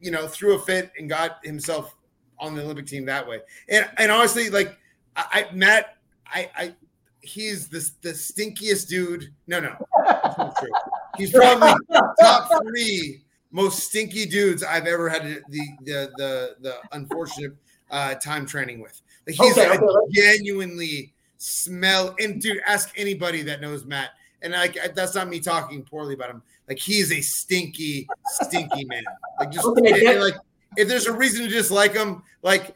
you 0.00 0.10
know, 0.10 0.26
threw 0.26 0.54
a 0.54 0.58
fit 0.58 0.90
and 0.98 1.08
got 1.08 1.44
himself 1.44 1.94
on 2.38 2.54
the 2.54 2.62
Olympic 2.62 2.86
team 2.86 3.04
that 3.06 3.26
way. 3.26 3.40
And 3.68 3.88
and 3.98 4.10
honestly, 4.10 4.50
like 4.50 4.76
I, 5.14 5.46
I 5.50 5.54
Matt, 5.54 5.98
I, 6.26 6.50
I, 6.56 6.74
he's 7.20 7.68
the 7.68 7.88
the 8.02 8.10
stinkiest 8.10 8.88
dude. 8.88 9.32
No, 9.46 9.60
no, 9.60 9.74
that's 10.06 10.38
not 10.38 10.56
true. 10.58 10.70
He's 11.16 11.32
probably 11.32 11.72
top 12.20 12.50
three 12.62 13.22
most 13.52 13.80
stinky 13.80 14.26
dudes 14.26 14.64
I've 14.64 14.86
ever 14.86 15.08
had 15.08 15.22
the 15.48 15.60
the 15.84 16.10
the, 16.16 16.56
the 16.60 16.76
unfortunate 16.92 17.54
uh, 17.90 18.14
time 18.16 18.46
training 18.46 18.80
with. 18.80 19.00
Like 19.26 19.36
he's 19.36 19.56
Okay, 19.56 19.68
a 19.76 19.80
okay, 19.80 20.10
genuinely 20.12 21.12
smell 21.38 22.14
and 22.18 22.40
dude, 22.40 22.60
ask 22.66 22.92
anybody 22.96 23.42
that 23.42 23.60
knows 23.60 23.84
Matt. 23.84 24.10
And 24.42 24.52
like 24.54 24.76
I- 24.82 24.88
that's 24.88 25.14
not 25.14 25.28
me 25.28 25.38
talking 25.40 25.82
poorly 25.84 26.14
about 26.14 26.30
him. 26.30 26.42
Like 26.68 26.78
he's 26.78 27.12
a 27.12 27.20
stinky, 27.20 28.08
stinky 28.26 28.84
man. 28.86 29.04
Like 29.38 29.50
just 29.52 29.66
Okay, 29.66 29.90
and- 29.92 30.08
and, 30.08 30.20
like 30.20 30.34
if 30.76 30.88
there's 30.88 31.06
a 31.06 31.12
reason 31.12 31.42
to 31.44 31.48
dislike 31.48 31.92
him, 31.94 32.22
like 32.42 32.74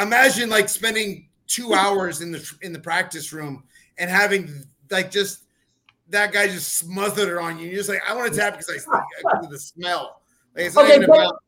imagine 0.00 0.50
like 0.50 0.68
spending 0.68 1.28
two 1.46 1.72
hours 1.72 2.20
in 2.20 2.32
the 2.32 2.52
in 2.62 2.72
the 2.72 2.78
practice 2.80 3.32
room 3.32 3.62
and 3.98 4.10
having 4.10 4.64
like 4.90 5.10
just 5.10 5.44
that 6.08 6.32
guy 6.32 6.46
just 6.48 6.74
smothered 6.78 7.28
it 7.28 7.36
on 7.38 7.58
you. 7.58 7.66
You're 7.68 7.76
just 7.78 7.88
like, 7.88 8.00
I 8.08 8.14
want 8.14 8.32
to 8.32 8.38
tap 8.38 8.58
because 8.58 8.86
I 8.92 9.38
of 9.42 9.50
the 9.50 9.58
smell. 9.58 10.20
Like, 10.54 10.66
it's 10.66 10.74
not 10.74 10.84
Okay, 10.84 10.96
even 10.96 11.08
but- 11.08 11.18
about. 11.20 11.42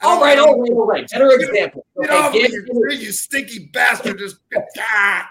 I 0.00 0.06
All 0.06 0.20
right, 0.20 0.36
I 0.36 0.40
all 0.42 0.60
right, 0.60 0.72
all 0.72 0.86
right. 0.86 1.08
Better 1.08 1.30
example. 1.30 1.86
Get 2.02 2.10
Okay, 2.10 2.18
off 2.18 2.32
Dan, 2.32 2.50
you, 2.52 2.90
you 2.90 3.12
stinky 3.12 3.70
bastard! 3.72 4.18
Just 4.18 4.36
ah. 4.78 5.30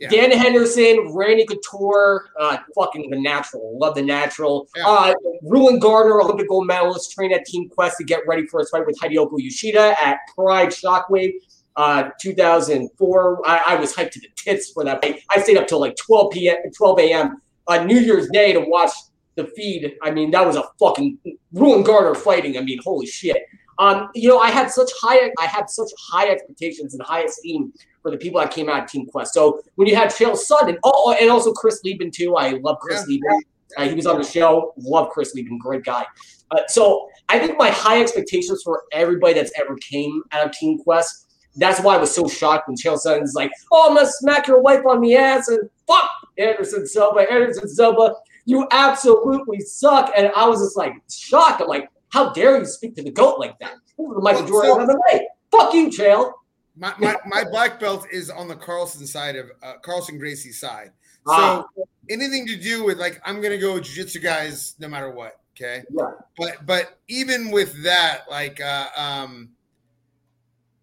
Yeah. 0.00 0.08
Dan 0.08 0.30
Henderson, 0.30 1.12
Randy 1.14 1.44
Couture, 1.44 2.30
uh, 2.40 2.56
fucking 2.74 3.10
the 3.10 3.20
natural. 3.20 3.78
Love 3.78 3.94
the 3.94 4.02
natural. 4.02 4.66
Yeah. 4.74 4.88
Uh, 4.88 5.14
Rulon 5.42 5.78
Gardner, 5.78 6.20
Olympic 6.22 6.48
gold 6.48 6.66
medalist, 6.66 7.12
trained 7.12 7.34
at 7.34 7.44
Team 7.44 7.68
Quest 7.68 7.98
to 7.98 8.04
get 8.04 8.26
ready 8.26 8.46
for 8.46 8.60
his 8.60 8.70
fight 8.70 8.86
with 8.86 8.98
Hidehiko 8.98 9.32
Yoshida 9.36 9.94
at 10.02 10.16
Pride 10.34 10.70
Shockwave. 10.70 11.34
Uh, 11.76 12.08
2004. 12.20 13.42
I, 13.48 13.62
I 13.68 13.74
was 13.76 13.94
hyped 13.94 14.10
to 14.12 14.20
the 14.20 14.28
tits 14.36 14.70
for 14.70 14.84
that 14.84 15.02
fight. 15.02 15.20
I 15.30 15.40
stayed 15.42 15.58
up 15.58 15.68
till 15.68 15.80
like 15.80 15.96
12 15.96 16.32
p.m. 16.32 16.56
12 16.76 16.98
a.m. 17.00 17.42
on 17.68 17.86
New 17.86 17.98
Year's 17.98 18.28
Day 18.30 18.52
to 18.52 18.60
watch 18.60 18.92
the 19.36 19.46
feed. 19.56 19.96
I 20.02 20.10
mean, 20.10 20.30
that 20.32 20.46
was 20.46 20.56
a 20.56 20.64
fucking 20.78 21.18
Rulon 21.52 21.82
Gardner 21.82 22.14
fighting. 22.14 22.56
I 22.58 22.62
mean, 22.62 22.80
holy 22.82 23.06
shit. 23.06 23.36
Um, 23.78 24.10
you 24.14 24.28
know, 24.28 24.38
I 24.38 24.50
had 24.50 24.70
such 24.70 24.90
high, 25.00 25.30
I 25.38 25.46
had 25.46 25.70
such 25.70 25.88
high 25.98 26.28
expectations 26.28 26.92
and 26.94 27.02
high 27.02 27.22
esteem 27.22 27.72
for 28.02 28.10
the 28.10 28.18
people 28.18 28.40
that 28.40 28.50
came 28.50 28.68
out 28.68 28.84
of 28.84 28.90
Team 28.90 29.06
Quest. 29.06 29.32
So 29.32 29.62
when 29.76 29.88
you 29.88 29.96
had 29.96 30.10
Chael 30.10 30.32
Sonnen, 30.32 30.76
oh, 30.84 30.92
oh, 30.94 31.16
and 31.18 31.30
also 31.30 31.52
Chris 31.52 31.80
Leben 31.84 32.10
too. 32.10 32.36
I 32.36 32.50
love 32.62 32.78
Chris 32.80 33.06
Leben. 33.06 33.40
Uh, 33.76 33.88
he 33.88 33.94
was 33.94 34.06
on 34.06 34.18
the 34.18 34.24
show. 34.24 34.74
Love 34.76 35.08
Chris 35.10 35.34
Leben, 35.34 35.56
great 35.58 35.84
guy. 35.84 36.04
Uh, 36.50 36.60
so 36.68 37.08
I 37.28 37.38
think 37.38 37.56
my 37.56 37.70
high 37.70 38.02
expectations 38.02 38.62
for 38.62 38.82
everybody 38.92 39.34
that's 39.34 39.52
ever 39.58 39.76
came 39.76 40.22
out 40.32 40.46
of 40.46 40.52
Team 40.52 40.78
Quest. 40.78 41.28
That's 41.56 41.80
why 41.80 41.94
I 41.94 41.98
was 41.98 42.14
so 42.14 42.28
shocked 42.28 42.68
when 42.68 42.76
Chael 42.76 42.98
Sonnen's 42.98 43.34
like, 43.34 43.50
"Oh, 43.72 43.88
I'm 43.88 43.96
gonna 43.96 44.08
smack 44.08 44.46
your 44.46 44.60
wife 44.60 44.84
on 44.86 45.00
the 45.00 45.16
ass 45.16 45.48
and 45.48 45.68
fuck 45.90 46.10
Anderson 46.38 46.86
Silva. 46.86 47.20
Anderson 47.30 47.68
Silva, 47.68 48.14
you 48.44 48.66
absolutely 48.70 49.60
suck. 49.60 50.12
And 50.16 50.30
I 50.36 50.48
was 50.48 50.60
just 50.60 50.76
like 50.76 50.94
shocked. 51.10 51.60
I'm 51.60 51.68
like, 51.68 51.88
how 52.10 52.32
dare 52.32 52.58
you 52.58 52.64
speak 52.64 52.94
to 52.96 53.02
the 53.02 53.10
GOAT 53.10 53.38
like 53.38 53.58
that? 53.60 53.74
The 53.96 54.20
Michael 54.20 54.46
Jordan 54.46 54.82
of 54.82 54.88
MMA. 54.88 55.20
Fuck 55.50 55.74
you, 55.74 55.88
Chael. 55.88 56.32
My, 56.76 56.94
my, 56.98 57.16
my 57.26 57.44
black 57.44 57.78
belt 57.80 58.06
is 58.10 58.30
on 58.30 58.48
the 58.48 58.56
Carlson 58.56 59.06
side 59.06 59.36
of 59.36 59.50
uh, 59.62 59.74
Carlson 59.82 60.16
Gracie 60.18 60.52
side. 60.52 60.92
So 61.26 61.32
Ah. 61.34 61.64
anything 62.08 62.46
to 62.46 62.56
do 62.56 62.82
with 62.84 62.98
like 62.98 63.20
I'm 63.26 63.42
gonna 63.42 63.58
go 63.58 63.78
jiu-jitsu 63.78 64.20
guys 64.20 64.74
no 64.78 64.88
matter 64.88 65.10
what. 65.10 65.40
Okay. 65.54 65.82
Yeah. 65.90 66.12
But 66.38 66.64
but 66.64 66.98
even 67.08 67.50
with 67.50 67.82
that, 67.84 68.22
like 68.30 68.58
uh 68.62 68.86
um 68.96 69.50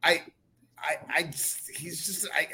I 0.03 0.21
I 0.77 0.97
I 1.15 1.23
just- 1.23 1.71
he's 1.71 2.05
just 2.05 2.27
I 2.35 2.47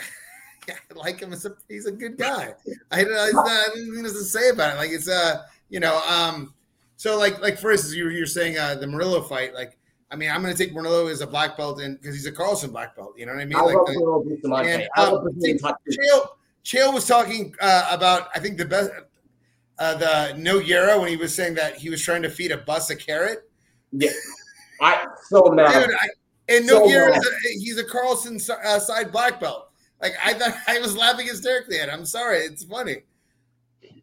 I 0.70 0.94
like 0.96 1.20
him 1.20 1.34
as 1.34 1.46
a 1.46 1.56
he's 1.68 1.86
a 1.86 1.92
good 1.92 2.18
guy. 2.18 2.54
I 2.92 3.04
don't 3.04 3.14
I, 3.14 3.28
I 3.28 3.68
don't 3.76 3.96
know 3.96 4.04
to 4.04 4.10
say 4.10 4.50
about 4.50 4.76
it. 4.76 4.78
Like 4.78 4.92
it's 4.92 5.10
uh 5.10 5.44
you 5.70 5.80
know 5.80 6.00
um 6.08 6.54
so 6.98 7.18
like 7.18 7.42
like 7.42 7.58
for 7.58 7.72
instance 7.72 7.94
you 7.94 8.10
you're 8.10 8.26
saying 8.26 8.58
uh 8.58 8.76
the 8.76 8.88
Murillo 8.88 9.22
fight 9.22 9.54
like 9.54 9.78
I 10.12 10.16
mean 10.16 10.30
I'm 10.30 10.42
gonna 10.42 10.54
take 10.54 10.74
Murillo 10.74 11.08
as 11.08 11.22
a 11.22 11.28
black 11.28 11.58
belt 11.58 11.82
and 11.82 12.00
because 12.00 12.16
he's 12.16 12.26
a 12.26 12.32
Carlson 12.32 12.72
black 12.72 12.96
belt 12.96 13.14
you 13.18 13.26
know 13.26 13.34
what 13.34 13.42
I 13.42 13.46
mean 13.46 13.58
I 13.58 13.62
like 13.62 13.76
the- 13.88 13.94
Cyril 13.94 14.24
Bustamante. 14.24 14.70
and, 14.72 14.90
um, 14.98 15.14
love 15.14 15.24
Brazilian 15.24 15.58
top 15.58 15.82
two. 15.86 15.98
Chael, 15.98 16.28
Chael 16.64 16.94
was 16.94 17.06
talking 17.06 17.54
uh, 17.60 17.90
about, 17.92 18.30
I 18.34 18.40
think 18.40 18.58
the 18.58 18.64
best, 18.64 18.90
uh, 19.80 19.96
the 19.96 20.34
Nogueira 20.38 20.98
when 21.00 21.10
he 21.10 21.18
was 21.18 21.36
saying 21.36 21.56
that 21.56 21.76
he 21.76 21.90
was 21.90 22.02
trying 22.02 22.22
to 22.22 22.30
feed 22.30 22.52
a 22.52 22.58
bus 22.58 22.90
a 22.90 22.96
carrot. 22.96 23.50
Yeah. 23.92 24.12
I 24.80 25.06
so 25.28 25.44
mad. 25.52 25.88
Dude, 25.88 25.96
I, 25.96 26.08
and 26.48 26.66
So 26.66 26.82
Nogueira, 26.88 27.10
mad. 27.10 27.18
is 27.18 27.28
a, 27.28 27.50
he's 27.60 27.78
a 27.80 27.84
Carlson 27.84 28.40
uh, 28.64 28.80
side 28.80 29.12
black 29.12 29.42
belt. 29.42 29.72
Like 30.04 30.16
I 30.24 30.34
thought, 30.34 30.54
I 30.68 30.80
was 30.80 30.96
laughing 30.96 31.26
hysterically 31.26 31.80
at. 31.80 31.88
it. 31.88 31.92
I'm 31.92 32.06
sorry, 32.06 32.40
it's 32.40 32.66
funny. 32.66 32.98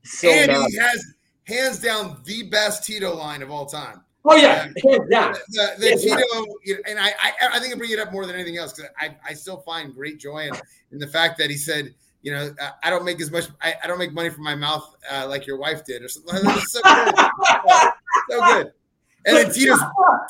so 0.03 0.29
and 0.29 0.51
mad. 0.51 0.67
he 0.71 0.77
has 0.79 1.15
hands 1.45 1.79
down 1.79 2.21
the 2.25 2.45
best 2.45 2.85
Tito 2.85 3.15
line 3.15 3.43
of 3.43 3.51
all 3.51 3.67
time. 3.67 4.03
Oh 4.25 4.35
yeah, 4.35 4.67
down. 5.11 5.35
The, 5.49 5.75
the 5.79 5.91
Yeah, 5.91 6.17
Tito, 6.17 6.45
you 6.65 6.75
know, 6.75 6.81
and 6.89 6.99
I, 6.99 7.09
I, 7.09 7.33
I 7.55 7.61
think 7.61 7.75
I 7.75 7.79
bring 7.79 7.91
it 7.91 7.99
up 7.99 8.13
more 8.13 8.27
than 8.27 8.35
anything 8.35 8.59
else 8.59 8.73
because 8.73 8.91
I, 8.99 9.17
I 9.27 9.35
still 9.35 9.59
find 9.59 9.95
great 9.95 10.19
joy 10.19 10.49
in, 10.49 10.55
in 10.93 10.99
the 10.99 11.07
fact 11.07 11.39
that 11.39 11.49
he 11.49 11.57
said, 11.57 11.95
you 12.23 12.33
know, 12.33 12.55
I 12.83 12.91
don't 12.91 13.05
make 13.05 13.19
as 13.21 13.31
much, 13.31 13.47
I, 13.63 13.75
I 13.83 13.87
don't 13.87 13.99
make 13.99 14.13
money 14.13 14.29
from 14.29 14.45
my 14.45 14.55
mouth 14.55 14.95
uh, 15.11 15.27
like 15.27 15.47
your 15.47 15.57
wife 15.57 15.85
did, 15.87 16.03
or 16.03 16.09
something. 16.09 16.35
So 16.67 16.81
good, 16.83 17.15
so 18.31 18.41
good. 18.41 18.73
And 19.25 19.37
then 19.37 19.53
Tito's, 19.53 19.81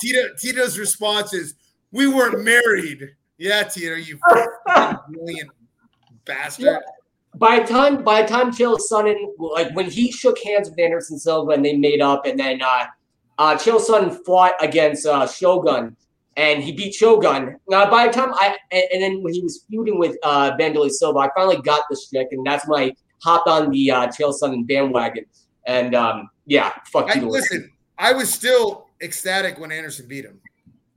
Tito, 0.01 0.21
Tito's 0.39 0.79
response 0.79 1.33
is, 1.33 1.55
"We 1.91 2.07
weren't 2.07 2.45
married." 2.45 3.17
Yeah, 3.39 3.65
Tito, 3.65 3.95
you 3.95 4.19
brilliant 5.09 5.51
bastard. 6.25 6.79
by 7.37 7.61
the 7.61 7.67
time 7.67 8.03
by 8.03 8.23
the 8.23 8.29
time 8.29 8.51
Chael 8.51 8.79
Sonnen 8.91 9.17
like 9.39 9.75
when 9.75 9.91
he 9.91 10.11
shook 10.13 10.39
hands 10.41 10.69
with 10.69 10.79
Anderson 10.79 11.19
Silva 11.19 11.53
and 11.53 11.65
they 11.65 11.77
made 11.77 12.01
up 12.01 12.27
and 12.27 12.39
then 12.39 12.61
uh 12.63 12.87
uh 13.39 13.55
Chael 13.57 13.81
Sonnen 13.81 14.17
fought 14.27 14.55
against 14.61 15.07
uh 15.07 15.27
Shogun 15.27 15.97
and 16.37 16.63
he 16.63 16.73
beat 16.73 16.95
Shogun. 16.95 17.57
Now 17.69 17.91
by 17.91 18.07
the 18.07 18.13
time 18.13 18.33
I 18.35 18.57
and, 18.73 18.85
and 18.93 19.03
then 19.03 19.23
when 19.23 19.33
he 19.35 19.41
was 19.43 19.65
feuding 19.69 19.99
with 19.99 20.17
uh 20.23 20.57
Wanderlei 20.59 20.91
Silva, 20.91 21.19
I 21.21 21.29
finally 21.37 21.61
got 21.63 21.83
the 21.91 21.97
shtick 21.97 22.29
and 22.33 22.45
that's 22.47 22.67
when 22.67 22.83
I 22.83 22.95
hopped 23.23 23.49
on 23.49 23.71
the 23.71 23.91
uh 23.91 24.07
Chael 24.09 24.35
Sonnen 24.41 24.67
bandwagon. 24.67 25.25
And 25.67 25.95
um 25.95 26.29
yeah, 26.47 26.73
fuck 26.93 27.09
I, 27.11 27.21
you. 27.21 27.29
listen, 27.29 27.71
I 27.99 28.13
was 28.13 28.33
still 28.33 28.89
ecstatic 29.03 29.59
when 29.59 29.71
Anderson 29.71 30.09
beat 30.09 30.25
him. 30.25 30.41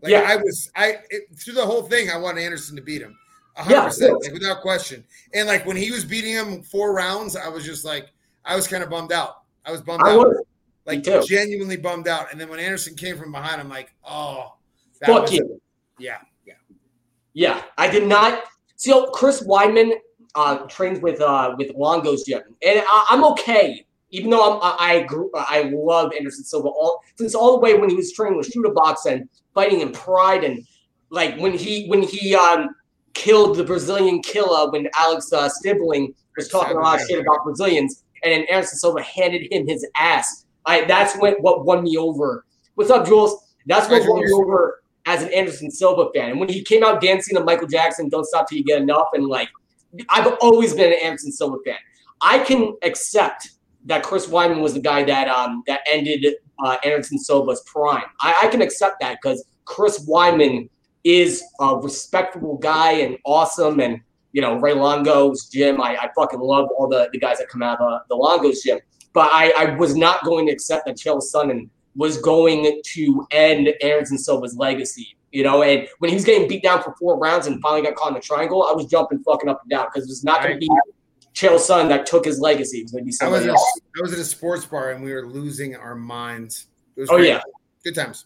Like 0.02 0.12
Yeah. 0.12 0.26
I 0.28 0.36
was, 0.36 0.70
I 0.76 0.98
it, 1.12 1.24
through 1.38 1.54
the 1.54 1.66
whole 1.66 1.84
thing, 1.84 2.10
I 2.10 2.18
wanted 2.18 2.44
Anderson 2.44 2.76
to 2.76 2.82
beat 2.82 3.02
him, 3.02 3.16
Yeah, 3.56 3.64
hundred 3.64 3.82
percent, 3.82 4.18
yeah. 4.22 4.30
like 4.30 4.34
without 4.34 4.62
question. 4.62 5.04
And 5.34 5.48
like 5.48 5.66
when 5.66 5.78
he 5.78 5.92
was 5.92 6.04
beating 6.06 6.34
him 6.34 6.64
four 6.64 6.94
rounds, 6.94 7.36
I 7.36 7.48
was 7.50 7.64
just 7.64 7.86
like, 7.86 8.10
I 8.46 8.56
was 8.56 8.68
kind 8.68 8.84
of 8.84 8.90
bummed 8.90 9.12
out. 9.12 9.44
I 9.66 9.72
was 9.72 9.82
bummed 9.82 10.04
I 10.04 10.12
out, 10.12 10.18
was 10.18 10.44
like 10.86 11.04
genuinely 11.04 11.78
bummed 11.78 12.08
out. 12.08 12.32
And 12.32 12.42
then 12.42 12.50
when 12.50 12.60
Anderson 12.60 12.96
came 12.96 13.18
from 13.18 13.32
behind, 13.32 13.62
I'm 13.62 13.70
like, 13.70 13.94
oh, 14.08 14.56
that 15.00 15.08
fuck 15.08 15.22
was- 15.24 15.34
you. 15.34 15.62
yeah, 16.00 16.18
yeah. 16.46 16.54
Yeah, 17.34 17.62
I 17.78 17.90
did 17.90 18.08
not. 18.08 18.44
So 18.76 19.08
Chris 19.08 19.44
Weidman 19.44 19.94
uh, 20.36 20.58
trains 20.68 21.00
with 21.00 21.22
uh, 21.22 21.56
with 21.58 21.72
Longo's 21.76 22.24
gym, 22.24 22.42
and 22.66 22.84
I, 22.86 23.08
I'm 23.12 23.24
okay. 23.26 23.86
Even 24.10 24.30
though 24.30 24.60
I'm, 24.60 24.60
I 24.62 24.76
I, 24.80 25.04
grew, 25.04 25.32
I 25.34 25.72
love 25.74 26.12
Anderson 26.18 26.44
Silva 26.44 26.68
all 26.68 27.02
since 27.18 27.34
all 27.34 27.54
the 27.54 27.60
way 27.60 27.76
when 27.76 27.90
he 27.90 27.96
was 27.96 28.12
training 28.14 28.38
with 28.38 28.48
Chute 28.48 28.74
Boxe 28.76 29.06
and 29.06 29.28
fighting 29.54 29.82
in 29.82 29.92
Pride, 29.92 30.44
and 30.44 30.66
like 31.10 31.38
when 31.38 31.54
he 31.54 31.88
when 31.88 32.04
he 32.04 32.36
um, 32.36 32.70
killed 33.14 33.58
the 33.58 33.64
Brazilian 33.64 34.22
killer 34.22 34.72
when 34.72 34.88
Alex 34.96 35.32
uh, 35.32 35.50
Stiebling 35.50 36.14
was 36.36 36.48
talking 36.48 36.78
a 36.78 36.80
lot 36.80 37.02
of 37.02 37.08
shit 37.08 37.20
about 37.20 37.44
Brazilians, 37.44 38.04
and 38.24 38.32
then 38.32 38.46
Anderson 38.52 38.78
Silva 38.80 39.02
handed 39.02 39.52
him 39.52 39.68
his 39.68 39.86
ass. 39.96 40.46
I 40.66 40.86
that's 40.86 41.18
when 41.18 41.34
what 41.36 41.66
won 41.66 41.84
me 41.84 41.98
over. 41.98 42.46
What's 42.76 42.90
up, 42.90 43.06
Jules? 43.06 43.54
That's 43.66 43.90
what 43.90 44.08
won 44.08 44.24
me 44.24 44.32
over 44.32 44.82
as 45.06 45.24
an 45.24 45.34
Anderson 45.34 45.70
Silva 45.70 46.10
fan. 46.16 46.32
And 46.32 46.40
when 46.40 46.50
he 46.50 46.64
came 46.64 46.84
out 46.84 47.02
dancing 47.02 47.36
to 47.38 47.44
Michael 47.44 47.68
Jackson, 47.68 48.10
"Don't 48.10 48.26
Stop 48.26 48.48
Till 48.50 48.58
You 48.58 48.64
Get 48.64 48.82
Enough," 48.82 49.10
and 49.14 49.28
like, 49.28 49.50
I've 50.10 50.34
always 50.42 50.74
been 50.74 50.92
an 50.92 51.00
Anderson 51.04 51.32
Silva 51.32 51.58
fan. 51.66 51.78
I 52.22 52.40
can 52.40 52.74
accept 52.84 53.50
that 53.86 54.04
Chris 54.04 54.28
Weidman 54.28 54.62
was 54.62 54.74
the 54.74 54.80
guy 54.80 55.04
that 55.04 55.28
um 55.28 55.64
that 55.68 55.82
ended 55.90 56.26
uh, 56.64 56.78
Anderson 56.86 57.20
Silva's 57.20 57.62
prime. 57.66 58.04
I, 58.22 58.44
I 58.44 58.48
can 58.48 58.62
accept 58.62 58.98
that 59.02 59.20
because 59.22 59.44
Chris 59.66 60.08
Weidman 60.08 60.70
is 61.04 61.44
a 61.60 61.76
respectable 61.78 62.58
guy 62.58 62.92
and 62.94 63.18
awesome, 63.26 63.80
and 63.80 64.00
you 64.32 64.42
know 64.42 64.60
Ray 64.60 64.74
Longo's 64.74 65.48
gym. 65.48 65.82
I, 65.82 65.96
I 65.98 66.10
fucking 66.16 66.40
love 66.40 66.70
all 66.78 66.88
the, 66.88 67.10
the 67.12 67.20
guys 67.20 67.38
that 67.40 67.50
come 67.50 67.62
out 67.62 67.80
of 67.80 67.92
uh, 67.92 68.00
the 68.10 68.16
Longo's 68.16 68.62
gym. 68.62 68.80
But 69.14 69.30
I, 69.32 69.52
I 69.52 69.76
was 69.76 69.96
not 69.96 70.24
going 70.24 70.48
to 70.48 70.52
accept 70.54 70.88
that 70.88 70.98
Chael 70.98 71.22
Sonnen 71.22 71.70
was 71.96 72.18
going 72.18 72.82
to 72.84 73.28
end 73.32 73.70
Anderson 73.84 74.18
Silva's 74.18 74.56
legacy. 74.58 75.16
You 75.32 75.44
know, 75.44 75.64
and 75.64 75.88
when 76.00 76.10
he 76.10 76.16
was 76.16 76.26
getting 76.26 76.48
beat 76.48 76.64
down 76.64 76.82
for 76.84 76.96
four 77.00 77.18
rounds 77.18 77.48
and 77.48 77.60
finally 77.62 77.82
got 77.82 77.96
caught 77.96 78.10
in 78.10 78.14
the 78.16 78.20
triangle, 78.20 78.68
I 78.70 78.72
was 78.72 78.86
jumping 78.86 79.20
fucking 79.24 79.50
up 79.50 79.62
and 79.64 79.70
down 79.70 79.88
because 79.92 80.08
it 80.08 80.12
was 80.12 80.24
not 80.24 80.42
going 80.44 80.54
to 80.54 80.60
be 80.60 80.70
Chael 81.34 81.56
Sonnen 81.56 81.90
that 81.90 82.06
took 82.06 82.26
his 82.26 82.40
legacy. 82.40 82.80
It 82.80 82.84
was 82.84 82.92
going 82.92 83.04
to 83.04 83.06
be 83.06 83.18
I 83.22 83.28
was, 83.30 83.42
somebody 83.42 83.46
at, 83.46 83.50
else. 83.50 83.82
I 83.98 84.02
was 84.02 84.14
at 84.14 84.20
a 84.20 84.24
sports 84.24 84.66
bar 84.66 84.92
and 84.92 85.04
we 85.04 85.12
were 85.12 85.26
losing 85.26 85.76
our 85.76 85.96
minds. 85.96 86.68
It 86.96 87.02
was 87.02 87.10
Oh 87.10 87.18
great. 87.18 87.30
yeah, 87.30 87.42
good 87.84 87.96
times. 87.96 88.26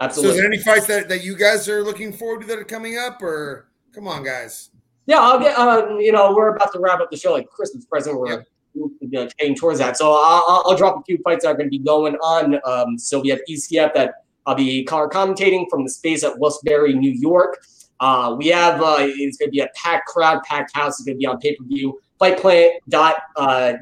So, 0.00 0.06
absolutely. 0.06 0.30
is 0.30 0.36
there 0.38 0.46
any 0.46 0.58
fights 0.58 0.86
that, 0.86 1.08
that 1.08 1.22
you 1.22 1.36
guys 1.36 1.68
are 1.68 1.84
looking 1.84 2.12
forward 2.12 2.40
to 2.42 2.46
that 2.48 2.58
are 2.58 2.64
coming 2.64 2.98
up, 2.98 3.22
or 3.22 3.68
come 3.94 4.08
on, 4.08 4.24
guys? 4.24 4.70
Yeah, 5.06 5.20
I'll 5.20 5.38
get. 5.38 5.56
Uh, 5.58 5.96
you 5.98 6.12
know, 6.12 6.34
we're 6.34 6.54
about 6.56 6.72
to 6.72 6.80
wrap 6.80 7.00
up 7.00 7.10
the 7.10 7.16
show 7.16 7.32
like 7.32 7.48
Christmas 7.48 7.84
present. 7.84 8.18
We're 8.18 8.44
you 8.74 8.90
know, 9.02 9.28
heading 9.38 9.54
towards 9.54 9.78
that, 9.78 9.96
so 9.96 10.12
I'll, 10.12 10.44
I'll- 10.48 10.64
I'll 10.66 10.76
drop 10.76 10.96
a 10.98 11.02
few 11.04 11.18
fights 11.18 11.44
that 11.44 11.50
are 11.50 11.54
going 11.54 11.66
to 11.66 11.70
be 11.70 11.78
going 11.78 12.14
on. 12.16 12.58
Um, 12.64 12.98
so 12.98 13.20
we 13.20 13.28
have 13.28 13.40
ECF 13.48 13.92
that 13.94 14.24
I'll 14.46 14.54
be 14.54 14.84
color 14.84 15.08
commentating 15.08 15.66
from 15.70 15.84
the 15.84 15.90
space 15.90 16.24
at 16.24 16.38
Westbury, 16.38 16.94
New 16.94 17.10
York. 17.10 17.58
Uh, 18.00 18.34
we 18.36 18.48
have 18.48 18.82
uh, 18.82 18.96
it's 19.00 19.36
going 19.36 19.48
to 19.48 19.52
be 19.52 19.60
a 19.60 19.68
packed 19.76 20.06
crowd, 20.06 20.42
packed 20.44 20.74
house. 20.74 20.98
It's 20.98 21.04
going 21.04 21.16
to 21.16 21.18
be 21.18 21.26
on 21.26 21.38
pay 21.38 21.54
per 21.54 21.64
view. 21.64 22.00
Fightplan 22.22 22.70
dot 22.88 23.16
uh, 23.34 23.72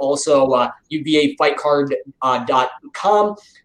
also 0.00 0.50
uh, 0.50 0.70
UVA 0.88 1.36
Fight 1.36 1.56
Card 1.56 1.94
uh. 2.22 2.46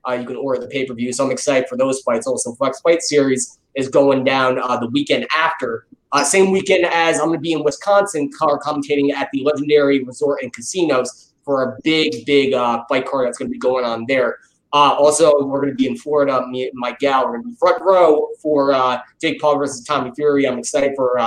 Uh, 0.08 0.14
you 0.14 0.26
can 0.28 0.36
order 0.36 0.62
the 0.62 0.68
pay 0.68 0.86
per 0.86 0.94
view. 0.94 1.12
So 1.12 1.26
I'm 1.26 1.32
excited 1.32 1.68
for 1.68 1.76
those 1.76 2.02
fights. 2.02 2.28
Also, 2.28 2.54
Flex 2.54 2.82
Fight 2.82 3.02
Series 3.02 3.58
is 3.74 3.90
going 3.90 4.24
down 4.24 4.60
uh, 4.60 4.78
the 4.78 4.88
weekend 4.90 5.26
after. 5.36 5.88
Uh, 6.12 6.24
same 6.24 6.52
weekend 6.52 6.86
as 6.86 7.20
I'm 7.20 7.28
going 7.28 7.40
to 7.40 7.42
be 7.42 7.54
in 7.54 7.64
Wisconsin, 7.64 8.30
car 8.38 8.60
commentating 8.60 9.12
at 9.12 9.30
the 9.34 9.44
Legendary 9.44 10.04
Resort 10.04 10.44
and 10.44 10.54
Casinos 10.54 11.34
for 11.44 11.64
a 11.64 11.78
big, 11.84 12.26
big 12.26 12.54
fight 12.88 13.08
card 13.08 13.28
that's 13.28 13.40
going 13.40 13.50
to 13.50 13.52
be 13.52 13.58
going 13.58 13.86
on 13.86 14.06
there. 14.08 14.38
Also, 14.72 15.46
we're 15.46 15.62
going 15.62 15.72
to 15.72 15.76
be 15.76 15.88
in 15.88 15.98
Florida. 15.98 16.46
Me 16.48 16.64
and 16.64 16.72
my 16.76 16.96
gal, 17.00 17.26
we're 17.26 17.38
going 17.38 17.44
to 17.44 17.50
be 17.50 17.56
front 17.56 17.82
row 17.82 18.28
for 18.40 19.02
Jake 19.20 19.42
Paul 19.42 19.58
versus 19.58 19.84
Tommy 19.84 20.12
Fury. 20.16 20.48
I'm 20.48 20.60
excited 20.60 20.92
for 20.96 21.18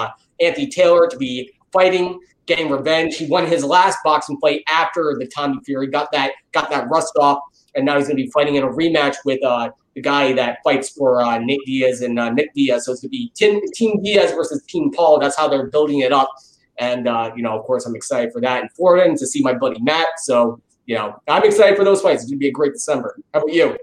Anthony 0.40 0.68
Taylor 0.68 1.08
to 1.08 1.16
be 1.16 1.50
fighting, 1.72 2.18
getting 2.48 2.68
revenge. 2.68 3.16
He 3.16 3.26
won 3.26 3.46
his 3.46 3.64
last 3.64 3.98
boxing 4.02 4.38
fight 4.40 4.62
after 4.68 5.14
the 5.18 5.26
Tommy 5.26 5.58
Fury, 5.64 5.86
got 5.86 6.10
that 6.12 6.32
got 6.52 6.70
that 6.70 6.88
rust 6.88 7.12
off, 7.16 7.38
and 7.76 7.86
now 7.86 7.96
he's 7.96 8.08
going 8.08 8.16
to 8.16 8.22
be 8.24 8.30
fighting 8.30 8.56
in 8.56 8.64
a 8.64 8.68
rematch 8.68 9.16
with 9.24 9.42
uh, 9.44 9.70
the 9.94 10.00
guy 10.00 10.32
that 10.32 10.58
fights 10.64 10.88
for 10.88 11.20
uh, 11.20 11.38
Nick 11.38 11.60
Diaz 11.66 12.02
and 12.02 12.18
uh, 12.18 12.30
Nick 12.30 12.52
Diaz. 12.54 12.86
So 12.86 12.92
it's 12.92 13.02
going 13.02 13.10
to 13.10 13.16
be 13.16 13.30
team, 13.36 13.60
team 13.74 14.02
Diaz 14.02 14.32
versus 14.32 14.64
Team 14.64 14.90
Paul. 14.90 15.20
That's 15.20 15.36
how 15.36 15.46
they're 15.46 15.68
building 15.68 16.00
it 16.00 16.12
up. 16.12 16.30
And, 16.78 17.08
uh, 17.08 17.32
you 17.36 17.42
know, 17.42 17.58
of 17.58 17.64
course, 17.64 17.86
I'm 17.86 17.96
excited 17.96 18.32
for 18.32 18.40
that 18.40 18.62
in 18.62 18.68
Florida 18.70 19.08
and 19.08 19.18
to 19.18 19.26
see 19.26 19.42
my 19.42 19.52
buddy 19.52 19.80
Matt. 19.80 20.06
So, 20.18 20.60
you 20.86 20.94
know, 20.94 21.20
I'm 21.26 21.44
excited 21.44 21.76
for 21.76 21.84
those 21.84 22.00
fights. 22.00 22.22
It's 22.22 22.30
going 22.30 22.38
to 22.38 22.42
be 22.42 22.48
a 22.48 22.52
great 22.52 22.72
December. 22.72 23.18
How 23.34 23.40
about 23.40 23.52
you? 23.52 23.76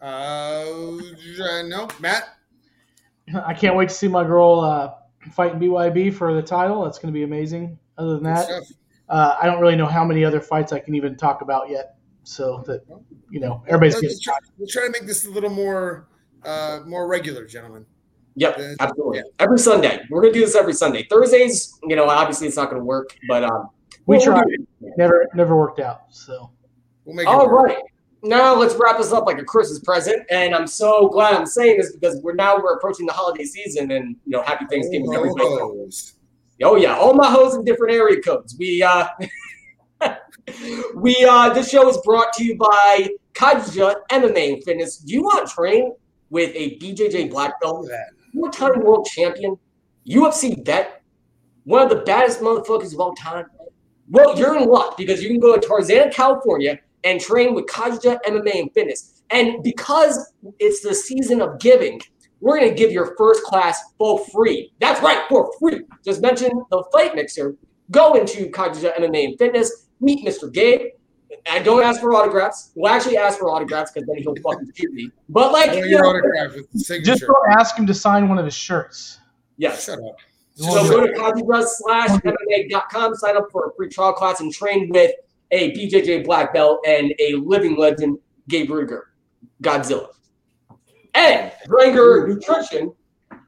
Uh, 0.00 1.62
no, 1.64 1.88
Matt. 2.00 2.24
I 3.42 3.54
can't 3.54 3.74
wait 3.74 3.88
to 3.88 3.94
see 3.94 4.08
my 4.08 4.22
girl 4.22 4.60
uh, 4.60 4.92
fighting 5.32 5.58
BYB 5.60 6.12
for 6.14 6.34
the 6.34 6.42
title. 6.42 6.84
That's 6.84 6.98
going 6.98 7.12
to 7.12 7.16
be 7.16 7.22
amazing. 7.24 7.78
Other 7.98 8.14
than 8.14 8.24
that, 8.24 8.48
uh, 9.08 9.36
I 9.40 9.46
don't 9.46 9.60
really 9.60 9.76
know 9.76 9.86
how 9.86 10.04
many 10.04 10.24
other 10.24 10.40
fights 10.40 10.72
I 10.72 10.78
can 10.80 10.94
even 10.94 11.16
talk 11.16 11.42
about 11.42 11.68
yet. 11.70 11.96
So 12.24 12.62
that 12.66 12.80
you 13.30 13.38
know, 13.40 13.62
everybody's 13.66 13.94
Let's 13.94 14.02
getting 14.02 14.18
try, 14.22 14.34
let's 14.58 14.72
try 14.72 14.84
to 14.86 14.90
make 14.90 15.06
this 15.06 15.26
a 15.26 15.30
little 15.30 15.50
more, 15.50 16.08
uh, 16.44 16.80
more 16.86 17.06
regular, 17.06 17.46
gentlemen. 17.46 17.84
Yep, 18.36 18.56
Yeah. 18.58 18.74
absolutely. 18.80 19.22
Every 19.38 19.58
Sunday. 19.58 20.00
We're 20.10 20.22
gonna 20.22 20.32
do 20.32 20.40
this 20.40 20.56
every 20.56 20.72
Sunday. 20.72 21.06
Thursdays, 21.10 21.78
you 21.84 21.94
know, 21.96 22.08
obviously 22.08 22.46
it's 22.48 22.56
not 22.56 22.70
gonna 22.70 22.82
work, 22.82 23.14
but 23.28 23.44
um 23.44 23.68
We 24.06 24.16
we'll- 24.16 24.26
we'll 24.26 24.34
tried. 24.36 24.46
Never 24.96 25.26
never 25.34 25.56
worked 25.56 25.80
out. 25.80 26.02
So 26.10 26.50
We'll 27.04 27.14
make 27.14 27.26
it 27.28 27.30
work. 27.30 27.66
right. 27.68 27.78
Now 28.24 28.54
let's 28.56 28.74
wrap 28.76 28.96
this 28.96 29.12
up 29.12 29.26
like 29.26 29.38
a 29.38 29.44
Christmas 29.44 29.80
present. 29.80 30.24
And 30.30 30.54
I'm 30.54 30.66
so 30.66 31.08
glad 31.08 31.34
I'm 31.34 31.44
saying 31.44 31.76
this 31.76 31.92
because 31.92 32.20
we're 32.22 32.34
now 32.34 32.56
we're 32.56 32.74
approaching 32.74 33.04
the 33.04 33.12
holiday 33.12 33.44
season 33.44 33.90
and 33.90 34.16
you 34.24 34.30
know, 34.32 34.42
happy 34.42 34.64
Thanksgiving 34.70 35.10
to 35.10 35.16
everybody. 35.16 35.44
Ho-hos. 35.44 36.14
Oh 36.62 36.76
yeah, 36.76 36.96
all 36.96 37.12
my 37.12 37.30
hoes 37.30 37.54
in 37.54 37.64
different 37.64 37.94
area 37.94 38.22
codes. 38.22 38.56
We 38.58 38.82
uh 38.82 39.08
we 40.96 41.22
uh 41.28 41.52
this 41.52 41.68
show 41.68 41.86
is 41.88 41.98
brought 41.98 42.32
to 42.34 42.44
you 42.44 42.56
by 42.56 43.10
Kaija 43.34 43.96
MMA 44.10 44.54
and 44.54 44.64
Fitness. 44.64 44.98
Do 44.98 45.12
you 45.12 45.22
want 45.22 45.46
to 45.46 45.54
train 45.54 45.92
with 46.30 46.50
a 46.54 46.78
BJJ 46.78 47.30
black 47.30 47.60
belt? 47.60 47.90
Four-time 48.32 48.80
world 48.80 49.06
champion, 49.06 49.56
UFC 50.08 50.64
vet, 50.64 51.02
one 51.64 51.82
of 51.82 51.90
the 51.90 52.02
baddest 52.04 52.40
motherfuckers 52.40 52.94
of 52.94 53.00
all 53.00 53.14
time. 53.14 53.46
Well, 54.08 54.38
you're 54.38 54.56
in 54.56 54.68
luck 54.68 54.96
because 54.96 55.22
you 55.22 55.28
can 55.28 55.40
go 55.40 55.56
to 55.56 55.66
Tarzana, 55.66 56.12
California, 56.12 56.78
and 57.04 57.20
train 57.20 57.54
with 57.54 57.66
Kaja 57.66 58.18
MMA 58.26 58.60
and 58.60 58.72
Fitness. 58.72 59.22
And 59.30 59.62
because 59.62 60.32
it's 60.58 60.82
the 60.82 60.94
season 60.94 61.40
of 61.40 61.58
giving, 61.58 62.00
we're 62.40 62.58
going 62.58 62.70
to 62.70 62.74
give 62.76 62.92
your 62.92 63.14
first 63.16 63.42
class 63.44 63.80
for 63.98 64.24
free. 64.26 64.72
That's 64.80 65.00
right, 65.02 65.24
for 65.28 65.50
free. 65.58 65.80
Just 66.04 66.20
mention 66.20 66.50
the 66.70 66.84
fight 66.92 67.14
mixer. 67.14 67.56
Go 67.90 68.14
into 68.14 68.50
Kaja 68.50 68.94
MMA 68.96 69.24
and 69.24 69.38
Fitness. 69.38 69.86
Meet 70.00 70.26
Mr. 70.26 70.52
Gabe. 70.52 70.88
And 71.46 71.64
don't 71.64 71.82
ask 71.82 72.00
for 72.00 72.14
autographs. 72.14 72.70
We'll 72.74 72.92
actually 72.92 73.16
ask 73.16 73.38
for 73.38 73.50
autographs 73.50 73.92
because 73.92 74.06
then 74.06 74.18
he'll 74.18 74.36
fucking 74.36 74.70
shoot 74.74 74.92
me. 74.92 75.10
But 75.28 75.52
like, 75.52 75.74
you 75.74 75.84
your 75.86 76.02
know, 76.02 76.10
autograph 76.10 76.54
with 76.54 77.04
just 77.04 77.22
don't 77.22 77.58
ask 77.58 77.76
him 77.76 77.86
to 77.86 77.94
sign 77.94 78.28
one 78.28 78.38
of 78.38 78.44
his 78.44 78.54
shirts. 78.54 79.18
yes. 79.56 79.86
Shut 79.86 79.98
up. 79.98 80.16
So 80.56 80.88
go 80.88 81.04
to 81.04 81.12
copybuzz 81.12 81.66
slash 81.78 82.10
MMA.com, 82.10 83.16
sign 83.16 83.36
up 83.36 83.48
for 83.50 83.66
a 83.66 83.74
free 83.74 83.88
trial 83.88 84.12
class, 84.12 84.40
and 84.40 84.52
train 84.54 84.88
with 84.90 85.10
a 85.54 85.72
BJJ 85.72 86.24
black 86.24 86.52
belt 86.52 86.80
and 86.86 87.14
a 87.20 87.36
living 87.36 87.76
legend, 87.76 88.18
Gabe 88.48 88.68
Ruger, 88.68 89.02
Godzilla. 89.62 90.08
And 91.14 91.52
Dranger 91.68 92.26
Nutrition, 92.28 92.92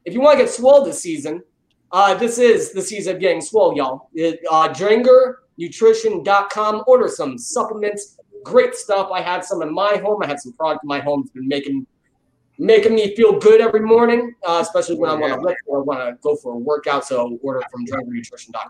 if 0.05 0.13
you 0.13 0.21
want 0.21 0.39
to 0.39 0.45
get 0.45 0.53
swole 0.53 0.85
this 0.85 1.01
season, 1.01 1.43
uh, 1.91 2.13
this 2.13 2.37
is 2.37 2.71
the 2.71 2.81
season 2.81 3.15
of 3.15 3.21
getting 3.21 3.41
swole, 3.41 3.75
y'all. 3.75 4.09
Uh, 4.17 4.69
DrangerNutrition.com. 4.69 6.83
Order 6.87 7.09
some 7.09 7.37
supplements. 7.37 8.17
Great 8.43 8.75
stuff. 8.75 9.11
I 9.11 9.19
had 9.21 9.43
some 9.43 9.61
in 9.61 9.73
my 9.73 9.97
home. 9.97 10.23
I 10.23 10.27
had 10.27 10.39
some 10.39 10.53
product 10.53 10.85
in 10.85 10.87
my 10.87 11.01
home. 11.01 11.23
It's 11.23 11.31
been 11.31 11.45
making 11.47 11.85
making 12.57 12.95
me 12.95 13.15
feel 13.15 13.39
good 13.39 13.61
every 13.61 13.81
morning, 13.81 14.33
uh, 14.47 14.59
especially 14.61 14.95
when 14.97 15.09
I 15.09 15.13
want 15.13 15.33
to 15.33 15.39
lift 15.39 15.59
or 15.65 15.79
I 15.79 15.83
want 15.83 15.99
to 15.99 16.17
go 16.21 16.35
for 16.35 16.53
a 16.53 16.57
workout. 16.57 17.05
So 17.05 17.37
order 17.41 17.61
from 17.71 17.85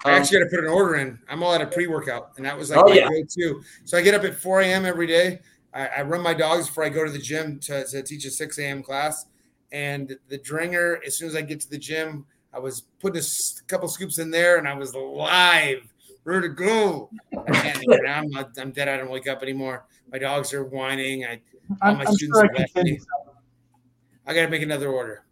I 0.05 0.11
actually 0.11 0.39
got 0.39 0.43
to 0.45 0.49
put 0.49 0.59
an 0.63 0.69
order 0.69 0.95
in. 0.95 1.19
I'm 1.29 1.43
all 1.43 1.53
out 1.53 1.61
of 1.61 1.71
pre-workout, 1.71 2.31
and 2.38 2.45
that 2.45 2.57
was 2.57 2.69
like 2.69 2.79
Oh, 2.79 2.89
my 2.89 2.95
yeah. 2.95 3.07
go-to. 3.07 3.61
So 3.85 3.97
I 3.97 4.01
get 4.01 4.13
up 4.13 4.23
at 4.23 4.35
4 4.35 4.61
a.m. 4.61 4.85
every 4.85 5.07
day. 5.07 5.39
I, 5.73 5.88
I 5.88 6.01
run 6.01 6.21
my 6.21 6.33
dogs 6.33 6.67
before 6.67 6.83
I 6.83 6.89
go 6.89 7.05
to 7.05 7.11
the 7.11 7.19
gym 7.19 7.59
to, 7.61 7.85
to 7.85 8.03
teach 8.03 8.25
a 8.25 8.31
6 8.31 8.57
a.m. 8.59 8.83
class. 8.83 9.25
And 9.71 10.17
the 10.29 10.38
dringer, 10.38 10.99
as 11.05 11.17
soon 11.17 11.27
as 11.27 11.35
I 11.35 11.41
get 11.41 11.59
to 11.61 11.69
the 11.69 11.77
gym, 11.77 12.25
I 12.53 12.59
was 12.59 12.81
putting 12.99 13.17
a 13.17 13.19
s- 13.19 13.61
couple 13.67 13.88
scoops 13.89 14.17
in 14.17 14.31
there, 14.31 14.57
and 14.57 14.67
I 14.67 14.73
was 14.73 14.95
live, 14.95 15.81
ready 16.23 16.47
to 16.47 16.53
go. 16.53 17.09
I 17.47 17.51
can't 17.51 17.79
do 17.81 17.91
it 17.91 18.01
now. 18.03 18.19
I'm, 18.19 18.29
not, 18.29 18.49
I'm 18.57 18.71
dead. 18.71 18.88
I 18.88 18.97
don't 18.97 19.09
wake 19.11 19.27
up 19.27 19.43
anymore. 19.43 19.85
My 20.11 20.17
dogs 20.19 20.53
are 20.53 20.63
whining. 20.63 21.25
I 21.25 21.41
All 21.81 21.91
I'm, 21.91 21.97
my 21.97 22.05
I'm 22.05 22.13
students 22.13 22.39
sure 22.39 22.45
I 22.45 22.47
have 22.47 22.55
can 22.55 22.61
left 22.61 22.73
send 22.73 22.85
me. 22.85 22.91
you 22.93 22.99
some. 22.99 23.07
I 24.28 24.34
got 24.34 24.41
to 24.41 24.49
make 24.49 24.61
another 24.61 24.89
order. 24.89 25.23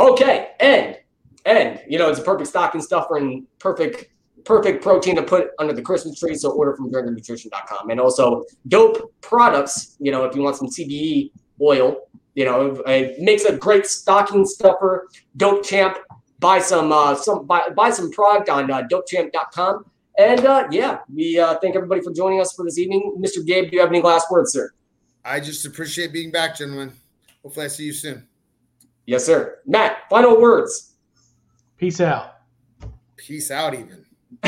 Okay, 0.00 0.52
and 0.60 0.96
and 1.44 1.80
you 1.86 1.98
know 1.98 2.08
it's 2.08 2.18
a 2.18 2.22
perfect 2.22 2.48
stocking 2.48 2.80
stuffer 2.80 3.18
and 3.18 3.46
perfect 3.58 4.06
perfect 4.44 4.82
protein 4.82 5.14
to 5.16 5.22
put 5.22 5.50
under 5.58 5.72
the 5.72 5.82
Christmas 5.82 6.18
tree. 6.18 6.34
So 6.34 6.50
order 6.50 6.74
from 6.74 6.90
DrangerNutrition.com 6.90 7.90
and 7.90 8.00
also 8.00 8.44
dope 8.68 9.12
products. 9.20 9.96
You 10.00 10.10
know 10.10 10.24
if 10.24 10.34
you 10.34 10.42
want 10.42 10.56
some 10.56 10.68
CBD 10.68 11.30
oil, 11.60 12.08
you 12.34 12.46
know 12.46 12.82
it 12.86 13.20
makes 13.20 13.44
a 13.44 13.56
great 13.56 13.86
stocking 13.86 14.46
stuffer. 14.46 15.08
Dope 15.36 15.64
Champ. 15.64 15.98
Buy 16.40 16.58
some 16.58 16.92
uh, 16.92 17.14
some 17.14 17.46
buy, 17.46 17.68
buy 17.76 17.90
some 17.90 18.10
product 18.10 18.48
on 18.48 18.70
uh, 18.70 18.82
DopeChamp.com. 18.90 19.84
And 20.18 20.44
uh, 20.44 20.68
yeah, 20.70 21.00
we 21.12 21.38
uh, 21.38 21.56
thank 21.60 21.76
everybody 21.76 22.00
for 22.00 22.12
joining 22.12 22.40
us 22.40 22.52
for 22.54 22.64
this 22.64 22.78
evening. 22.78 23.16
Mr. 23.18 23.44
Gabe, 23.44 23.70
do 23.70 23.76
you 23.76 23.80
have 23.80 23.90
any 23.90 24.00
last 24.00 24.30
words, 24.30 24.52
sir? 24.52 24.72
I 25.24 25.40
just 25.40 25.64
appreciate 25.64 26.12
being 26.12 26.30
back, 26.30 26.56
gentlemen. 26.56 26.92
Hopefully, 27.44 27.66
I 27.66 27.68
see 27.68 27.84
you 27.84 27.92
soon. 27.92 28.26
Yes, 29.06 29.24
sir. 29.24 29.58
Matt, 29.66 30.08
final 30.10 30.40
words. 30.40 30.94
Peace 31.76 32.00
out. 32.00 32.36
Peace 33.16 33.50
out, 33.50 33.74
even. 33.74 34.04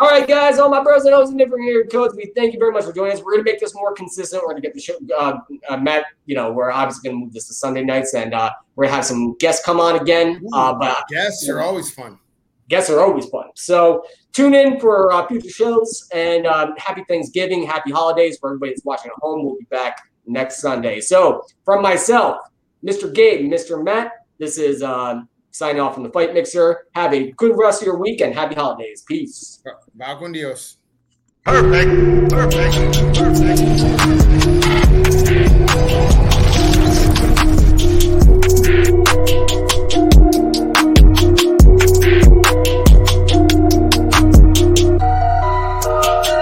All 0.00 0.08
right, 0.08 0.28
guys, 0.28 0.60
all 0.60 0.68
my 0.68 0.80
bros 0.80 1.06
and 1.06 1.14
hoes 1.14 1.30
and 1.30 1.38
different 1.38 1.66
area 1.66 1.84
codes, 1.84 2.14
we 2.14 2.30
thank 2.36 2.52
you 2.52 2.58
very 2.60 2.70
much 2.70 2.84
for 2.84 2.92
joining 2.92 3.14
us. 3.14 3.18
We're 3.18 3.32
going 3.32 3.44
to 3.44 3.50
make 3.50 3.58
this 3.58 3.74
more 3.74 3.92
consistent. 3.94 4.42
We're 4.42 4.50
going 4.50 4.62
to 4.62 4.68
get 4.68 4.74
the 4.74 4.80
show, 4.80 4.94
uh, 5.18 5.38
uh, 5.68 5.76
Matt, 5.76 6.04
you 6.24 6.36
know, 6.36 6.52
we're 6.52 6.70
obviously 6.70 7.08
going 7.08 7.20
to 7.20 7.24
move 7.24 7.32
this 7.32 7.48
to 7.48 7.54
Sunday 7.54 7.82
nights 7.82 8.14
and 8.14 8.32
uh, 8.32 8.52
we're 8.76 8.84
going 8.84 8.92
to 8.92 8.96
have 8.96 9.04
some 9.04 9.36
guests 9.38 9.64
come 9.66 9.80
on 9.80 9.98
again. 9.98 10.40
Uh, 10.52 10.72
but 10.74 11.02
Guests 11.08 11.48
are 11.48 11.58
always 11.60 11.90
fun. 11.90 12.16
guests 12.68 12.90
are 12.90 13.00
always 13.00 13.26
fun. 13.26 13.46
So 13.56 14.04
tune 14.32 14.54
in 14.54 14.78
for 14.78 15.10
uh, 15.10 15.26
future 15.26 15.50
shows 15.50 16.08
and 16.14 16.46
um, 16.46 16.74
happy 16.76 17.04
Thanksgiving, 17.08 17.64
happy 17.64 17.90
holidays 17.90 18.38
for 18.38 18.50
everybody 18.50 18.70
that's 18.74 18.84
watching 18.84 19.10
at 19.10 19.20
home. 19.20 19.44
We'll 19.44 19.56
be 19.56 19.66
back 19.68 19.98
next 20.28 20.60
Sunday. 20.60 21.00
So, 21.00 21.44
from 21.64 21.82
myself, 21.82 22.38
Mr. 22.84 23.12
Gabe, 23.12 23.50
Mr. 23.50 23.82
Matt, 23.82 24.12
this 24.38 24.58
is 24.58 24.82
uh, 24.82 25.22
signing 25.50 25.80
off 25.80 25.94
from 25.94 26.04
the 26.04 26.10
Fight 26.10 26.34
Mixer. 26.34 26.86
Have 26.94 27.12
a 27.12 27.32
good 27.32 27.56
rest 27.56 27.82
of 27.82 27.86
your 27.86 27.98
week 27.98 28.20
and 28.20 28.34
happy 28.34 28.54
holidays. 28.54 29.02
Peace. 29.06 29.62
Va 29.96 30.16
con 30.18 30.32
Dios. 30.32 30.78
Perfect. 31.44 32.30
Perfect. 32.30 32.74
Perfect. 33.16 33.60
Perfect. 35.16 36.17